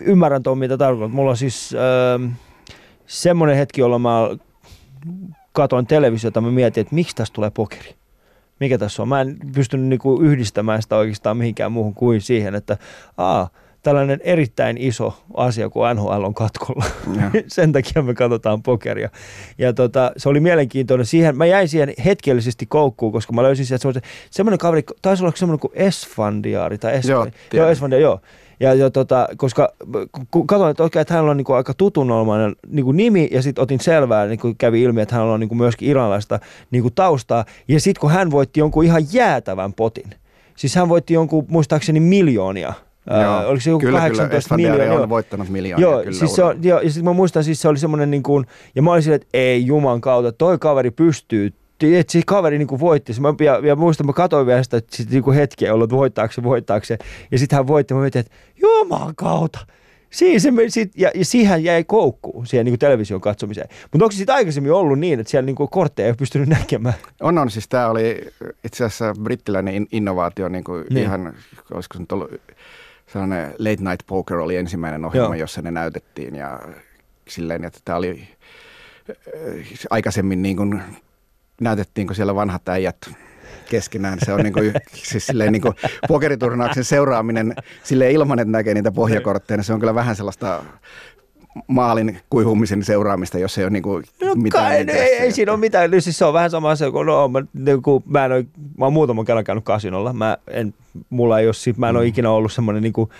ymmärrän 0.00 0.42
tuon, 0.42 0.58
mitä 0.58 0.78
tarkoitat. 0.78 1.14
Mulla 1.14 1.30
on 1.30 1.36
siis 1.36 1.74
äh, 1.74 2.38
semmoinen 3.06 3.56
hetki, 3.56 3.80
jolloin 3.80 4.02
mä 4.02 4.30
katoin 5.52 5.86
televisiota, 5.86 6.40
mä 6.40 6.50
mietin, 6.50 6.80
että 6.80 6.94
miksi 6.94 7.16
tässä 7.16 7.34
tulee 7.34 7.50
pokeri. 7.50 7.94
Mikä 8.60 8.78
tässä 8.78 9.02
on? 9.02 9.08
Mä 9.08 9.20
en 9.20 9.36
pystynyt 9.54 9.86
niinku 9.86 10.20
yhdistämään 10.22 10.82
sitä 10.82 10.96
oikeastaan 10.96 11.36
mihinkään 11.36 11.72
muuhun 11.72 11.94
kuin 11.94 12.20
siihen, 12.20 12.54
että 12.54 12.76
aa, 13.16 13.50
tällainen 13.88 14.20
erittäin 14.24 14.76
iso 14.78 15.14
asia, 15.34 15.68
kun 15.68 15.82
NHL 15.94 16.24
on 16.24 16.34
katkolla. 16.34 16.84
Sen 17.46 17.72
takia 17.72 18.02
me 18.02 18.14
katsotaan 18.14 18.62
pokeria. 18.62 19.08
Ja 19.58 19.72
tota, 19.72 20.12
se 20.16 20.28
oli 20.28 20.40
mielenkiintoinen. 20.40 21.06
Siihen, 21.06 21.36
mä 21.36 21.46
jäin 21.46 21.68
siihen 21.68 21.92
hetkellisesti 22.04 22.66
koukkuun, 22.66 23.12
koska 23.12 23.32
mä 23.32 23.42
löysin 23.42 23.66
sieltä 23.66 23.82
semmoinen, 23.82 24.02
semmoinen 24.30 24.58
kaveri, 24.58 24.82
taisi 25.02 25.22
olla 25.22 25.32
semmoinen 25.36 25.60
kuin 25.60 25.72
Esfandiaari. 25.74 26.78
Tai 26.78 26.94
Esfandiaari. 26.94 27.32
Joo, 27.52 27.62
joo, 27.62 27.70
Esfandiaari, 27.70 28.02
joo. 28.02 28.20
Ja, 28.60 28.74
ja 28.74 28.90
tota, 28.90 29.28
koska 29.36 29.72
kun 30.30 30.46
katsoin, 30.46 30.70
että, 30.70 30.82
oikein, 30.82 31.00
että 31.00 31.14
hänellä 31.14 31.30
on 31.30 31.36
niin 31.36 31.44
kuin 31.44 31.56
aika 31.56 31.74
tutunnomainen 31.74 32.56
niin 32.66 32.84
kuin 32.84 32.96
nimi 32.96 33.28
ja 33.32 33.42
sitten 33.42 33.62
otin 33.62 33.80
selvää, 33.80 34.26
niin 34.26 34.38
kuin 34.38 34.56
kävi 34.56 34.82
ilmi, 34.82 35.00
että 35.00 35.14
hänellä 35.14 35.34
on 35.34 35.40
niin 35.40 35.48
kuin 35.48 35.58
myöskin 35.58 35.88
iranlaista 35.88 36.40
niin 36.70 36.82
kuin 36.82 36.94
taustaa. 36.94 37.44
Ja 37.68 37.80
sitten 37.80 38.00
kun 38.00 38.10
hän 38.10 38.30
voitti 38.30 38.60
jonkun 38.60 38.84
ihan 38.84 39.02
jäätävän 39.12 39.72
potin, 39.72 40.10
siis 40.56 40.74
hän 40.74 40.88
voitti 40.88 41.14
jonkun 41.14 41.46
muistaakseni 41.48 42.00
miljoonia– 42.00 42.72
Joo, 43.22 43.48
oliko 43.48 43.60
se 43.60 43.70
joku 43.70 43.80
kyllä, 43.80 43.98
18 43.98 44.56
kyllä, 44.56 44.70
miljoonaa? 44.70 45.02
on 45.02 45.08
voittanut 45.08 45.48
miljoonia 45.48 45.88
joo, 45.88 46.02
kyllä 46.02 46.18
siis 46.18 46.34
se 46.34 46.42
on, 46.42 46.64
joo, 46.64 46.80
ja 46.80 46.90
sitten 46.90 47.04
mä 47.04 47.12
muistan, 47.12 47.44
siis 47.44 47.62
se 47.62 47.68
oli 47.68 47.78
semmoinen 47.78 48.10
niin 48.10 48.22
kuin, 48.22 48.46
ja 48.74 48.82
mä 48.82 48.92
olisin, 48.92 49.12
että 49.12 49.28
ei 49.34 49.66
juman 49.66 50.00
kautta, 50.00 50.32
toi 50.32 50.58
kaveri 50.58 50.90
pystyy 50.90 51.52
että 51.82 52.12
se 52.12 52.22
kaveri 52.26 52.58
niin 52.58 52.68
kuin 52.68 52.80
voitti. 52.80 53.12
Mä, 53.20 53.34
ja, 53.40 53.60
ja 53.66 53.76
muistan, 53.76 54.06
mä 54.06 54.12
katsoin 54.12 54.46
vielä 54.46 54.62
sitä 54.62 54.76
että 54.76 54.96
sit, 54.96 55.10
niin 55.10 55.22
kuin 55.22 55.36
hetkiä 55.36 55.74
ollut, 55.74 55.84
että 55.84 55.96
voittaako 55.96 56.32
se, 56.32 56.42
voittaako 56.42 56.86
se. 56.86 56.98
Ja 57.30 57.38
sitten 57.38 57.56
hän 57.56 57.66
voitti. 57.66 57.94
Mä 57.94 58.00
mietin, 58.00 58.20
että 58.20 58.32
juman 58.60 59.16
kautta. 59.16 59.58
Siinä 60.10 60.38
se, 60.38 60.52
sit, 60.68 60.92
ja, 60.96 61.10
ja 61.14 61.24
siihen 61.24 61.64
jäi 61.64 61.84
koukkuun 61.84 62.46
siihen 62.46 62.64
niin 62.64 62.72
kuin 62.72 62.78
television 62.78 63.20
katsomiseen. 63.20 63.68
Mutta 63.92 64.04
onko 64.04 64.12
se 64.12 64.16
sitten 64.16 64.34
aikaisemmin 64.34 64.72
ollut 64.72 64.98
niin, 64.98 65.20
että 65.20 65.30
siellä 65.30 65.46
niin 65.46 65.56
kuin 65.56 65.70
kortteja 65.70 66.06
ei 66.06 66.10
ole 66.10 66.16
pystynyt 66.16 66.48
näkemään? 66.58 66.94
On, 67.20 67.38
on. 67.38 67.50
Siis 67.50 67.68
tämä 67.68 67.88
oli 67.88 68.20
itse 68.64 68.84
asiassa 68.84 69.14
brittiläinen 69.22 69.86
innovaatio, 69.92 70.48
niin 70.48 70.64
kuin 70.64 70.84
niin. 70.90 71.04
ihan, 71.04 71.34
olisiko 71.70 71.94
se 71.94 72.00
nyt 72.00 72.12
ollut 72.12 72.30
sellainen 73.12 73.54
Late 73.58 73.90
Night 73.90 74.06
Poker 74.06 74.36
oli 74.36 74.56
ensimmäinen 74.56 75.04
ohjelma, 75.04 75.34
Joo. 75.34 75.40
jossa 75.40 75.62
ne 75.62 75.70
näytettiin 75.70 76.34
ja 76.34 76.60
silleen, 77.28 77.64
että 77.64 77.80
tämä 77.84 77.98
oli 77.98 78.28
äh, 79.10 79.16
aikaisemmin 79.90 80.42
niin 80.42 80.56
kuin, 80.56 80.82
näytettiinkö 81.60 82.14
siellä 82.14 82.34
vanhat 82.34 82.68
äijät 82.68 83.10
keskenään. 83.70 84.18
Se 84.24 84.32
on 84.32 84.40
niin 84.40 84.52
kuin, 84.52 84.72
siis 85.10 85.26
silleen 85.26 85.52
niin 85.52 85.62
kuin 85.62 85.74
pokeriturnauksen 86.08 86.84
seuraaminen 86.84 87.54
sille 87.82 88.12
ilman, 88.12 88.38
että 88.38 88.52
näkee 88.52 88.74
niitä 88.74 88.92
pohjakortteja. 88.92 89.56
Niin 89.56 89.64
se 89.64 89.72
on 89.72 89.80
kyllä 89.80 89.94
vähän 89.94 90.16
sellaista 90.16 90.64
maalin 91.66 92.18
kuihumisen 92.30 92.84
seuraamista, 92.84 93.38
jos 93.38 93.58
ei 93.58 93.64
ole 93.64 93.70
niinku 93.70 94.02
no, 94.22 94.34
mitään. 94.34 94.86
Kai, 94.86 94.96
ei, 94.96 95.14
ei, 95.18 95.32
siinä 95.32 95.52
ole 95.52 95.60
mitään. 95.60 95.90
Siis 95.98 96.18
se 96.18 96.24
on 96.24 96.34
vähän 96.34 96.50
sama 96.50 96.70
asia 96.70 96.90
kuin, 96.90 97.06
no, 97.06 97.28
mä, 97.28 97.42
niin 97.52 97.82
kuin, 97.82 98.04
mä, 98.06 98.24
en 98.24 98.32
ole, 98.32 98.46
mä 98.78 98.84
oon 98.84 98.92
muutaman 98.92 99.24
kerran 99.24 99.44
käynyt 99.44 99.64
kasinolla. 99.64 100.12
Mä 100.12 100.36
en, 100.48 100.74
mulla 101.10 101.38
ei 101.38 101.46
ole, 101.46 101.74
mä 101.76 101.88
en 101.88 101.96
ole 101.96 102.04
mm. 102.04 102.08
ikinä 102.08 102.30
ollut 102.30 102.52
semmoinen 102.52 102.82
niin 102.82 102.92
kuin, 102.92 103.10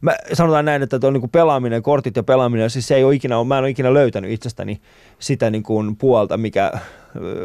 mä 0.00 0.16
sanotaan 0.32 0.64
näin, 0.64 0.82
että 0.82 0.98
tuo 0.98 1.10
niin 1.10 1.30
pelaaminen, 1.30 1.82
kortit 1.82 2.16
ja 2.16 2.22
pelaaminen, 2.22 2.70
siis 2.70 2.88
se 2.88 2.94
ei 2.96 3.04
ole 3.04 3.14
ikinä, 3.14 3.44
mä 3.44 3.58
en 3.58 3.64
ole 3.64 3.70
ikinä 3.70 3.94
löytänyt 3.94 4.30
itsestäni 4.30 4.80
sitä 5.18 5.50
niin 5.50 5.62
kuin 5.62 5.96
puolta, 5.96 6.36
mikä, 6.36 6.72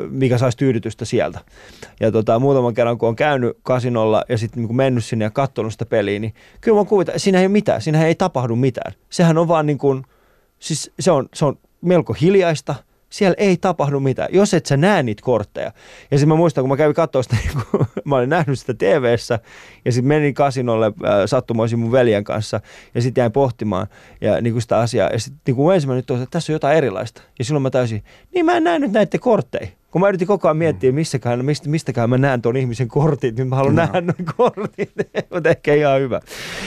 mikä 0.10 0.38
saisi 0.38 0.58
tyydytystä 0.58 1.06
sieltä. 1.06 1.40
Ja 2.00 2.12
tota, 2.12 2.40
muutaman 2.40 2.74
kerran, 2.74 2.98
kun 2.98 3.10
on 3.10 3.16
käynyt 3.16 3.58
kasinolla 3.64 4.24
ja 4.30 4.38
sitten 4.38 4.64
niin 4.64 4.76
mennyt 4.76 5.06
sinne 5.06 5.26
ja 5.26 5.32
katsonut 5.32 5.72
sitä 5.72 5.86
peliä, 5.86 6.20
niin 6.20 6.34
kyllä 6.62 6.78
mä 6.78 6.86
kuvitan, 6.86 7.20
siinä 7.20 7.40
ei 7.40 7.46
ole 7.46 7.52
mitään, 7.52 7.82
siinä 7.82 8.06
ei 8.06 8.16
tapahdu 8.16 8.56
mitään. 8.56 8.94
Sehän 9.10 9.38
on 9.38 9.48
vaan 9.48 9.66
niin 9.66 9.78
kuin, 9.78 10.04
siis 10.60 10.92
se 11.00 11.12
on, 11.12 11.30
se 11.34 11.46
on 11.46 11.58
melko 11.82 12.14
hiljaista, 12.14 12.76
siellä 13.10 13.36
ei 13.38 13.58
tapahdu 13.58 14.00
mitään, 14.00 14.30
jos 14.32 14.54
et 14.54 14.66
sä 14.66 14.78
näe 14.78 15.04
niitä 15.04 15.22
kortteja. 15.24 15.72
Ja 16.12 16.18
sitten 16.18 16.28
mä 16.28 16.36
muistan, 16.36 16.62
kun 16.62 16.70
mä 16.70 16.78
kävin 16.78 16.96
katsoa 16.96 17.24
sitä, 17.24 17.36
niin 17.44 17.64
kun 17.72 17.86
mä 18.06 18.16
olin 18.16 18.30
nähnyt 18.30 18.60
sitä 18.60 18.74
TV-ssä, 18.74 19.40
ja 19.86 19.92
sitten 19.92 20.08
menin 20.08 20.34
kasinolle 20.34 20.86
äh, 20.86 20.94
sattumoisin 21.26 21.80
mun 21.80 21.92
veljen 21.92 22.24
kanssa, 22.24 22.62
ja 22.96 23.02
sitten 23.02 23.22
jäin 23.22 23.32
pohtimaan 23.32 23.88
ja, 24.22 24.42
niin 24.42 24.54
kuin 24.54 24.62
sitä 24.62 24.78
asiaa. 24.78 25.10
Ja 25.10 25.20
sitten 25.20 25.56
niin 25.56 25.74
ensimmäinen 25.74 26.04
nyt 26.10 26.22
että 26.22 26.32
tässä 26.32 26.52
on 26.52 26.56
jotain 26.56 26.78
erilaista. 26.78 27.22
Ja 27.40 27.46
silloin 27.46 27.64
mä 27.64 27.70
täysin, 27.70 28.04
niin 28.34 28.46
mä 28.46 28.58
en 28.58 28.64
nähnyt 28.64 28.92
näitä 28.92 29.20
kortteja. 29.20 29.68
Kun 29.92 30.02
mä 30.02 30.10
yritin 30.10 30.28
koko 30.28 30.48
ajan 30.48 30.58
miettiä, 30.58 30.92
missäkään, 30.92 31.46
mistä, 31.46 31.70
mistäkään 31.70 32.10
mä 32.10 32.18
näen 32.18 32.42
tuon 32.42 32.58
ihmisen 32.58 32.88
kortit, 32.88 33.38
niin 33.38 33.48
mä 33.48 33.56
haluan 33.56 33.76
no. 33.76 33.82
nähdä 33.82 34.02
noin 34.02 34.26
kortit. 34.38 34.92
mutta 35.34 35.50
ehkä 35.50 35.74
ihan 35.74 36.02
hyvä. 36.02 36.20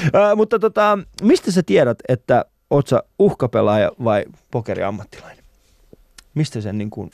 Uh, 0.04 0.36
mutta 0.36 0.58
tota, 0.58 0.98
mistä 1.22 1.52
sä 1.52 1.62
tiedät, 1.62 1.98
että 2.08 2.44
oot 2.72 2.86
sä 2.86 3.02
uhkapelaaja 3.18 3.92
vai 4.04 4.24
pokeriammattilainen? 4.50 5.44
Mistä 6.34 6.60
sen 6.60 6.78
niin 6.78 6.90
kuin, 6.90 7.10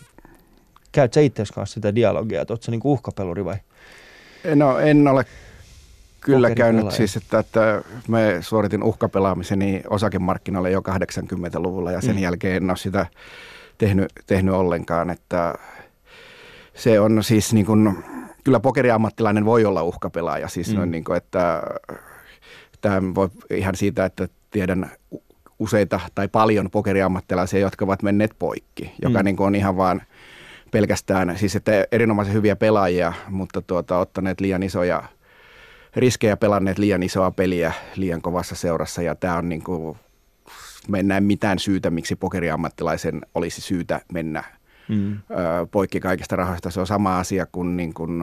käyt 0.92 1.14
sä 1.14 1.20
itse 1.20 1.44
kanssa 1.54 1.74
sitä 1.74 1.94
dialogia, 1.94 2.42
että 2.42 2.54
oot 2.54 2.62
sä 2.62 2.70
niin 2.70 2.80
kuin 2.80 2.92
uhkapeluri 2.92 3.44
vai? 3.44 3.56
No 4.54 4.78
en 4.78 5.08
ole 5.08 5.24
kyllä 6.20 6.50
käynyt 6.50 6.90
siis, 6.90 7.16
että, 7.16 7.38
että 7.38 7.82
me 8.08 8.38
suoritin 8.40 8.82
uhkapelaamiseni 8.82 9.82
osakemarkkinoille 9.90 10.70
jo 10.70 10.80
80-luvulla 10.80 11.92
ja 11.92 12.00
sen 12.00 12.16
mm. 12.16 12.22
jälkeen 12.22 12.56
en 12.56 12.70
ole 12.70 12.76
sitä 12.76 13.06
tehnyt, 13.78 14.12
tehnyt 14.26 14.54
ollenkaan, 14.54 15.10
että 15.10 15.54
se 16.74 17.00
on 17.00 17.24
siis 17.24 17.52
niin 17.54 17.66
kuin, 17.66 18.04
kyllä 18.44 18.60
pokeriammattilainen 18.60 19.44
voi 19.44 19.64
olla 19.64 19.82
uhkapelaaja, 19.82 20.48
siis 20.48 20.68
mm. 20.70 20.76
noin 20.76 20.90
niin 20.90 21.04
kuin, 21.04 21.16
että 21.16 21.62
tämä 22.80 23.14
voi 23.14 23.28
ihan 23.50 23.74
siitä, 23.74 24.04
että 24.04 24.28
tiedän 24.50 24.90
useita 25.58 26.00
tai 26.14 26.28
paljon 26.28 26.70
pokeriammattilaisia, 26.70 27.60
jotka 27.60 27.84
ovat 27.84 28.02
menneet 28.02 28.34
poikki, 28.38 28.92
joka 29.02 29.18
mm. 29.18 29.24
niin 29.24 29.36
kuin 29.36 29.46
on 29.46 29.54
ihan 29.54 29.76
vaan 29.76 30.02
pelkästään, 30.70 31.38
siis 31.38 31.56
että 31.56 31.86
erinomaisen 31.92 32.34
hyviä 32.34 32.56
pelaajia, 32.56 33.12
mutta 33.28 33.62
tuota, 33.62 33.98
ottaneet 33.98 34.40
liian 34.40 34.62
isoja 34.62 35.02
riskejä, 35.96 36.36
pelanneet 36.36 36.78
liian 36.78 37.02
isoa 37.02 37.30
peliä 37.30 37.72
liian 37.96 38.22
kovassa 38.22 38.54
seurassa 38.54 39.02
ja 39.02 39.14
tämä 39.14 39.36
on 39.36 39.48
niin 39.48 39.64
kuin, 39.64 39.98
mennään 40.88 41.24
mitään 41.24 41.58
syytä, 41.58 41.90
miksi 41.90 42.16
pokeriammattilaisen 42.16 43.20
olisi 43.34 43.60
syytä 43.60 44.00
mennä 44.12 44.44
mm. 44.88 45.18
poikki 45.70 46.00
kaikista 46.00 46.36
rahoista. 46.36 46.70
Se 46.70 46.80
on 46.80 46.86
sama 46.86 47.18
asia 47.18 47.46
kuin, 47.52 47.76
niin 47.76 47.94
kuin 47.94 48.22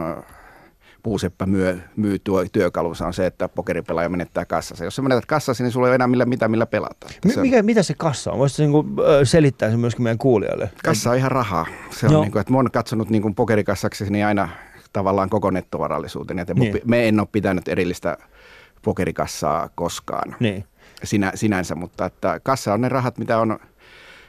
puuseppä 1.05 1.45
myy, 1.45 1.81
myy 1.95 2.19
tuo 2.19 2.45
työkalunsa 2.51 3.07
on 3.07 3.13
se, 3.13 3.25
että 3.25 3.49
pokeripelaaja 3.49 4.09
menettää 4.09 4.45
kassassa. 4.45 4.83
Jos 4.83 4.95
sä 4.95 5.01
menetät 5.01 5.25
kassassa, 5.25 5.63
niin 5.63 5.71
sulla 5.71 5.87
ei 5.87 5.89
ole 5.89 5.95
enää 5.95 6.07
millä, 6.07 6.25
mitä 6.25 6.47
millä 6.47 6.65
pelata. 6.65 7.07
M- 7.25 7.41
mikä, 7.41 7.63
mitä 7.63 7.83
se 7.83 7.93
kassa 7.97 8.31
on? 8.31 8.39
Voisitko 8.39 8.81
niin 8.81 8.95
selittää 9.23 9.71
se 9.71 9.77
myöskin 9.77 10.03
meidän 10.03 10.17
kuulijoille? 10.17 10.69
Kassa 10.83 11.09
on 11.09 11.17
ihan 11.17 11.31
rahaa. 11.31 11.65
Se 11.89 12.05
on 12.05 12.13
no. 12.13 12.21
niin 12.21 12.31
kuin, 12.31 12.39
että 12.39 12.53
mä 12.53 12.57
oon 12.57 12.71
katsonut 12.71 13.09
niin 13.09 13.21
kuin 13.21 13.35
pokerikassaksi 13.35 14.11
niin 14.11 14.25
aina 14.25 14.49
tavallaan 14.93 15.29
koko 15.29 15.51
nettovarallisuuteen. 15.51 16.39
Että 16.39 16.53
niin. 16.53 16.81
Me 16.85 17.07
en 17.07 17.19
ole 17.19 17.27
pitänyt 17.31 17.67
erillistä 17.67 18.17
pokerikassaa 18.81 19.69
koskaan 19.75 20.35
niin. 20.39 20.65
Sinä, 21.03 21.31
sinänsä, 21.35 21.75
mutta 21.75 22.05
että 22.05 22.39
kassa 22.43 22.73
on 22.73 22.81
ne 22.81 22.89
rahat, 22.89 23.17
mitä 23.17 23.39
on 23.39 23.59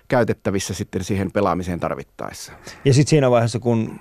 käytettävissä 0.09 0.74
sitten 0.74 1.05
siihen 1.05 1.33
pelaamiseen 1.33 1.81
tarvittaessa. 1.81 2.53
Ja 2.85 2.95
sitten 2.95 3.11
siinä 3.11 3.31
vaiheessa, 3.31 3.59
kun 3.59 4.01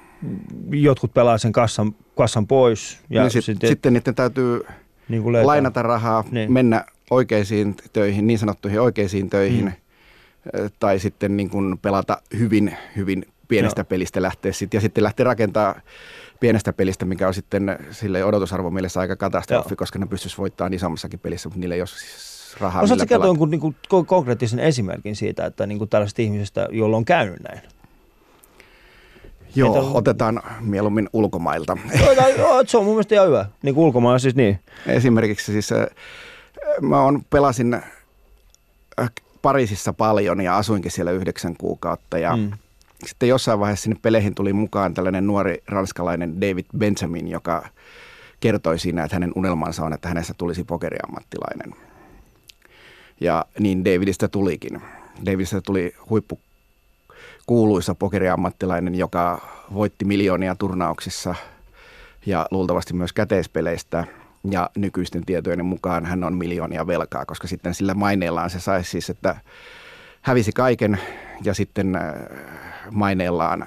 jotkut 0.72 1.14
pelaa 1.14 1.38
sen 1.38 1.52
kassan, 1.52 1.96
kassan 2.18 2.48
pois. 2.48 3.00
Ja 3.10 3.22
niin 3.22 3.32
sit, 3.32 3.46
sitten, 3.46 3.70
sitten 3.70 3.94
niiden 3.94 4.16
täytyy 4.16 4.62
niin 5.10 5.24
kuin 5.24 5.48
lainata 5.48 5.82
rahaa, 5.82 6.24
niin. 6.32 6.54
mennä 6.54 6.86
oikeisiin 7.10 7.76
töihin, 7.94 8.28
niin 8.28 8.40
sanottuihin 8.40 8.82
oikeisiin 8.82 9.30
töihin, 9.30 9.66
mm. 9.66 10.70
tai 10.80 11.00
sitten 11.00 11.38
niin 11.38 11.50
kuin 11.50 11.78
pelata 11.78 12.22
hyvin, 12.38 12.78
hyvin 12.96 13.26
pienestä 13.48 13.80
Joo. 13.80 13.86
pelistä 13.86 14.22
lähteä 14.22 14.52
sit, 14.52 14.74
ja 14.74 14.82
sitten 14.82 15.04
lähteä 15.04 15.24
rakentaa 15.24 15.76
pienestä 16.40 16.74
pelistä, 16.74 17.06
mikä 17.06 17.28
on 17.28 17.34
sitten 17.34 17.80
sille 17.92 18.26
odotusarvon 18.26 18.74
mielessä 18.74 19.00
aika 19.00 19.16
katastrofi, 19.16 19.70
Joo. 19.70 19.76
koska 19.76 20.00
ne 20.00 20.06
pystyisi 20.06 20.38
voittamaan 20.38 20.74
isommassakin 20.74 21.20
pelissä, 21.20 21.50
mutta 21.50 21.60
niillä 21.60 21.76
ei 21.76 21.82
ole 21.82 21.88
siis 21.88 22.56
rahaa. 22.60 22.82
Osaatko 22.82 23.06
kertoa 23.06 23.28
jonkun 23.28 23.52
niin 23.52 23.62
kuin, 23.62 23.76
konkreettisen 24.06 24.60
esimerkin 24.60 25.16
siitä, 25.16 25.46
että 25.46 25.68
niin 25.68 25.78
kuin 25.78 25.90
tällaisesta 25.90 26.22
ihmisestä, 26.22 26.68
jolla 26.72 26.98
on 26.98 27.06
käynyt 27.06 27.40
näin? 27.50 27.62
Joo, 29.56 29.78
Että- 29.78 29.98
otetaan 29.98 30.42
mieluummin 30.60 31.10
ulkomailta. 31.14 31.78
Joo, 32.38 32.64
se 32.68 32.78
on 32.78 32.84
mun 32.84 32.94
mielestä 32.94 33.16
ihan 33.16 33.28
hyvä. 33.28 33.46
Niin 33.64 33.76
kuin 33.76 33.86
ulkomailla 33.86 34.20
siis 34.20 34.36
niin. 34.36 34.60
Esimerkiksi 34.88 35.52
siis 35.52 35.72
äh, 35.72 35.86
mä 36.82 37.02
on, 37.02 37.22
pelasin 37.30 37.74
äh, 37.74 39.12
Pariisissa 39.42 39.94
paljon 39.94 40.42
ja 40.42 40.58
asuinkin 40.58 40.92
siellä 40.92 41.12
yhdeksän 41.12 41.56
kuukautta 41.58 42.18
ja 42.18 42.36
Mm. 42.36 42.42
mm. 42.42 42.52
sitten 43.06 43.30
jossain 43.30 43.60
vaiheessa 43.60 43.84
sinne 43.84 44.00
peleihin 44.02 44.36
tuli 44.36 44.54
mukaan 44.54 44.94
tällainen 44.94 45.28
nuori 45.28 45.64
ranskalainen 45.68 46.42
David 46.42 46.66
Benjamin, 46.78 47.28
joka 47.28 47.68
kertoi 48.40 48.80
siinä, 48.80 49.04
että 49.04 49.16
hänen 49.16 49.32
unelmansa 49.36 49.84
on, 49.86 49.94
että 49.94 50.08
hänestä 50.08 50.34
tulisi 50.38 50.64
pokeriammattilainen. 50.64 51.74
Ja 53.22 53.46
niin 53.60 53.86
Davidista 53.86 54.28
tulikin. 54.28 54.82
Davidista 55.26 55.62
tuli 55.62 55.96
huippu 56.10 56.40
kuuluisa 57.46 57.96
pokeriammattilainen, 57.96 58.96
joka 58.96 59.42
voitti 59.74 60.06
miljoonia 60.06 60.56
turnauksissa 60.56 61.36
ja 62.26 62.46
luultavasti 62.52 62.94
myös 62.94 63.14
käteispeleistä. 63.14 64.06
Ja 64.50 64.70
nykyisten 64.78 65.26
tietojen 65.26 65.66
mukaan 65.66 66.06
hän 66.06 66.24
on 66.24 66.34
miljoonia 66.38 66.88
velkaa, 66.88 67.26
koska 67.26 67.48
sitten 67.48 67.74
sillä 67.74 67.94
maineellaan 67.94 68.50
se 68.50 68.60
saisi 68.60 68.90
siis, 68.92 69.10
että 69.10 69.36
hävisi 70.22 70.52
kaiken 70.52 71.00
ja 71.44 71.54
sitten 71.54 71.96
äh, 71.96 72.04
maineellaan 72.92 73.66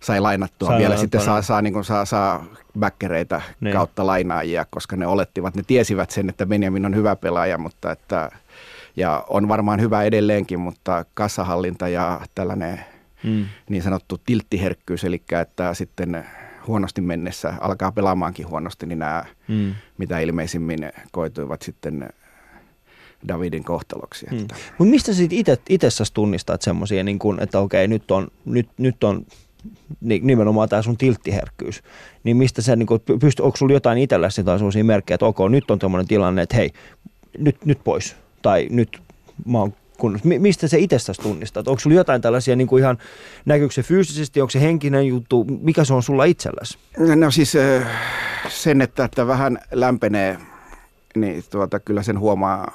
sai 0.00 0.20
lainattua 0.20 0.68
Sai 0.68 0.78
vielä. 0.78 0.88
lainattua, 0.88 1.00
Sitten 1.02 1.20
saa, 1.20 1.42
saa, 1.42 1.62
niin 1.62 1.72
kuin 1.72 1.84
saa, 1.84 2.04
saa 2.04 2.44
bäkkereitä 2.78 3.40
Niin. 3.60 3.74
kautta 3.76 4.06
lainaajia, 4.06 4.66
koska 4.70 4.96
ne 4.96 5.06
olettivat, 5.06 5.54
ne 5.54 5.62
tiesivät 5.66 6.10
sen, 6.10 6.28
että 6.28 6.46
Benjamin 6.46 6.86
on 6.86 6.94
hyvä 6.96 7.16
pelaaja, 7.16 7.58
mutta 7.58 7.92
että, 7.92 8.30
ja 8.98 9.24
on 9.28 9.48
varmaan 9.48 9.80
hyvä 9.80 10.02
edelleenkin, 10.02 10.60
mutta 10.60 11.04
kassahallinta 11.14 11.88
ja 11.88 12.20
tällainen 12.34 12.80
Mm. 13.24 13.44
niin 13.68 13.82
sanottu 13.82 14.18
tilttiherkkyys, 14.26 15.04
eli 15.04 15.22
että 15.42 15.74
sitten 15.74 16.24
huonosti 16.66 17.00
mennessä 17.00 17.54
alkaa 17.60 17.92
pelaamaankin 17.92 18.48
huonosti, 18.48 18.86
niin 18.86 18.98
nämä 18.98 19.24
Mm. 19.48 19.74
mitä 19.98 20.18
ilmeisimmin 20.18 20.78
koituivat 21.12 21.62
sitten 21.62 22.08
Davidin 23.28 23.64
kohtaloksi. 23.64 24.26
Mm. 24.30 24.38
Mutta 24.78 24.90
mistä 24.90 25.14
sä 25.14 25.22
itsessäsi 25.68 26.14
tunnistat 26.14 26.62
semmoisia, 26.62 27.04
niin 27.04 27.18
kun, 27.18 27.42
että 27.42 27.58
okei, 27.58 27.88
nyt 27.88 28.10
on, 28.10 28.28
nyt, 28.44 28.68
nyt 28.78 29.04
on 29.04 29.26
ni- 30.00 30.20
nimenomaan 30.24 30.68
tämä 30.68 30.82
sun 30.82 30.96
tilttiherkkyys, 30.96 31.82
niin 32.24 32.36
mistä 32.36 32.62
sä, 32.62 32.76
niin 32.76 32.86
kun, 32.86 33.00
pyst, 33.20 33.40
onko 33.40 33.56
sulla 33.56 33.72
jotain 33.72 33.98
itselläsi 33.98 34.34
sellaisia 34.34 34.84
merkkejä, 34.84 35.14
että 35.14 35.26
ok, 35.26 35.38
nyt 35.50 35.70
on 35.70 35.78
tämmöinen 35.78 36.08
tilanne, 36.08 36.42
että 36.42 36.56
hei, 36.56 36.70
nyt, 37.38 37.64
nyt 37.64 37.78
pois, 37.84 38.16
tai 38.42 38.66
nyt 38.70 39.02
mä 39.46 39.58
oon 39.58 39.72
kunnossa. 39.98 40.28
Mi- 40.28 40.38
mistä 40.38 40.68
se 40.68 40.78
itsestäsi 40.78 41.22
tunnistat? 41.22 41.68
Onko 41.68 41.80
sulla 41.80 41.96
jotain 41.96 42.22
tällaisia 42.22 42.56
niin 42.56 42.68
kuin 42.68 42.82
ihan, 42.82 42.98
näkyykö 43.44 43.74
se 43.74 43.82
fyysisesti, 43.82 44.40
onko 44.40 44.50
se 44.50 44.60
henkinen 44.60 45.06
juttu, 45.06 45.44
mikä 45.60 45.84
se 45.84 45.94
on 45.94 46.02
sulla 46.02 46.24
itselläsi? 46.24 46.78
No 47.16 47.30
siis 47.30 47.56
äh, 47.56 47.86
sen, 48.48 48.82
että, 48.82 49.04
että 49.04 49.26
vähän 49.26 49.58
lämpenee, 49.72 50.38
niin 51.16 51.44
tuota, 51.50 51.80
kyllä 51.80 52.02
sen 52.02 52.18
huomaa 52.18 52.72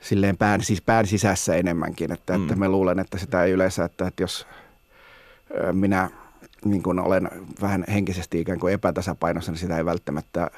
silleen 0.00 0.36
pään, 0.36 0.62
siis 0.62 0.82
pään 0.82 1.06
sisässä 1.06 1.54
enemmänkin. 1.54 2.12
Että, 2.12 2.38
mm. 2.38 2.42
että 2.42 2.56
mä 2.56 2.68
luulen, 2.68 2.98
että 2.98 3.18
sitä 3.18 3.44
ei 3.44 3.52
yleensä, 3.52 3.84
että, 3.84 4.06
että 4.06 4.22
jos 4.22 4.46
minä 5.72 6.10
niin 6.64 6.82
kun 6.82 6.98
olen 6.98 7.30
vähän 7.60 7.84
henkisesti 7.92 8.40
ikään 8.40 8.60
kuin 8.60 8.74
epätasapainossa, 8.74 9.52
niin 9.52 9.58
sitä 9.58 9.76
ei 9.76 9.84
välttämättä 9.84 10.50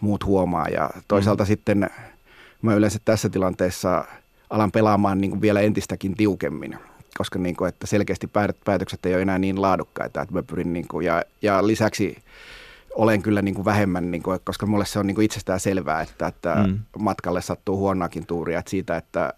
muut 0.00 0.24
huomaa. 0.24 0.68
Ja 0.68 0.90
toisaalta 1.08 1.44
mm. 1.44 1.46
sitten 1.46 1.90
mä 2.66 2.74
yleensä 2.74 2.98
tässä 3.04 3.28
tilanteessa 3.28 4.04
alan 4.50 4.72
pelaamaan 4.72 5.20
niin 5.20 5.30
kuin 5.30 5.40
vielä 5.40 5.60
entistäkin 5.60 6.14
tiukemmin, 6.14 6.78
koska 7.18 7.38
niin 7.38 7.56
kuin, 7.56 7.68
että 7.68 7.86
selkeästi 7.86 8.26
päät- 8.26 8.64
päätökset 8.64 9.06
ei 9.06 9.14
ole 9.14 9.22
enää 9.22 9.38
niin 9.38 9.62
laadukkaita, 9.62 10.22
että 10.22 10.34
mä 10.34 10.42
pyrin 10.42 10.72
niin 10.72 10.88
kuin, 10.88 11.06
ja, 11.06 11.22
ja 11.42 11.66
lisäksi 11.66 12.22
olen 12.94 13.22
kyllä 13.22 13.42
niin 13.42 13.54
kuin 13.54 13.64
vähemmän, 13.64 14.10
niin 14.10 14.22
kuin, 14.22 14.40
koska 14.44 14.66
mulle 14.66 14.86
se 14.86 14.98
on 14.98 15.06
niin 15.06 15.14
kuin 15.14 15.24
itsestään 15.24 15.60
selvää, 15.60 16.02
että, 16.02 16.26
että 16.26 16.54
mm. 16.54 16.78
matkalle 16.98 17.42
sattuu 17.42 17.76
huonoakin 17.76 18.26
tuuria, 18.26 18.58
että 18.58 18.70
siitä, 18.70 18.96
että 18.96 19.34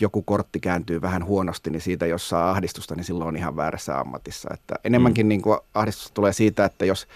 joku 0.00 0.22
kortti 0.22 0.60
kääntyy 0.60 1.00
vähän 1.00 1.24
huonosti, 1.24 1.70
niin 1.70 1.80
siitä 1.80 2.06
jos 2.06 2.28
saa 2.28 2.50
ahdistusta, 2.50 2.94
niin 2.94 3.04
silloin 3.04 3.28
on 3.28 3.36
ihan 3.36 3.56
väärässä 3.56 3.98
ammatissa. 3.98 4.48
Että 4.54 4.74
enemmänkin 4.84 5.26
mm. 5.26 5.28
niin 5.28 5.42
kuin 5.42 5.58
ahdistusta 5.74 6.14
tulee 6.14 6.32
siitä, 6.32 6.64
että 6.64 6.84
jos 6.84 7.06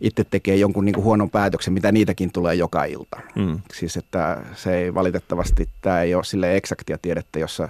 itse 0.00 0.24
tekee 0.24 0.56
jonkun 0.56 0.84
niin 0.84 0.94
kuin 0.94 1.04
huonon 1.04 1.30
päätöksen, 1.30 1.72
mitä 1.72 1.92
niitäkin 1.92 2.32
tulee 2.32 2.54
joka 2.54 2.84
ilta. 2.84 3.20
Mm. 3.34 3.60
Siis 3.74 3.96
että 3.96 4.42
se 4.54 4.76
ei 4.76 4.94
valitettavasti, 4.94 5.68
tämä 5.80 6.02
ei 6.02 6.14
ole 6.14 6.24
sille 6.24 6.56
eksaktia 6.56 6.98
tiedettä, 7.02 7.38
jossa 7.38 7.68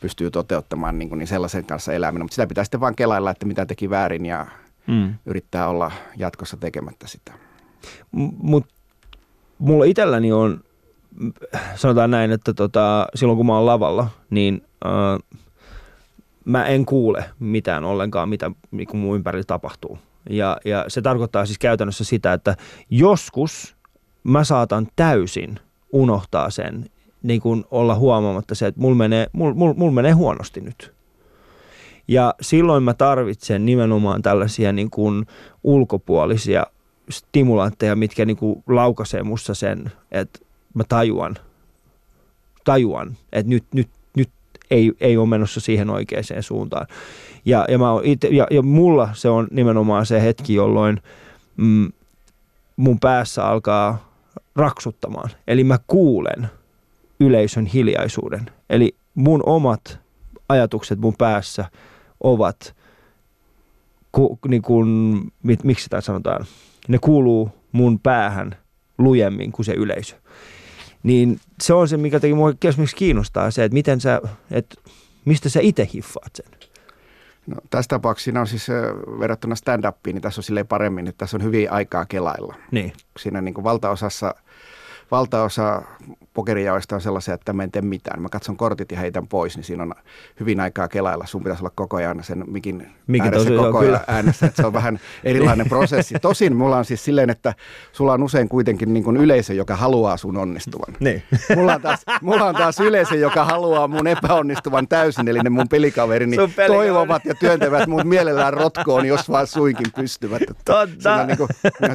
pystyy 0.00 0.30
toteuttamaan 0.30 0.98
niin, 0.98 1.08
kuin 1.08 1.18
niin 1.18 1.26
sellaisen 1.26 1.64
kanssa 1.64 1.92
eläminen, 1.92 2.24
mutta 2.24 2.34
sitä 2.34 2.46
pitää 2.46 2.64
sitten 2.64 2.80
vaan 2.80 2.96
kelailla, 2.96 3.30
että 3.30 3.46
mitä 3.46 3.66
teki 3.66 3.90
väärin 3.90 4.26
ja 4.26 4.46
Mm. 4.86 5.14
yrittää 5.26 5.68
olla 5.68 5.92
jatkossa 6.16 6.56
tekemättä 6.56 7.08
sitä. 7.08 7.32
Mutta 8.42 8.74
mulla 9.58 9.84
itselläni 9.84 10.32
on, 10.32 10.50
m, 10.52 10.69
sanotaan 11.74 12.10
näin, 12.10 12.30
että 12.30 12.54
tota, 12.54 13.06
silloin 13.14 13.36
kun 13.36 13.46
mä 13.46 13.56
oon 13.56 13.66
lavalla, 13.66 14.08
niin 14.30 14.62
äh, 14.86 15.40
mä 16.44 16.66
en 16.66 16.86
kuule 16.86 17.24
mitään 17.38 17.84
ollenkaan, 17.84 18.28
mitä 18.28 18.50
niin 18.70 18.96
mun 18.96 19.16
ympärillä 19.16 19.44
tapahtuu. 19.44 19.98
Ja, 20.30 20.56
ja 20.64 20.84
se 20.88 21.02
tarkoittaa 21.02 21.46
siis 21.46 21.58
käytännössä 21.58 22.04
sitä, 22.04 22.32
että 22.32 22.56
joskus 22.90 23.76
mä 24.24 24.44
saatan 24.44 24.88
täysin 24.96 25.60
unohtaa 25.92 26.50
sen, 26.50 26.90
niin 27.22 27.40
kuin 27.40 27.64
olla 27.70 27.94
huomaamatta 27.94 28.54
se, 28.54 28.66
että 28.66 28.80
mulla 28.80 28.96
menee, 28.96 29.26
mul, 29.32 29.54
mul, 29.54 29.74
mul 29.76 29.90
menee 29.90 30.12
huonosti 30.12 30.60
nyt. 30.60 30.92
Ja 32.08 32.34
silloin 32.40 32.82
mä 32.82 32.94
tarvitsen 32.94 33.66
nimenomaan 33.66 34.22
tällaisia 34.22 34.72
niin 34.72 34.90
kuin 34.90 35.26
ulkopuolisia 35.64 36.66
stimulantteja, 37.10 37.96
mitkä 37.96 38.24
niin 38.24 38.36
kuin 38.36 38.62
laukaisee 38.68 39.22
musta 39.22 39.54
sen, 39.54 39.92
että 40.10 40.38
mä 40.74 40.82
tajuan, 40.88 41.36
tajuan 42.64 43.16
että 43.32 43.50
nyt, 43.50 43.64
nyt, 43.74 43.88
nyt 44.16 44.30
ei, 44.70 44.92
ei 45.00 45.16
ole 45.16 45.28
menossa 45.28 45.60
siihen 45.60 45.90
oikeaan 45.90 46.24
suuntaan. 46.40 46.86
Ja, 47.44 47.64
ja, 47.68 47.78
mä 47.78 47.86
ite, 48.02 48.28
ja, 48.28 48.46
ja 48.50 48.62
mulla 48.62 49.08
se 49.12 49.28
on 49.28 49.48
nimenomaan 49.50 50.06
se 50.06 50.22
hetki, 50.22 50.54
jolloin 50.54 51.02
mm, 51.56 51.92
mun 52.76 53.00
päässä 53.00 53.46
alkaa 53.46 54.10
raksuttamaan. 54.56 55.30
Eli 55.46 55.64
mä 55.64 55.78
kuulen 55.86 56.48
yleisön 57.20 57.66
hiljaisuuden. 57.66 58.50
Eli 58.70 58.94
mun 59.14 59.42
omat 59.46 59.98
ajatukset 60.48 60.98
mun 60.98 61.14
päässä 61.18 61.64
ovat, 62.20 62.74
ku, 64.12 64.38
niin 64.48 64.62
kuin, 64.62 64.88
mit, 65.42 65.64
miksi 65.64 65.84
sitä 65.84 66.00
sanotaan, 66.00 66.46
ne 66.88 66.98
kuuluu 66.98 67.50
mun 67.72 68.00
päähän 68.00 68.56
lujemmin 68.98 69.52
kuin 69.52 69.66
se 69.66 69.72
yleisö. 69.72 70.16
Niin 71.02 71.40
se 71.62 71.74
on 71.74 71.88
se, 71.88 71.96
mikä 71.96 72.20
teki 72.20 72.34
mua 72.34 72.52
esimerkiksi 72.64 72.96
kiinnostaa 72.96 73.50
se, 73.50 73.64
että 73.64 73.74
miten 73.74 74.00
sä, 74.00 74.20
että 74.50 74.76
mistä 75.24 75.48
sä 75.48 75.60
itse 75.62 75.88
hiffaat 75.94 76.30
sen. 76.34 76.46
No, 77.46 77.56
tässä 77.70 77.88
tapauksessa 77.88 78.24
siinä 78.24 78.40
on 78.40 78.46
siis 78.46 78.68
verrattuna 79.20 79.54
stand-upiin, 79.54 80.14
niin 80.14 80.22
tässä 80.22 80.38
on 80.38 80.42
silleen 80.44 80.66
paremmin, 80.66 81.08
että 81.08 81.18
tässä 81.18 81.36
on 81.36 81.42
hyvin 81.42 81.72
aikaa 81.72 82.06
kelailla. 82.06 82.54
Niin. 82.70 82.92
Siinä 83.18 83.40
niin 83.40 83.54
kuin 83.54 83.64
valtaosassa, 83.64 84.34
valtaosa 85.10 85.82
pokerijaoista 86.34 86.94
on 86.94 87.00
sellaisia, 87.00 87.34
että 87.34 87.52
mä 87.52 87.62
en 87.62 87.70
tee 87.70 87.82
mitään. 87.82 88.22
Mä 88.22 88.28
katson 88.28 88.56
kortit 88.56 88.92
ja 88.92 88.98
heitän 88.98 89.26
pois, 89.26 89.56
niin 89.56 89.64
siinä 89.64 89.82
on 89.82 89.94
hyvin 90.40 90.60
aikaa 90.60 90.88
kelailla. 90.88 91.26
Sun 91.26 91.42
pitäisi 91.42 91.62
olla 91.62 91.72
koko 91.74 91.96
ajan 91.96 92.24
sen 92.24 92.44
mikin, 92.46 92.86
Mikin 93.06 93.32
joo, 93.32 93.64
koko 93.64 93.78
ajan 93.78 94.00
äänessä, 94.06 94.46
että 94.46 94.62
se 94.62 94.66
on 94.66 94.72
vähän 94.72 95.00
erilainen 95.24 95.68
prosessi. 95.74 96.14
Tosin 96.22 96.56
mulla 96.56 96.76
on 96.76 96.84
siis 96.84 97.04
silleen, 97.04 97.30
että 97.30 97.54
sulla 97.92 98.12
on 98.12 98.22
usein 98.22 98.48
kuitenkin 98.48 98.94
niin 98.94 99.04
kuin 99.04 99.16
yleisö, 99.16 99.54
joka 99.54 99.76
haluaa 99.76 100.16
sun 100.16 100.36
onnistuvan. 100.36 100.94
Niin. 101.00 101.22
Mulla 101.56 101.74
on, 101.74 101.82
taas, 101.82 102.00
mulla 102.22 102.44
on 102.44 102.54
taas 102.54 102.80
yleisö, 102.80 103.16
joka 103.16 103.44
haluaa 103.44 103.88
mun 103.88 104.06
epäonnistuvan 104.06 104.88
täysin, 104.88 105.28
eli 105.28 105.38
ne 105.38 105.50
mun 105.50 105.68
pelikaverini 105.68 106.36
pelikaveri. 106.36 106.72
toivovat 106.74 107.24
ja 107.24 107.34
työntävät 107.34 107.86
mun 107.86 108.08
mielellään 108.08 108.52
rotkoon, 108.52 109.06
jos 109.06 109.30
vaan 109.30 109.46
suinkin 109.46 109.86
pystyvät. 109.96 110.42
Että 110.42 110.54
Totta. 110.64 110.86
Siinä 110.98 111.20
on, 111.20 111.26
niin 111.26 111.36
kuin, 111.36 111.48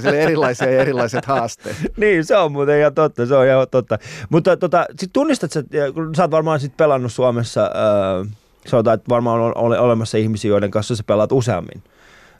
on 0.07 0.15
erilaisia 0.15 0.71
ja 0.71 0.81
erilaiset 0.81 1.25
haasteet. 1.25 1.75
niin, 1.97 2.25
se 2.25 2.38
on 2.38 2.51
muuten 2.51 2.79
ihan 2.79 2.93
totta, 2.93 3.25
se 3.25 3.36
on 3.36 3.45
ihan 3.45 3.67
totta. 3.71 3.97
Mutta 4.30 4.57
tota, 4.57 4.86
sit 4.99 5.09
tunnistat 5.13 5.51
sä, 5.51 5.63
kun 5.93 6.15
sä 6.15 6.23
oot 6.23 6.32
varmaan 6.32 6.59
sit 6.59 6.78
pelannut 6.78 7.13
Suomessa, 7.13 7.63
äh, 7.63 8.32
sanotaan, 8.67 8.95
että 8.95 9.09
varmaan 9.09 9.41
on 9.41 9.57
ole, 9.57 9.80
olemassa 9.80 10.17
ihmisiä, 10.17 10.49
joiden 10.49 10.71
kanssa 10.71 10.95
sä 10.95 11.03
pelaat 11.07 11.32
useammin 11.32 11.84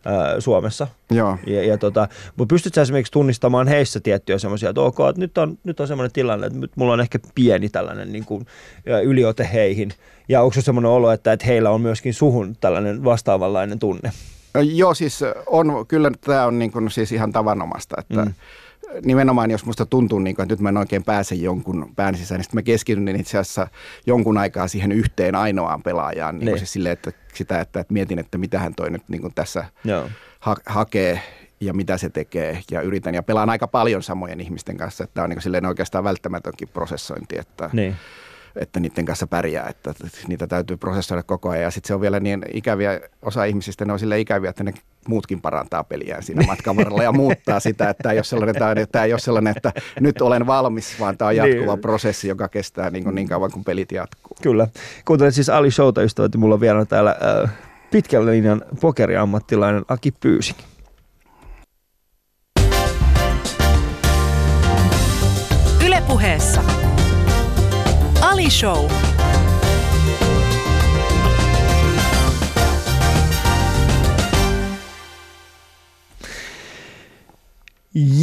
äh, 0.08 0.36
Suomessa. 0.40 0.88
Joo. 1.12 1.38
Ja, 1.48 1.64
ja 1.64 1.78
tota, 1.78 2.08
mutta 2.36 2.54
pystyt 2.54 2.74
sä 2.74 2.82
esimerkiksi 2.82 3.12
tunnistamaan 3.12 3.68
heissä 3.68 4.00
tiettyjä 4.00 4.38
semmoisia, 4.38 4.70
että 4.70 4.82
ok, 4.82 4.98
että 5.10 5.22
nyt 5.22 5.38
on, 5.38 5.58
nyt 5.64 5.80
on 5.80 5.88
semmoinen 5.88 6.14
tilanne, 6.14 6.48
että 6.48 6.60
nyt 6.60 6.72
mulla 6.76 6.94
on 6.94 7.02
ehkä 7.02 7.20
pieni 7.36 7.70
tällainen 7.70 8.12
niin 8.12 8.26
kuin, 8.26 8.46
ö, 8.90 9.02
yliote 9.02 9.50
heihin. 9.54 9.92
Ja 10.30 10.42
onko 10.42 10.54
se 10.54 10.62
semmoinen 10.62 10.92
olo, 10.92 11.12
että, 11.12 11.34
että 11.34 11.46
heillä 11.46 11.70
on 11.70 11.82
myöskin 11.82 12.14
suhun 12.14 12.56
tällainen 12.62 13.04
vastaavanlainen 13.04 13.80
tunne? 13.80 14.12
Joo, 14.74 14.94
siis 14.94 15.20
on, 15.48 15.86
kyllä 15.88 16.12
tämä 16.22 16.46
on 16.46 16.60
niin 16.60 16.72
kuin, 16.72 16.92
siis 16.92 17.12
ihan 17.12 17.32
tavanomasta, 17.32 17.96
että 18.00 18.26
Mm. 18.26 18.34
Nimenomaan 19.06 19.52
jos 19.52 19.66
musta 19.66 19.86
tuntuu, 19.86 20.20
niin 20.20 20.36
kuin, 20.36 20.44
että 20.44 20.54
nyt 20.54 20.60
mä 20.60 20.70
en 20.70 20.78
oikein 20.78 21.04
pääse 21.04 21.36
jonkun 21.36 21.94
pään 21.96 22.16
sisään, 22.16 22.40
niin 22.40 22.44
sitten 22.44 22.58
mä 22.58 22.62
keskityn 22.62 23.06
niin 23.06 23.20
itse 23.20 23.38
asiassa 23.38 23.68
jonkun 24.06 24.38
aikaa 24.38 24.68
siihen 24.68 24.92
yhteen 24.92 25.36
ainoaan 25.36 25.84
pelaajaan. 25.84 26.40
Niin, 26.40 26.46
niin. 26.46 26.58
Siis 26.58 26.74
sille, 26.74 26.92
että 26.92 27.12
sitä, 27.34 27.62
että, 27.62 27.80
että 27.80 27.94
mietin, 27.94 28.20
että 28.20 28.38
mitä 28.38 28.60
hän 28.60 28.76
toi 28.76 28.90
nyt 28.90 29.04
niin 29.08 29.22
kuin 29.22 29.34
tässä 29.34 29.66
ha- 30.40 30.58
hakee 30.66 31.22
ja 31.60 31.74
mitä 31.74 31.98
se 31.98 32.10
tekee 32.10 32.60
ja 32.72 32.82
yritän 32.82 33.16
ja 33.16 33.24
pelaan 33.24 33.50
aika 33.50 33.68
paljon 33.68 34.04
samojen 34.04 34.42
ihmisten 34.42 34.78
kanssa, 34.78 35.04
että 35.04 35.14
tämä 35.14 35.24
on 35.24 35.30
niin 35.30 35.42
silleen 35.42 35.66
oikeastaan 35.66 36.04
välttämätönkin 36.04 36.68
prosessointi, 36.68 37.38
että, 37.38 37.70
niin. 37.74 37.96
Että 38.56 38.80
niiden 38.80 39.06
kanssa 39.06 39.28
pärjää, 39.28 39.68
että 39.70 39.94
niitä 40.28 40.48
täytyy 40.48 40.78
prosessoida 40.78 41.24
koko 41.24 41.50
ajan 41.50 41.64
ja 41.64 41.72
sitten 41.72 41.88
se 41.88 41.94
on 41.94 42.02
vielä 42.02 42.20
niin 42.20 42.46
ikäviä, 42.54 43.02
osa 43.22 43.46
ihmisistä 43.46 43.86
ne 43.86 43.94
on 43.94 44.00
sille 44.00 44.20
ikäviä, 44.20 44.50
että 44.50 44.64
ne 44.64 44.74
muutkin 45.08 45.42
parantaa 45.42 45.84
peliään 45.84 46.24
siinä 46.24 46.46
matkan 46.48 46.76
varrella 46.76 47.04
ja 47.04 47.12
muuttaa 47.12 47.60
sitä, 47.60 47.90
että 47.90 48.04
tämä 48.04 48.14
ei 48.14 48.18
ole 48.18 48.24
sellainen, 48.24 48.56
tämä, 48.56 48.76
tämä 48.92 49.06
ei 49.06 49.14
ole 49.14 49.20
sellainen 49.20 49.54
että 49.58 49.72
nyt 50.00 50.22
olen 50.22 50.48
valmis, 50.48 51.00
vaan 51.00 51.18
tämä 51.18 51.30
on 51.30 51.36
jatkuva 51.36 51.74
niin. 51.74 51.82
prosessi, 51.82 52.28
joka 52.28 52.48
kestää 52.48 52.90
niin, 52.90 53.04
kuin 53.04 53.16
niin 53.16 53.28
kauan 53.28 53.52
kuin 53.52 53.64
pelit 53.64 53.92
jatkuu. 53.92 54.38
Kyllä. 54.42 54.68
Kuuntelet 55.06 55.34
siis 55.34 55.50
Ali 55.50 55.72
Showta, 55.72 56.02
ystävät, 56.02 56.36
mulla 56.36 56.54
on 56.54 56.62
vielä 56.62 56.86
täällä 56.86 57.16
äh, 57.44 57.52
pitkän 57.92 58.26
linjan 58.26 58.62
pokeriammattilainen 58.82 59.86
Aki 59.88 60.12
Pyysik. 60.12 60.58
Ylepuheessa 65.86 66.62
Ali 68.36 68.50
Show. 68.50 68.88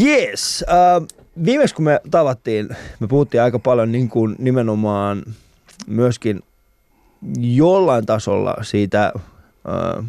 Yes. 0.02 0.64
Uh, 0.68 1.06
viimeksi 1.44 1.74
kun 1.74 1.84
me 1.84 2.00
tavattiin, 2.10 2.68
me 3.00 3.06
puhuttiin 3.06 3.42
aika 3.42 3.58
paljon 3.58 3.92
niin 3.92 4.08
kuin 4.08 4.36
nimenomaan 4.38 5.22
myöskin 5.86 6.40
jollain 7.38 8.06
tasolla 8.06 8.56
siitä, 8.62 9.12
uh, 9.16 10.04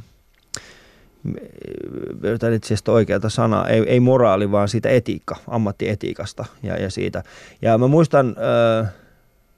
yritän 2.24 2.60
asiassa 2.64 2.91
oikeata 2.91 3.30
sanaa, 3.30 3.68
ei, 3.68 3.84
ei 3.88 3.99
moraali, 3.99 4.51
vaan 4.51 4.70
siitä 4.70 4.89
etiikka, 4.89 5.36
ammattietiikasta 5.47 6.45
ja, 6.64 6.78
ja 6.78 6.91
siitä. 6.91 7.24
Ja 7.62 7.78
mä 7.78 7.88
muistan, 7.88 8.30
uh, 8.30 9.03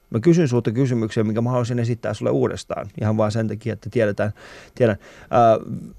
mä 0.09 0.19
kysyn 0.19 0.47
sulta 0.47 0.71
kysymyksiä, 0.71 1.23
minkä 1.23 1.41
mä 1.41 1.49
haluaisin 1.49 1.79
esittää 1.79 2.13
sulle 2.13 2.31
uudestaan, 2.31 2.87
ihan 3.01 3.17
vaan 3.17 3.31
sen 3.31 3.47
takia, 3.47 3.73
että 3.73 3.89
tiedetään, 3.89 4.31
tiedän. 4.75 4.97
Uh, 5.21 5.93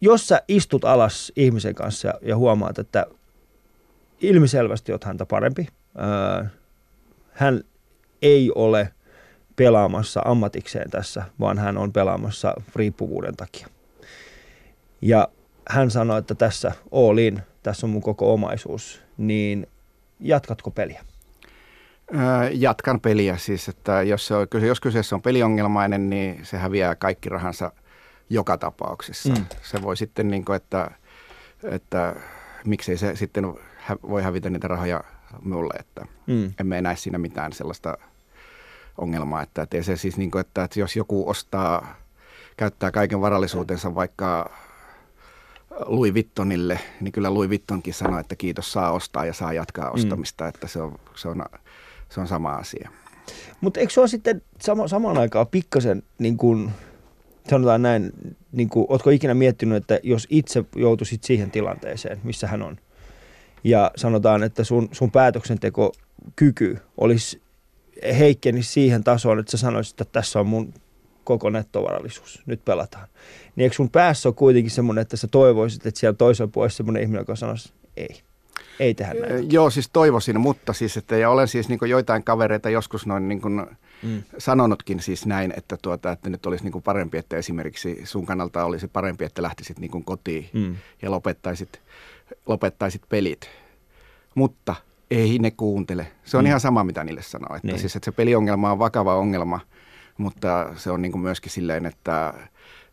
jos 0.00 0.28
sä 0.28 0.42
istut 0.48 0.84
alas 0.84 1.32
ihmisen 1.36 1.74
kanssa 1.74 2.08
ja, 2.08 2.14
ja 2.22 2.36
huomaat, 2.36 2.78
että 2.78 3.06
ilmiselvästi 4.20 4.92
oot 4.92 5.04
häntä 5.04 5.26
parempi, 5.26 5.68
ää, 5.96 6.50
hän 7.32 7.60
ei 8.22 8.50
ole 8.54 8.92
pelaamassa 9.56 10.22
ammatikseen 10.24 10.90
tässä, 10.90 11.22
vaan 11.40 11.58
hän 11.58 11.78
on 11.78 11.92
pelaamassa 11.92 12.54
riippuvuuden 12.76 13.36
takia. 13.36 13.68
Ja 15.02 15.28
hän 15.68 15.90
sanoi, 15.90 16.18
että 16.18 16.34
tässä 16.34 16.72
all 16.92 17.18
in, 17.18 17.42
tässä 17.62 17.86
on 17.86 17.90
mun 17.90 18.02
koko 18.02 18.32
omaisuus, 18.32 19.02
niin 19.18 19.66
jatkatko 20.20 20.70
peliä? 20.70 21.04
Jatkan 22.52 23.00
peliä 23.00 23.36
siis, 23.36 23.68
että 23.68 24.02
jos, 24.02 24.26
se 24.26 24.34
on, 24.34 24.46
jos 24.66 24.80
kyseessä 24.80 25.16
on 25.16 25.22
peliongelmainen, 25.22 26.10
niin 26.10 26.40
se 26.42 26.56
häviää 26.56 26.94
kaikki 26.94 27.28
rahansa 27.28 27.72
joka 28.30 28.58
tapauksessa. 28.58 29.28
Mm. 29.28 29.46
Se 29.62 29.82
voi 29.82 29.96
sitten, 29.96 30.28
niin 30.28 30.44
kuin, 30.44 30.56
että, 30.56 30.90
että 31.62 32.14
miksei 32.64 32.96
se 32.96 33.16
sitten 33.16 33.44
voi 34.08 34.22
hävitä 34.22 34.50
niitä 34.50 34.68
rahoja 34.68 35.04
mulle, 35.42 35.74
että 35.80 36.06
mm. 36.26 36.52
emme 36.60 36.80
näe 36.80 36.96
siinä 36.96 37.18
mitään 37.18 37.52
sellaista 37.52 37.98
ongelmaa. 38.98 39.42
Että, 39.42 39.62
että, 39.62 39.82
se 39.82 39.96
siis 39.96 40.16
niin 40.16 40.30
kuin, 40.30 40.40
että, 40.40 40.64
että 40.64 40.80
jos 40.80 40.96
joku 40.96 41.30
ostaa, 41.30 41.94
käyttää 42.56 42.90
kaiken 42.90 43.20
varallisuutensa 43.20 43.94
vaikka 43.94 44.50
Louis 45.86 46.14
Vittonille, 46.14 46.80
niin 47.00 47.12
kyllä 47.12 47.34
Louis 47.34 47.50
Vittonkin 47.50 47.94
sanoo, 47.94 48.18
että 48.18 48.36
kiitos 48.36 48.72
saa 48.72 48.92
ostaa 48.92 49.26
ja 49.26 49.32
saa 49.32 49.52
jatkaa 49.52 49.84
mm. 49.84 49.94
ostamista, 49.94 50.44
mm. 50.44 50.48
että 50.48 50.66
se 50.66 50.82
on, 50.82 50.98
se 51.14 51.28
on, 51.28 51.44
se 52.14 52.20
on 52.20 52.28
sama 52.28 52.50
asia. 52.50 52.90
Mutta 53.60 53.80
eikö 53.80 53.92
se 53.92 54.00
ole 54.00 54.08
sitten 54.08 54.42
sama, 54.60 54.88
samaan 54.88 55.18
aikaan 55.18 55.46
pikkasen 55.46 56.02
niin 56.18 56.36
kuin– 56.36 56.70
sanotaan 57.50 57.82
näin, 57.82 58.12
niin 58.52 58.68
kuin, 58.68 58.86
ootko 58.88 59.10
ikinä 59.10 59.34
miettinyt, 59.34 59.76
että 59.76 60.00
jos 60.02 60.26
itse 60.30 60.64
joutuisit 60.76 61.24
siihen 61.24 61.50
tilanteeseen, 61.50 62.20
missä 62.24 62.46
hän 62.46 62.62
on, 62.62 62.76
ja 63.64 63.90
sanotaan, 63.96 64.42
että 64.42 64.64
sun, 64.64 64.88
sun 64.92 65.10
päätöksentekokyky 65.10 66.78
olisi 66.98 67.42
heikkeni 68.18 68.62
siihen 68.62 69.04
tasoon, 69.04 69.38
että 69.38 69.50
sä 69.50 69.56
sanoisit, 69.56 70.00
että 70.00 70.12
tässä 70.12 70.40
on 70.40 70.46
mun 70.46 70.74
koko 71.24 71.50
nettovarallisuus, 71.50 72.42
nyt 72.46 72.64
pelataan. 72.64 73.08
Niin 73.56 73.62
eikö 73.62 73.76
sun 73.76 73.90
päässä 73.90 74.28
ole 74.28 74.34
kuitenkin 74.34 74.70
semmoinen, 74.70 75.02
että 75.02 75.16
sä 75.16 75.28
toivoisit, 75.28 75.86
että 75.86 76.00
siellä 76.00 76.16
toisella 76.16 76.50
puolella 76.52 76.70
semmoinen 76.70 77.02
ihminen, 77.02 77.20
joka 77.20 77.36
sanoisi, 77.36 77.72
ei, 77.96 78.22
ei 78.80 78.94
tehdä 78.94 79.14
näin. 79.14 79.52
Joo, 79.52 79.70
siis 79.70 79.90
toivoisin, 79.92 80.40
mutta 80.40 80.72
siis, 80.72 80.96
että 80.96 81.16
ja 81.16 81.30
olen 81.30 81.48
siis 81.48 81.68
niin 81.68 81.78
joitain 81.88 82.24
kavereita 82.24 82.70
joskus 82.70 83.06
noin 83.06 83.28
niin 83.28 83.40
kuin, 83.40 83.66
mm. 84.02 84.22
sanonutkin 84.38 85.00
siis 85.00 85.26
näin, 85.26 85.54
että, 85.56 85.76
tuota, 85.82 86.12
että 86.12 86.30
nyt 86.30 86.46
olisi 86.46 86.64
niin 86.64 86.72
kuin 86.72 86.82
parempi, 86.82 87.18
että 87.18 87.36
esimerkiksi 87.36 88.00
sun 88.04 88.26
kannalta 88.26 88.64
olisi 88.64 88.88
parempi, 88.88 89.24
että 89.24 89.42
lähtisit 89.42 89.78
niin 89.78 89.90
kuin 89.90 90.04
kotiin 90.04 90.50
mm. 90.52 90.76
ja 91.02 91.10
lopettaisit, 91.10 91.80
lopettaisit 92.46 93.02
pelit. 93.08 93.50
Mutta 94.34 94.74
ei 95.10 95.38
ne 95.38 95.50
kuuntele. 95.50 96.06
Se 96.24 96.36
on 96.36 96.44
mm. 96.44 96.46
ihan 96.46 96.60
sama, 96.60 96.84
mitä 96.84 97.04
niille 97.04 97.22
sanoo. 97.22 97.56
Että, 97.56 97.68
niin. 97.68 97.78
siis, 97.78 97.96
että 97.96 98.04
se 98.04 98.12
peliongelma 98.12 98.72
on 98.72 98.78
vakava 98.78 99.16
ongelma, 99.16 99.60
mutta 100.18 100.72
se 100.76 100.90
on 100.90 101.02
niin 101.02 101.12
kuin 101.12 101.22
myöskin 101.22 101.52
silleen, 101.52 101.86
että 101.86 102.34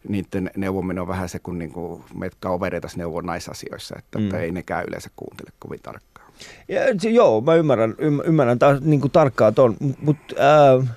niiden 0.07 0.51
neuvominen 0.57 1.01
on 1.01 1.07
vähän 1.07 1.29
se, 1.29 1.39
kun 1.39 1.59
niin 1.59 1.71
kuin 1.71 2.03
meitä 2.15 2.37
kavereita 2.39 2.87
neuvoo 2.95 3.21
naisasioissa, 3.21 3.95
että, 3.99 4.19
mm. 4.19 4.25
että 4.25 4.39
ei 4.39 4.51
nekään 4.51 4.85
yleensä 4.87 5.09
kuuntele 5.15 5.51
kovin 5.59 5.79
tarkkaan. 5.83 6.33
Ja, 6.67 6.81
joo, 7.11 7.41
mä 7.41 7.55
ymmärrän, 7.55 7.95
ymmärrän 8.25 8.59
taas, 8.59 8.81
niin 8.81 9.01
kuin 9.01 9.11
tarkkaan 9.11 9.55
tuon, 9.55 9.77
mutta 10.01 10.35
äh, 10.79 10.89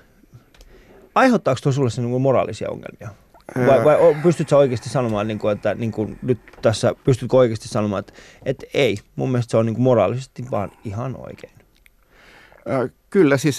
aiheuttaako 1.14 1.60
tuo 1.62 1.72
sulle 1.72 1.90
niin 1.96 2.22
moraalisia 2.22 2.70
ongelmia? 2.70 3.08
Vai, 3.66 3.84
vai 3.84 3.96
pystytkö 4.22 4.56
oikeasti 4.56 4.88
sanomaan, 4.88 5.28
niin 5.28 5.38
kuin, 5.38 5.52
että 5.52 5.74
niin 5.74 5.92
kuin 5.92 6.18
nyt 6.22 6.38
tässä, 6.62 6.94
pystytkö 7.04 7.36
oikeasti 7.36 7.68
sanomaan, 7.68 8.00
että, 8.00 8.12
että 8.44 8.66
ei, 8.74 8.98
mun 9.16 9.30
mielestä 9.30 9.50
se 9.50 9.56
on 9.56 9.66
niin 9.66 9.74
kuin 9.74 9.82
moraalisesti 9.82 10.44
vaan 10.50 10.72
ihan 10.84 11.16
oikein? 11.16 11.52
Kyllä 13.12 13.36
siis, 13.36 13.58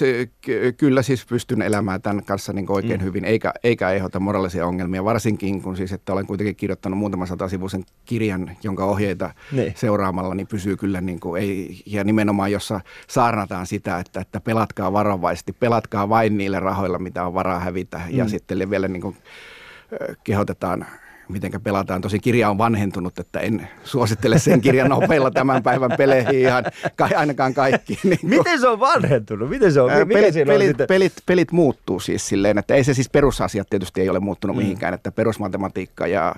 kyllä 0.78 1.02
siis 1.02 1.26
pystyn 1.26 1.62
elämään 1.62 2.02
tämän 2.02 2.24
kanssa 2.26 2.54
niin 2.54 2.72
oikein 2.72 3.00
mm. 3.00 3.04
hyvin, 3.04 3.26
eikä, 3.26 3.54
eikä 3.64 3.88
aiheuta 3.88 4.20
moraalisia 4.20 4.68
ongelmia, 4.68 5.04
varsinkin 5.04 5.62
kun 5.62 5.78
siis, 5.78 5.92
että 5.92 6.14
olen 6.14 6.28
kuitenkin 6.28 6.56
kirjoittanut 6.56 7.00
muutaman 7.00 7.28
satasivuisen 7.28 7.84
kirjan, 8.06 8.58
jonka 8.64 8.86
ohjeita 8.86 9.34
niin. 9.52 9.74
seuraamalla, 9.76 10.36
niin 10.36 10.48
pysyy 10.48 10.78
kyllä, 10.78 11.02
niin 11.02 11.20
kuin, 11.20 11.42
ei, 11.42 11.82
ja 11.86 12.04
nimenomaan 12.04 12.52
jossa 12.52 12.82
saarnataan 13.08 13.68
sitä, 13.68 14.00
että, 14.00 14.22
että 14.22 14.40
pelatkaa 14.40 14.94
varovaisesti, 14.94 15.54
pelatkaa 15.54 16.10
vain 16.10 16.38
niillä 16.38 16.60
rahoilla, 16.60 17.00
mitä 17.00 17.26
on 17.26 17.34
varaa 17.34 17.60
hävitä, 17.60 17.98
mm. 17.98 18.18
ja 18.18 18.28
sitten 18.28 18.70
vielä 18.70 18.88
niin 18.88 19.02
kuin, 19.02 19.18
kehotetaan 20.24 20.86
miten 21.34 21.62
pelataan. 21.62 22.02
Tosi 22.02 22.20
kirja 22.20 22.50
on 22.50 22.58
vanhentunut, 22.58 23.20
että 23.20 23.40
en 23.40 23.70
suosittele 23.84 24.40
sen 24.40 24.62
kirjan 24.62 24.90
nopeilla 24.90 25.32
tämän 25.32 25.64
päivän 25.64 25.92
peleihin 25.98 26.40
ihan 26.40 26.64
kai, 26.96 27.16
ainakaan 27.16 27.54
kaikki. 27.54 28.00
Niin 28.04 28.20
kuin. 28.20 28.30
Miten 28.30 28.60
se 28.60 28.68
on 28.68 28.80
vanhentunut? 28.80 29.50
Miten 29.50 29.74
se 29.74 29.82
on? 29.82 29.90
Ää, 29.90 30.06
pelit, 30.06 30.34
pelit, 30.48 30.82
on 30.82 30.88
pelit, 30.88 31.14
pelit, 31.26 31.52
muuttuu 31.52 32.00
siis 32.00 32.28
silleen, 32.28 32.58
että 32.58 32.76
ei 32.76 32.84
se 32.84 32.94
siis 32.94 33.10
perusasiat 33.10 33.70
tietysti 33.70 34.02
ei 34.02 34.10
ole 34.10 34.20
muuttunut 34.20 34.56
mm. 34.56 34.62
mihinkään, 34.62 34.94
että 34.94 35.12
perusmatematiikka 35.12 36.08
ja 36.08 36.36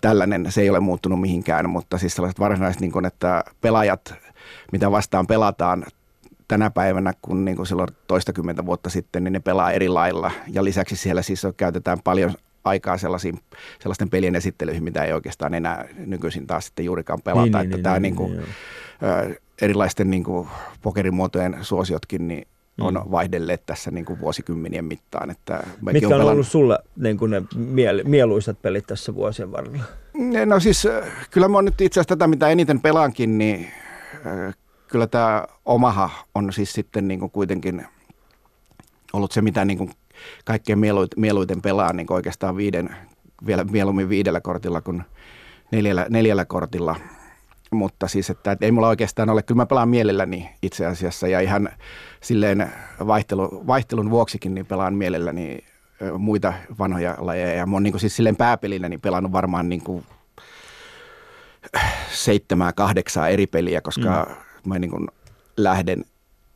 tällainen, 0.00 0.52
se 0.52 0.60
ei 0.60 0.70
ole 0.70 0.80
muuttunut 0.80 1.20
mihinkään, 1.20 1.70
mutta 1.70 1.98
siis 1.98 2.14
sellaiset 2.14 2.40
varsinaiset, 2.40 2.80
niin 2.80 2.92
kuin, 2.92 3.04
että 3.04 3.44
pelaajat, 3.60 4.14
mitä 4.72 4.90
vastaan 4.90 5.26
pelataan, 5.26 5.84
tänä 6.48 6.70
päivänä, 6.70 7.12
kun 7.22 7.44
niin 7.44 7.56
kuin 7.56 7.66
silloin 7.66 7.88
toistakymmentä 8.06 8.66
vuotta 8.66 8.90
sitten, 8.90 9.24
niin 9.24 9.32
ne 9.32 9.40
pelaa 9.40 9.72
eri 9.72 9.88
lailla. 9.88 10.30
Ja 10.48 10.64
lisäksi 10.64 10.96
siellä 10.96 11.22
siis 11.22 11.42
käytetään 11.56 11.98
paljon 12.04 12.34
aikaa 12.64 12.98
sellaisiin, 12.98 13.40
sellaisten 13.80 14.10
pelien 14.10 14.36
esittelyihin, 14.36 14.84
mitä 14.84 15.04
ei 15.04 15.12
oikeastaan 15.12 15.54
enää 15.54 15.88
nykyisin 16.06 16.46
taas 16.46 16.66
sitten 16.66 16.84
juurikaan 16.84 17.22
pelata. 17.24 17.42
Niin, 17.44 17.56
että 17.56 17.76
niin, 17.76 17.82
tämä 17.82 18.00
niin, 18.00 18.16
niin, 18.16 18.30
niin, 18.30 18.42
niin, 19.00 19.36
erilaisten 19.62 20.10
niin 20.10 20.24
kuin 20.24 20.48
pokerimuotojen 20.82 21.56
suosiotkin 21.62 22.28
niin 22.28 22.46
on 22.80 22.94
mm. 22.94 23.10
vaihdelleet 23.10 23.66
tässä 23.66 23.90
niin 23.90 24.04
kuin 24.04 24.20
vuosikymmenien 24.20 24.84
mittaan. 24.84 25.30
Että 25.30 25.66
Mitkä 25.80 26.08
on, 26.08 26.20
on 26.20 26.30
ollut 26.30 26.46
sulle 26.46 26.78
niin 26.96 27.18
kuin 27.18 27.30
ne 27.30 27.42
miel- 27.54 28.04
mieluisat 28.04 28.62
pelit 28.62 28.86
tässä 28.86 29.14
vuosien 29.14 29.52
varrella? 29.52 29.84
No 30.46 30.60
siis 30.60 30.88
kyllä 31.30 31.48
mä 31.48 31.56
oon 31.56 31.64
nyt 31.64 31.80
itse 31.80 32.00
asiassa 32.00 32.16
tätä, 32.16 32.26
mitä 32.26 32.48
eniten 32.48 32.80
pelaankin, 32.80 33.38
niin 33.38 33.68
kyllä 34.88 35.06
tämä 35.06 35.46
Omaha 35.64 36.10
on 36.34 36.52
siis 36.52 36.72
sitten 36.72 37.08
niin 37.08 37.20
kuin 37.20 37.30
kuitenkin 37.30 37.86
ollut 39.12 39.32
se, 39.32 39.42
mitä 39.42 39.64
niin 39.64 39.78
kuin 39.78 39.90
kaikkein 40.44 40.78
mieluiten, 40.78 41.20
mieluiten 41.20 41.62
pelaa 41.62 41.92
niin 41.92 42.12
oikeastaan 42.12 42.56
viiden, 42.56 42.96
vielä 43.46 43.64
mieluummin 43.64 44.08
viidellä 44.08 44.40
kortilla 44.40 44.80
kuin 44.80 45.02
neljällä, 45.72 46.06
neljällä 46.10 46.44
kortilla. 46.44 46.96
mutta 47.70 48.08
siis, 48.08 48.30
että, 48.30 48.52
että 48.52 48.64
ei 48.64 48.72
mulla 48.72 48.88
oikeastaan 48.88 49.30
ole, 49.30 49.42
kyllä 49.42 49.62
mä 49.62 49.66
pelaan 49.66 49.88
mielelläni 49.88 50.50
itse 50.62 50.86
asiassa 50.86 51.28
ja 51.28 51.40
ihan 51.40 51.68
silleen 52.20 52.72
vaihtelu, 53.06 53.64
vaihtelun 53.66 54.10
vuoksikin 54.10 54.54
niin 54.54 54.66
pelaan 54.66 54.94
mielelläni 54.94 55.58
muita 56.18 56.52
vanhoja 56.78 57.16
lajeja 57.18 57.54
ja 57.54 57.66
mä 57.66 57.76
oon 57.76 57.82
niin 57.82 57.92
kuin 57.92 58.00
siis 58.00 58.16
silleen 58.16 58.36
pääpelinä 58.36 58.88
niin 58.88 59.00
pelannut 59.00 59.32
varmaan 59.32 59.68
niin 59.68 59.82
kuin 59.82 60.04
seitsemää, 62.12 62.72
kahdeksaa 62.72 63.28
eri 63.28 63.46
peliä, 63.46 63.80
koska 63.80 64.26
mm. 64.28 64.68
mä 64.68 64.78
niin 64.78 64.90
kuin 64.90 65.08
lähden 65.56 66.04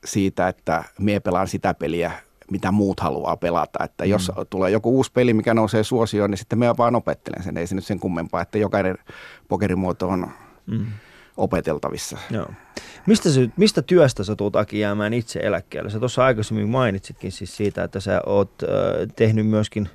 siitä, 0.05 0.49
että 0.49 0.85
mie 0.99 1.21
pelaan 1.21 1.49
sitä 1.49 1.75
peliä, 1.75 2.13
mitä 2.51 2.73
muut 2.73 3.01
haluaa 3.01 3.37
pelata. 3.37 3.85
Että 3.85 4.05
mm. 4.05 4.11
jos 4.11 4.33
tulee 4.51 4.71
joku 4.71 4.97
uusi 4.97 5.13
peli, 5.13 5.35
mikä 5.35 5.55
nousee 5.55 5.85
suosioon, 5.85 6.31
niin 6.31 6.39
sitten 6.39 6.59
me 6.59 6.77
vaan 6.79 6.95
opettelen 6.95 7.43
sen. 7.43 7.57
Ei 7.57 7.67
se 7.67 7.75
nyt 7.75 7.85
sen 7.85 8.01
kummempaa, 8.01 8.43
että 8.43 8.59
jokainen 8.59 8.99
pokerimuoto 9.49 10.09
on 10.09 10.31
mm. 10.67 10.87
opeteltavissa. 11.37 12.19
Joo. 12.31 12.51
Mistä, 13.07 13.31
sä, 13.31 13.41
mistä 13.57 13.83
työstä 13.83 14.25
sä 14.25 14.37
tulet 14.37 14.57
Aki 14.57 14.81
jäämään 14.81 15.15
itse 15.15 15.41
eläkkeelle? 15.43 15.91
Sä 15.91 15.99
tuossa 15.99 16.25
aikaisemmin 16.25 16.69
mainitsitkin 16.69 17.33
siis 17.33 17.57
siitä, 17.57 17.85
että 17.85 18.01
sä 18.01 18.21
oot 18.27 18.51
äh, 18.63 18.69
tehnyt 19.17 19.47
myöskin 19.47 19.89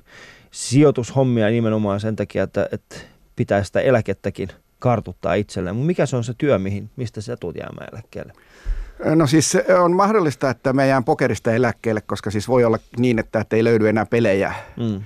sijoitushommia 0.50 1.48
nimenomaan 1.48 2.00
sen 2.00 2.16
takia, 2.16 2.42
että, 2.42 2.68
että 2.72 2.96
pitää 3.36 3.64
sitä 3.64 3.80
eläkettäkin 3.80 4.48
kartuttaa 4.78 5.34
itselleen. 5.34 5.76
Mikä 5.76 6.06
se 6.06 6.16
on 6.16 6.24
se 6.24 6.34
työ, 6.38 6.58
mihin, 6.58 6.90
mistä 6.96 7.20
sä 7.20 7.36
tulet 7.36 7.56
jäämään 7.56 7.88
eläkkeelle? 7.92 8.32
No 9.14 9.26
siis 9.26 9.56
on 9.80 9.96
mahdollista, 9.96 10.50
että 10.50 10.72
me 10.72 10.86
jään 10.86 11.04
pokerista 11.04 11.52
eläkkeelle, 11.52 12.00
koska 12.00 12.30
siis 12.30 12.48
voi 12.48 12.64
olla 12.64 12.78
niin, 12.98 13.18
että, 13.18 13.44
ei 13.50 13.64
löydy 13.64 13.88
enää 13.88 14.06
pelejä, 14.06 14.54
mm. 14.76 15.00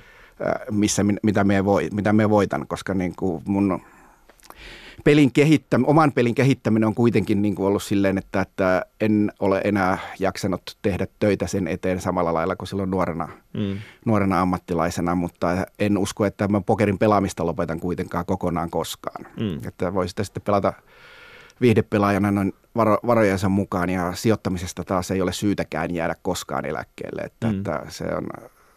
missä, 0.70 1.04
mitä 1.22 1.44
me, 1.44 1.64
voi, 1.64 1.88
mitä 1.92 2.12
me 2.12 2.30
voitan, 2.30 2.66
koska 2.66 2.94
niin 2.94 3.14
kuin 3.16 3.42
mun 3.46 3.80
pelin 5.04 5.32
kehittäm, 5.32 5.84
oman 5.86 6.12
pelin 6.12 6.34
kehittäminen 6.34 6.86
on 6.86 6.94
kuitenkin 6.94 7.42
niin 7.42 7.54
kuin 7.54 7.66
ollut 7.66 7.82
silleen, 7.82 8.18
että, 8.18 8.40
että 8.40 8.86
en 9.00 9.32
ole 9.40 9.60
enää 9.64 9.98
jaksanut 10.18 10.76
tehdä 10.82 11.06
töitä 11.18 11.46
sen 11.46 11.68
eteen 11.68 12.00
samalla 12.00 12.34
lailla 12.34 12.56
kuin 12.56 12.68
silloin 12.68 12.90
nuorena, 12.90 13.28
mm. 13.54 13.78
nuorena 14.04 14.40
ammattilaisena, 14.40 15.14
mutta 15.14 15.66
en 15.78 15.98
usko, 15.98 16.24
että 16.24 16.48
mä 16.48 16.60
pokerin 16.60 16.98
pelaamista 16.98 17.46
lopetan 17.46 17.80
kuitenkaan 17.80 18.26
kokonaan 18.26 18.70
koskaan. 18.70 19.26
Mm. 19.40 19.68
Että 19.68 19.94
voi 19.94 20.08
sitten 20.08 20.42
pelata 20.44 20.72
viihdepelaajana 21.60 22.30
noin 22.30 22.52
varo, 22.76 22.98
varojensa 23.06 23.48
mukaan 23.48 23.90
ja 23.90 24.12
sijoittamisesta 24.14 24.84
taas 24.84 25.10
ei 25.10 25.22
ole 25.22 25.32
syytäkään 25.32 25.94
jäädä 25.94 26.14
koskaan 26.22 26.64
eläkkeelle, 26.64 27.22
että, 27.22 27.46
mm. 27.46 27.58
että 27.58 27.82
se 27.88 28.04
on, 28.04 28.26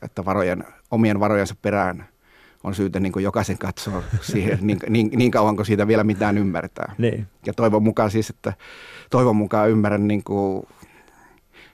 että 0.02 0.26
varojen, 0.26 0.64
omien 0.92 1.20
varojensa 1.20 1.56
perään 1.62 2.06
on 2.64 2.76
syytä 2.76 3.00
niin 3.00 3.12
kuin 3.12 3.24
jokaisen 3.24 3.58
katsoa 3.58 4.04
siihen 4.22 4.60
niin, 4.68 4.80
niin, 4.90 5.10
niin 5.16 5.32
kauan 5.32 5.56
kuin 5.56 5.66
siitä 5.66 5.88
vielä 5.88 6.04
mitään 6.04 6.38
ymmärtää. 6.38 6.96
Niin. 6.98 7.28
Ja 7.46 7.54
toivon 7.54 7.84
mukaan 7.84 8.12
siis, 8.12 8.30
että 8.30 8.54
toivon 9.10 9.36
mukaan 9.36 9.70
ymmärrän 9.70 10.08
niin 10.08 10.24
kuin 10.24 10.68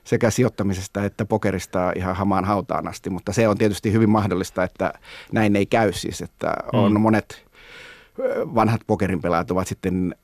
sekä 0.04 0.30
sijoittamisesta 0.30 1.04
että 1.04 1.24
pokerista 1.24 1.92
ihan 1.96 2.16
hamaan 2.16 2.44
hautaan 2.44 2.88
asti, 2.88 3.10
mutta 3.10 3.32
se 3.32 3.48
on 3.48 3.58
tietysti 3.58 3.92
hyvin 3.92 4.10
mahdollista, 4.10 4.64
että 4.64 4.92
näin 5.32 5.56
ei 5.56 5.66
käy 5.66 5.92
siis, 5.92 6.22
että 6.22 6.54
on 6.72 6.92
mm. 6.92 7.00
monet 7.00 7.44
vanhat 8.54 8.80
pokerin 8.86 9.20
pelaajat 9.22 9.50
ovat 9.50 9.68
sitten 9.68 10.14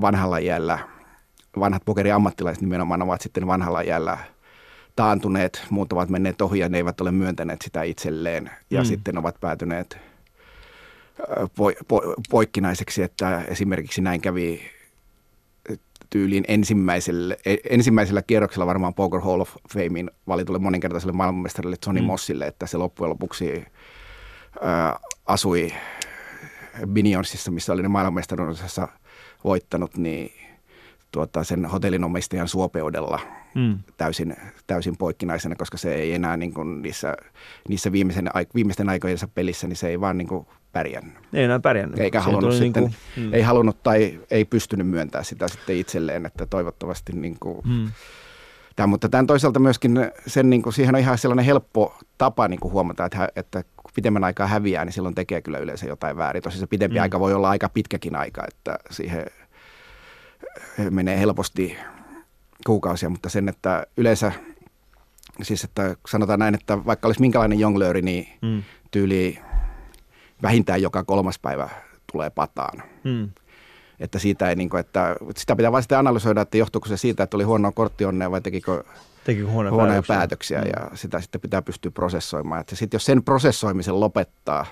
vanhalla 0.00 0.38
iällä, 0.38 0.78
vanhat 1.58 1.82
pokeriammattilaiset 1.84 2.62
nimenomaan 2.62 3.02
ovat 3.02 3.20
sitten 3.20 3.46
vanhalla 3.46 3.80
iällä 3.80 4.18
taantuneet, 4.96 5.66
muut 5.70 5.92
ovat 5.92 6.08
menneet 6.08 6.42
ohi 6.42 6.58
ja 6.58 6.68
ne 6.68 6.76
eivät 6.76 7.00
ole 7.00 7.12
myöntäneet 7.12 7.62
sitä 7.62 7.82
itselleen 7.82 8.50
ja 8.70 8.80
mm. 8.80 8.84
sitten 8.84 9.18
ovat 9.18 9.40
päätyneet 9.40 9.98
po, 11.56 11.72
po, 11.88 12.14
poikkinaiseksi, 12.30 13.02
että 13.02 13.42
esimerkiksi 13.48 14.00
näin 14.00 14.20
kävi 14.20 14.62
tyyliin 16.10 16.44
ensimmäisellä, 16.48 17.36
e, 17.46 17.56
ensimmäisellä 17.70 18.22
kierroksella 18.22 18.66
varmaan 18.66 18.94
Poker 18.94 19.20
Hall 19.20 19.40
of 19.40 19.50
Famein 19.72 20.10
valitulle 20.26 20.58
moninkertaiselle 20.58 21.12
maailmanmestarille 21.12 21.76
Johnny 21.86 22.00
mm. 22.00 22.06
Mossille, 22.06 22.46
että 22.46 22.66
se 22.66 22.76
loppujen 22.76 23.10
lopuksi 23.10 23.64
ää, 24.60 24.98
asui 25.26 25.72
Binionsissa, 26.86 27.50
missä 27.50 27.72
oli 27.72 27.82
ne 27.82 27.88
maailmanmestaruudessa– 27.88 28.88
voittanut, 29.44 29.96
niin 29.96 30.32
tuota, 31.12 31.44
sen 31.44 31.64
hotellinomistajan 31.66 32.48
suopeudella 32.48 33.20
mm. 33.54 33.78
täysin, 33.96 34.36
täysin 34.66 34.96
poikkinaisena, 34.96 35.56
koska 35.56 35.76
se 35.76 35.94
ei 35.94 36.14
enää 36.14 36.36
niin 36.36 36.54
kuin 36.54 36.82
niissä, 36.82 37.16
niissä 37.68 37.92
viimeisen, 37.92 38.30
viimeisten 38.54 38.88
aikojensa 38.88 39.28
pelissä, 39.28 39.66
niin 39.66 39.76
se 39.76 39.88
ei 39.88 40.00
vaan 40.00 40.18
niin 40.18 40.28
kuin 40.28 40.46
pärjännyt. 40.72 41.14
Ei 41.32 41.44
enää 41.44 41.60
pärjännyt. 41.60 42.00
Eikä 42.00 42.20
halunnut 42.20 42.54
sitten, 42.54 42.82
niin 42.82 42.94
kuin, 43.14 43.24
mm. 43.24 43.34
ei 43.34 43.42
halunnut 43.42 43.82
tai 43.82 44.20
ei 44.30 44.44
pystynyt 44.44 44.86
myöntämään 44.88 45.24
sitä 45.24 45.48
sitten 45.48 45.76
itselleen, 45.76 46.26
että 46.26 46.46
toivottavasti 46.46 47.12
niin 47.12 47.36
kuin, 47.40 47.58
mm. 47.68 47.90
Tämä, 48.76 48.86
mutta 48.86 49.08
tämän 49.08 49.26
toisaalta 49.26 49.60
myöskin 49.60 49.98
sen, 50.26 50.50
niin 50.50 50.62
kuin, 50.62 50.72
siihen 50.72 50.94
on 50.94 51.00
ihan 51.00 51.18
sellainen 51.18 51.44
helppo 51.44 51.98
tapa 52.18 52.48
niin 52.48 52.60
kuin 52.60 52.72
huomata, 52.72 53.04
että, 53.04 53.28
että 53.36 53.64
pitemmän 53.94 54.24
aikaa 54.24 54.46
häviää, 54.46 54.84
niin 54.84 54.92
silloin 54.92 55.14
tekee 55.14 55.42
kyllä 55.42 55.58
yleensä 55.58 55.86
jotain 55.86 56.16
väärin. 56.16 56.42
Tosi 56.42 56.58
se 56.58 56.66
pidempi 56.66 56.96
mm. 56.96 57.02
aika 57.02 57.20
voi 57.20 57.34
olla 57.34 57.50
aika 57.50 57.68
pitkäkin 57.68 58.16
aika, 58.16 58.44
että 58.48 58.78
siihen 58.90 59.26
menee 60.90 61.18
helposti 61.18 61.76
kuukausia, 62.66 63.08
mutta 63.08 63.28
sen, 63.28 63.48
että 63.48 63.86
yleensä, 63.96 64.32
siis 65.42 65.64
että 65.64 65.96
sanotaan 66.08 66.38
näin, 66.38 66.54
että 66.54 66.84
vaikka 66.86 67.08
olisi 67.08 67.20
minkälainen 67.20 67.60
jonglööri, 67.60 68.02
niin 68.02 68.28
mm. 68.42 68.62
tyyli 68.90 69.38
vähintään 70.42 70.82
joka 70.82 71.04
kolmas 71.04 71.38
päivä 71.38 71.68
tulee 72.12 72.30
pataan. 72.30 72.82
Mm. 73.04 73.28
Että 74.00 74.18
siitä 74.18 74.48
ei, 74.48 74.56
niin 74.56 74.70
kuin, 74.70 74.80
että 74.80 75.16
sitä 75.36 75.56
pitää 75.56 75.72
vain 75.72 75.82
sitten 75.82 75.98
analysoida, 75.98 76.40
että 76.40 76.58
johtuuko 76.58 76.88
se 76.88 76.96
siitä, 76.96 77.22
että 77.22 77.36
oli 77.36 77.44
huonoa 77.44 77.72
korttionnea 77.72 78.30
vai 78.30 78.40
tekikö 78.40 78.84
Tekikö 79.24 79.48
huonoja, 79.48 79.72
huonoja 79.72 80.02
päätöksiä, 80.08 80.58
päätöksiä 80.58 80.80
mm. 80.80 80.90
ja 80.90 80.96
sitä 80.96 81.20
sitten 81.20 81.40
pitää 81.40 81.62
pystyä 81.62 81.90
prosessoimaan. 81.90 82.60
Että 82.60 82.76
sitten 82.76 82.96
jos 82.96 83.04
sen 83.04 83.22
prosessoimisen 83.22 84.00
lopettaa, 84.00 84.66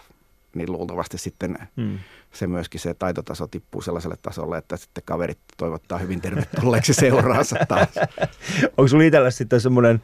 niin 0.54 0.72
luultavasti 0.72 1.18
sitten 1.18 1.58
mm. 1.76 1.98
se 2.32 2.46
myöskin 2.46 2.80
se 2.80 2.94
taitotaso 2.94 3.46
tippuu 3.46 3.82
sellaiselle 3.82 4.16
tasolle, 4.22 4.58
että 4.58 4.76
sitten 4.76 5.02
kaverit 5.06 5.38
toivottaa 5.56 5.98
hyvin 5.98 6.20
tervetulleeksi 6.20 6.94
seuraansa 6.94 7.56
taas. 7.68 7.88
Onko 8.76 8.88
sinulla 8.88 9.06
itsellä 9.06 9.30
sitten 9.30 9.60
semmoinen, 9.60 10.02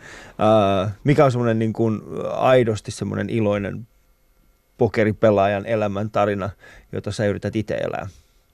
äh, 0.84 0.92
mikä 1.05 1.24
on 1.24 1.32
semmoinen 1.32 1.59
niin 1.59 1.72
kuin 1.72 2.01
aidosti 2.32 2.90
semmoinen 2.90 3.30
iloinen 3.30 3.86
pokeripelaajan 4.78 5.66
elämän 5.66 6.11
tarina, 6.11 6.51
jota 6.92 7.12
sä 7.12 7.26
yrität 7.26 7.57
itse 7.57 7.74
elää? 7.74 8.09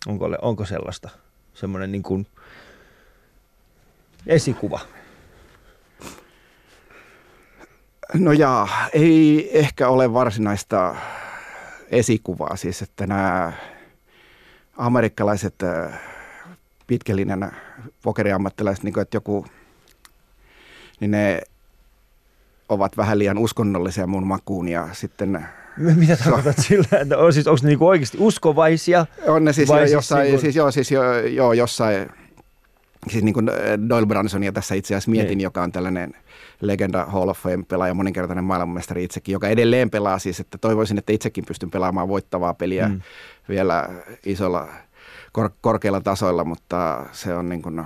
Onko, 0.06 0.28
onko 0.42 0.64
sellaista 0.64 1.08
semmoinen 1.54 1.92
niin 1.92 2.02
kuin 2.02 2.26
esikuva? 4.26 4.80
No 8.18 8.32
jaa, 8.32 8.68
ei 8.92 9.50
ehkä 9.52 9.88
ole 9.88 10.12
varsinaista 10.12 10.96
esikuvaa, 11.90 12.56
siis 12.56 12.82
että 12.82 13.06
nämä 13.06 13.52
amerikkalaiset 14.76 15.54
äh, 15.62 16.00
pitkällinen 16.86 17.50
pokeriammattilaiset, 18.02 18.84
niin 18.84 18.94
kuin, 18.94 19.02
että 19.02 19.16
joku, 19.16 19.46
niin 21.00 21.10
ne 21.10 21.42
ovat 22.68 22.96
vähän 22.96 23.18
liian 23.18 23.38
uskonnollisia 23.38 24.06
mun 24.06 24.26
makuun 24.26 24.68
ja 24.68 24.88
sitten 24.92 25.46
mitä 25.76 26.16
tarkoitat 26.24 26.58
sillä, 26.58 26.98
että 27.00 27.18
on, 27.18 27.32
siis, 27.32 27.46
onko 27.46 27.60
ne 27.62 27.68
niinku 27.68 27.86
oikeasti 27.86 28.18
uskovaisia? 28.20 29.06
On 29.26 29.44
ne 29.44 29.52
siis, 29.52 29.68
jo, 29.68 29.78
siis 29.78 29.92
jossain, 29.92 30.22
niin 30.22 30.32
kuin... 30.32 30.40
siis, 30.40 30.56
joo, 30.56 30.70
siis 30.70 30.90
jo, 30.90 31.18
joo, 31.18 31.52
jossain, 31.52 32.10
siis 33.10 33.24
niin 33.24 33.34
kuin 33.34 33.46
Doyle 33.88 34.06
Bransonia 34.06 34.52
tässä 34.52 34.74
itse 34.74 34.94
asiassa 34.94 35.10
mietin, 35.10 35.28
niin. 35.28 35.40
joka 35.40 35.62
on 35.62 35.72
tällainen 35.72 36.14
legenda 36.60 37.04
Hall 37.04 37.28
of 37.28 37.38
Fame-pelaaja, 37.38 37.94
moninkertainen 37.94 38.44
maailmanmestari 38.44 39.04
itsekin, 39.04 39.32
joka 39.32 39.48
edelleen 39.48 39.90
pelaa 39.90 40.18
siis, 40.18 40.40
että 40.40 40.58
toivoisin, 40.58 40.98
että 40.98 41.12
itsekin 41.12 41.44
pystyn 41.44 41.70
pelaamaan 41.70 42.08
voittavaa 42.08 42.54
peliä 42.54 42.88
mm. 42.88 43.00
vielä 43.48 43.88
isolla, 44.26 44.68
kor- 45.32 45.50
korkeilla 45.60 46.00
tasoilla, 46.00 46.44
mutta 46.44 47.06
se 47.12 47.34
on 47.34 47.48
niin 47.48 47.62
kuin, 47.62 47.76
no, 47.76 47.84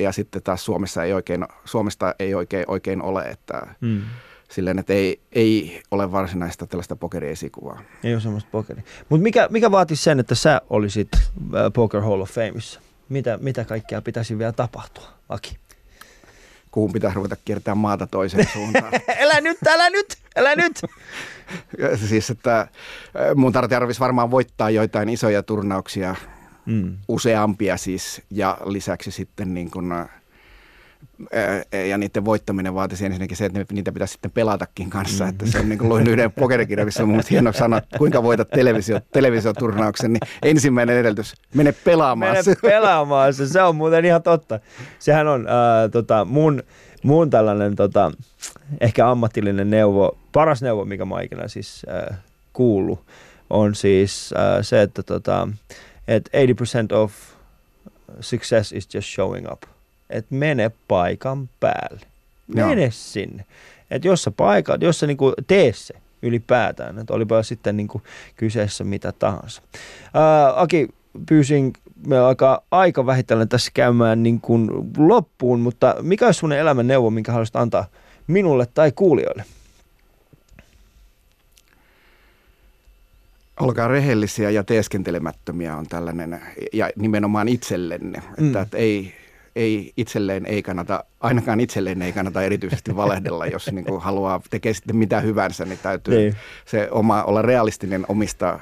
ja 0.00 0.12
sitten 0.12 0.42
taas 0.42 0.64
Suomessa 0.64 1.04
ei 1.04 1.12
oikein, 1.12 1.46
Suomesta 1.64 2.14
ei 2.18 2.34
oikein, 2.34 2.64
oikein 2.68 3.02
ole, 3.02 3.22
että 3.22 3.66
mm. 3.80 4.02
silleen, 4.50 4.78
että 4.78 4.92
ei, 4.92 5.20
ei 5.32 5.82
ole 5.90 6.12
varsinaista 6.12 6.66
tällaista 6.66 6.96
pokeriesikuvaa. 6.96 7.82
Ei 8.04 8.14
ole 8.14 8.20
semmoista 8.20 8.50
pokeria. 8.52 8.82
Mutta 9.08 9.22
mikä, 9.22 9.48
mikä 9.50 9.70
vaatisi 9.70 10.02
sen, 10.02 10.20
että 10.20 10.34
sä 10.34 10.60
olisit 10.70 11.08
äh, 11.14 11.72
Poker 11.74 12.00
Hall 12.00 12.20
of 12.20 12.30
Fameissa? 12.30 12.80
Mitä, 13.10 13.38
mitä 13.42 13.64
kaikkea 13.64 14.02
pitäisi 14.02 14.38
vielä 14.38 14.52
tapahtua, 14.52 15.08
Aki? 15.28 15.58
kuun 16.70 16.92
pitäisi 16.92 17.16
ruveta 17.16 17.36
kiertämään 17.44 17.78
maata 17.78 18.06
toiseen 18.06 18.48
suuntaan. 18.52 18.92
älä 19.22 19.40
nyt, 19.40 19.58
älä 19.68 19.90
nyt, 19.90 20.16
älä 20.36 20.56
nyt! 20.56 20.80
siis, 22.08 22.30
että 22.30 22.68
mun 23.34 23.52
tarvitsisi 23.52 24.00
varmaan 24.00 24.30
voittaa 24.30 24.70
joitain 24.70 25.08
isoja 25.08 25.42
turnauksia, 25.42 26.14
mm. 26.66 26.96
useampia 27.08 27.76
siis, 27.76 28.22
ja 28.30 28.58
lisäksi 28.64 29.10
sitten 29.10 29.54
niin 29.54 29.70
äh, 29.92 30.19
ja 31.88 31.98
niiden 31.98 32.24
voittaminen 32.24 32.74
vaatisi 32.74 33.06
ensinnäkin 33.06 33.36
se, 33.36 33.44
että 33.44 33.64
niitä 33.72 33.92
pitäisi 33.92 34.12
sitten 34.12 34.30
pelatakin 34.30 34.90
kanssa. 34.90 35.24
Mm. 35.24 35.30
Että 35.30 35.46
se 35.46 35.58
on 35.58 35.68
niin 35.68 35.78
kuin 35.78 35.88
luin 35.88 36.06
yhden 36.06 36.32
pokerikirjan, 36.32 36.86
missä 36.86 37.02
on 37.02 37.08
mun 37.08 37.22
hieno 37.30 37.52
sana, 37.52 37.82
kuinka 37.98 38.22
voitat 38.22 38.50
televisio, 38.50 39.00
televisioturnauksen, 39.12 40.12
niin 40.12 40.20
ensimmäinen 40.42 40.96
edellytys, 40.96 41.34
mene 41.54 41.72
pelaamaan 41.72 42.32
Mene 42.32 42.56
pelaamaan 42.62 43.34
se, 43.34 43.46
se 43.46 43.62
on 43.62 43.76
muuten 43.76 44.04
ihan 44.04 44.22
totta. 44.22 44.60
Sehän 44.98 45.28
on 45.28 45.40
äh, 45.48 45.90
tota, 45.90 46.24
mun, 46.24 46.62
mun 47.02 47.30
tällainen 47.30 47.76
tota, 47.76 48.12
ehkä 48.80 49.10
ammatillinen 49.10 49.70
neuvo, 49.70 50.18
paras 50.32 50.62
neuvo, 50.62 50.84
mikä 50.84 51.04
mä 51.04 51.20
ikinä 51.20 51.48
siis 51.48 51.86
äh, 52.10 52.18
kuullut, 52.52 53.06
on 53.50 53.74
siis 53.74 54.34
äh, 54.38 54.58
se, 54.62 54.82
että 54.82 55.02
tota, 55.02 55.48
et 56.08 56.30
80% 56.92 56.96
of 56.96 57.12
success 58.20 58.72
is 58.72 58.94
just 58.94 59.08
showing 59.08 59.52
up 59.52 59.62
että 60.10 60.34
mene 60.34 60.70
paikan 60.88 61.48
päälle. 61.60 62.06
Mene 62.54 62.82
Joo. 62.82 62.90
sinne. 62.90 63.44
Että 63.90 64.08
jos 64.08 64.22
sä 64.22 64.30
paikka, 64.30 64.78
jos 64.80 65.00
sä 65.00 65.06
niinku 65.06 65.32
tee 65.46 65.72
se 65.72 65.94
ylipäätään, 66.22 66.98
että 66.98 67.14
olipa 67.14 67.42
sitten 67.42 67.76
niinku 67.76 68.02
kyseessä 68.36 68.84
mitä 68.84 69.12
tahansa. 69.12 69.62
Ää, 70.14 70.60
Aki, 70.60 70.88
pyysin 71.28 71.72
me 72.06 72.18
alkaa 72.18 72.60
aika 72.70 73.06
vähitellen 73.06 73.48
tässä 73.48 73.70
käymään 73.74 74.22
niin 74.22 74.40
kuin 74.40 74.70
loppuun, 74.96 75.60
mutta 75.60 75.94
mikä 76.02 76.26
olisi 76.26 76.38
sun 76.40 76.52
elämän 76.52 76.86
neuvo, 76.86 77.10
minkä 77.10 77.32
haluaisit 77.32 77.56
antaa 77.56 77.86
minulle 78.26 78.66
tai 78.66 78.92
kuulijoille? 78.92 79.44
Olkaa 83.60 83.88
rehellisiä 83.88 84.50
ja 84.50 84.64
teeskentelemättömiä 84.64 85.76
on 85.76 85.86
tällainen, 85.86 86.40
ja 86.72 86.90
nimenomaan 86.96 87.48
itsellenne, 87.48 88.22
mm. 88.38 88.46
että, 88.46 88.60
että 88.60 88.76
ei, 88.76 89.14
ei 89.56 89.92
itselleen 89.96 90.46
ei 90.46 90.62
kannata, 90.62 91.04
ainakaan 91.20 91.60
itselleen 91.60 92.02
ei 92.02 92.12
kannata 92.12 92.42
erityisesti 92.42 92.96
valehdella, 92.96 93.46
jos 93.46 93.70
niin 93.72 93.84
kuin 93.84 94.00
haluaa 94.00 94.40
tekee 94.50 94.74
sitten 94.74 94.96
mitä 94.96 95.20
hyvänsä, 95.20 95.64
niin 95.64 95.78
täytyy 95.82 96.18
niin. 96.18 96.36
se 96.64 96.88
oma, 96.90 97.22
olla 97.22 97.42
realistinen 97.42 98.04
omista 98.08 98.60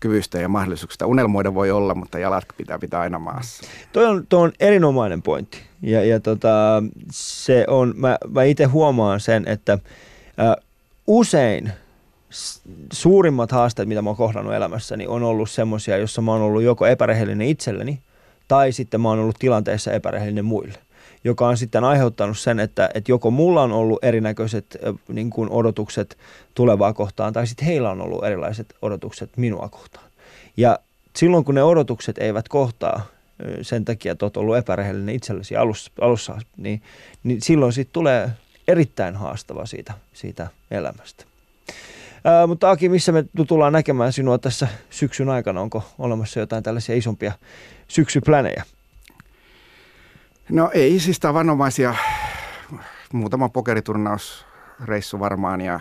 kyvyistä 0.00 0.38
ja 0.38 0.48
mahdollisuuksista. 0.48 1.06
Unelmoida 1.06 1.54
voi 1.54 1.70
olla, 1.70 1.94
mutta 1.94 2.18
jalat 2.18 2.44
pitää 2.56 2.78
pitää 2.78 3.00
aina 3.00 3.18
maassa. 3.18 3.66
Toi 3.92 4.06
on, 4.06 4.26
toi 4.28 4.42
on 4.42 4.52
erinomainen 4.60 5.22
pointti. 5.22 5.58
Ja, 5.82 6.04
ja 6.04 6.20
tota, 6.20 6.82
se 7.10 7.64
on, 7.68 7.94
mä, 7.96 8.18
mä 8.28 8.42
itse 8.42 8.64
huomaan 8.64 9.20
sen, 9.20 9.48
että 9.48 9.72
ä, 9.72 10.56
usein 11.06 11.72
suurimmat 12.92 13.52
haasteet, 13.52 13.88
mitä 13.88 14.02
mä 14.02 14.10
oon 14.10 14.16
kohdannut 14.16 14.54
elämässäni, 14.54 15.06
on 15.06 15.22
ollut 15.22 15.50
semmoisia, 15.50 15.96
jossa 15.96 16.22
mä 16.22 16.32
oon 16.32 16.42
ollut 16.42 16.62
joko 16.62 16.86
epärehellinen 16.86 17.48
itselleni 17.48 18.02
tai 18.48 18.72
sitten 18.72 19.00
mä 19.00 19.08
oon 19.08 19.18
ollut 19.18 19.38
tilanteessa 19.38 19.92
epärehellinen 19.92 20.44
muille 20.44 20.78
joka 21.26 21.48
on 21.48 21.56
sitten 21.56 21.84
aiheuttanut 21.84 22.38
sen, 22.38 22.60
että, 22.60 22.90
että 22.94 23.12
joko 23.12 23.30
mulla 23.30 23.62
on 23.62 23.72
ollut 23.72 24.04
erinäköiset 24.04 24.78
niin 25.08 25.30
kuin 25.30 25.50
odotukset 25.50 26.18
tulevaa 26.54 26.92
kohtaan, 26.92 27.32
tai 27.32 27.46
sitten 27.46 27.66
heillä 27.66 27.90
on 27.90 28.00
ollut 28.00 28.24
erilaiset 28.24 28.74
odotukset 28.82 29.36
minua 29.36 29.68
kohtaan. 29.68 30.10
Ja 30.56 30.78
silloin, 31.16 31.44
kun 31.44 31.54
ne 31.54 31.62
odotukset 31.62 32.18
eivät 32.18 32.48
kohtaa 32.48 33.06
sen 33.62 33.84
takia, 33.84 34.12
että 34.12 34.24
olet 34.24 34.36
ollut 34.36 34.56
epärehellinen 34.56 35.14
itsellesi 35.14 35.56
alussa, 35.56 35.90
alussa 36.00 36.38
niin, 36.56 36.82
niin 37.22 37.42
silloin 37.42 37.72
siitä 37.72 37.90
tulee 37.92 38.30
erittäin 38.68 39.16
haastava 39.16 39.66
siitä, 39.66 39.92
siitä 40.12 40.46
elämästä. 40.70 41.24
Ää, 42.24 42.46
mutta 42.46 42.70
Aki, 42.70 42.88
missä 42.88 43.12
me 43.12 43.24
tullaan 43.48 43.72
näkemään 43.72 44.12
sinua 44.12 44.38
tässä 44.38 44.68
syksyn 44.90 45.28
aikana? 45.28 45.60
Onko 45.60 45.82
olemassa 45.98 46.40
jotain 46.40 46.62
tällaisia 46.62 46.96
isompia 46.96 47.32
syksyplänejä? 47.88 48.64
No 50.50 50.70
ei 50.74 51.00
siis 51.00 51.20
tavanomaisia. 51.20 51.94
Muutama 53.12 53.48
pokeriturnausreissu 53.48 55.20
varmaan 55.20 55.60
ja 55.60 55.80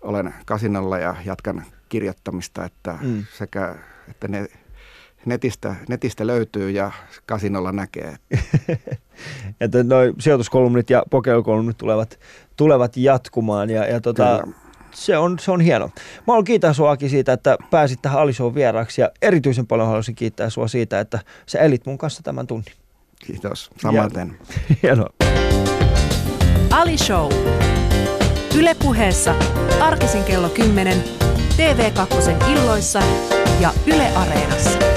olen 0.00 0.34
kasinolla 0.46 0.98
ja 0.98 1.16
jatkan 1.24 1.64
kirjoittamista, 1.88 2.64
että 2.64 2.98
mm. 3.00 3.24
sekä 3.38 3.74
että 4.08 4.28
ne 4.28 4.48
netistä, 5.26 5.76
netistä 5.88 6.26
löytyy 6.26 6.70
ja 6.70 6.90
kasinolla 7.26 7.72
näkee. 7.72 8.16
että 9.60 9.82
noin 9.82 10.14
sijoituskolumnit 10.18 10.90
ja 10.90 11.02
pokerikolumnit 11.10 11.78
tulevat, 11.78 12.18
tulevat 12.56 12.96
jatkumaan 12.96 13.70
ja, 13.70 13.86
ja 13.86 14.00
tota, 14.00 14.48
se 14.94 15.18
on, 15.18 15.38
se 15.38 15.50
on 15.50 15.60
hieno. 15.60 15.86
Mä 15.86 16.22
haluan 16.26 16.44
kiittää 16.44 16.72
sua 16.72 16.90
Aki 16.90 17.08
siitä, 17.08 17.32
että 17.32 17.56
pääsit 17.70 18.02
tähän 18.02 18.20
Alishow 18.20 18.54
vieraaksi 18.54 19.00
ja 19.00 19.10
erityisen 19.22 19.66
paljon 19.66 19.86
haluaisin 19.88 20.14
kiittää 20.14 20.50
sua 20.50 20.68
siitä, 20.68 21.00
että 21.00 21.18
sä 21.46 21.58
elit 21.58 21.86
mun 21.86 21.98
kanssa 21.98 22.22
tämän 22.22 22.46
tunnin. 22.46 22.74
Kiitos, 23.26 23.70
samaten. 23.82 24.38
Hienoa. 24.82 25.08
Ali 26.70 26.98
Show. 26.98 27.32
Yle 28.58 28.74
puheessa 28.82 29.34
arkisin 29.80 30.24
kello 30.24 30.48
10, 30.48 31.04
TV2 31.56 32.50
illoissa 32.50 33.02
ja 33.60 33.72
Yle 33.86 34.08
Areenassa. 34.08 34.91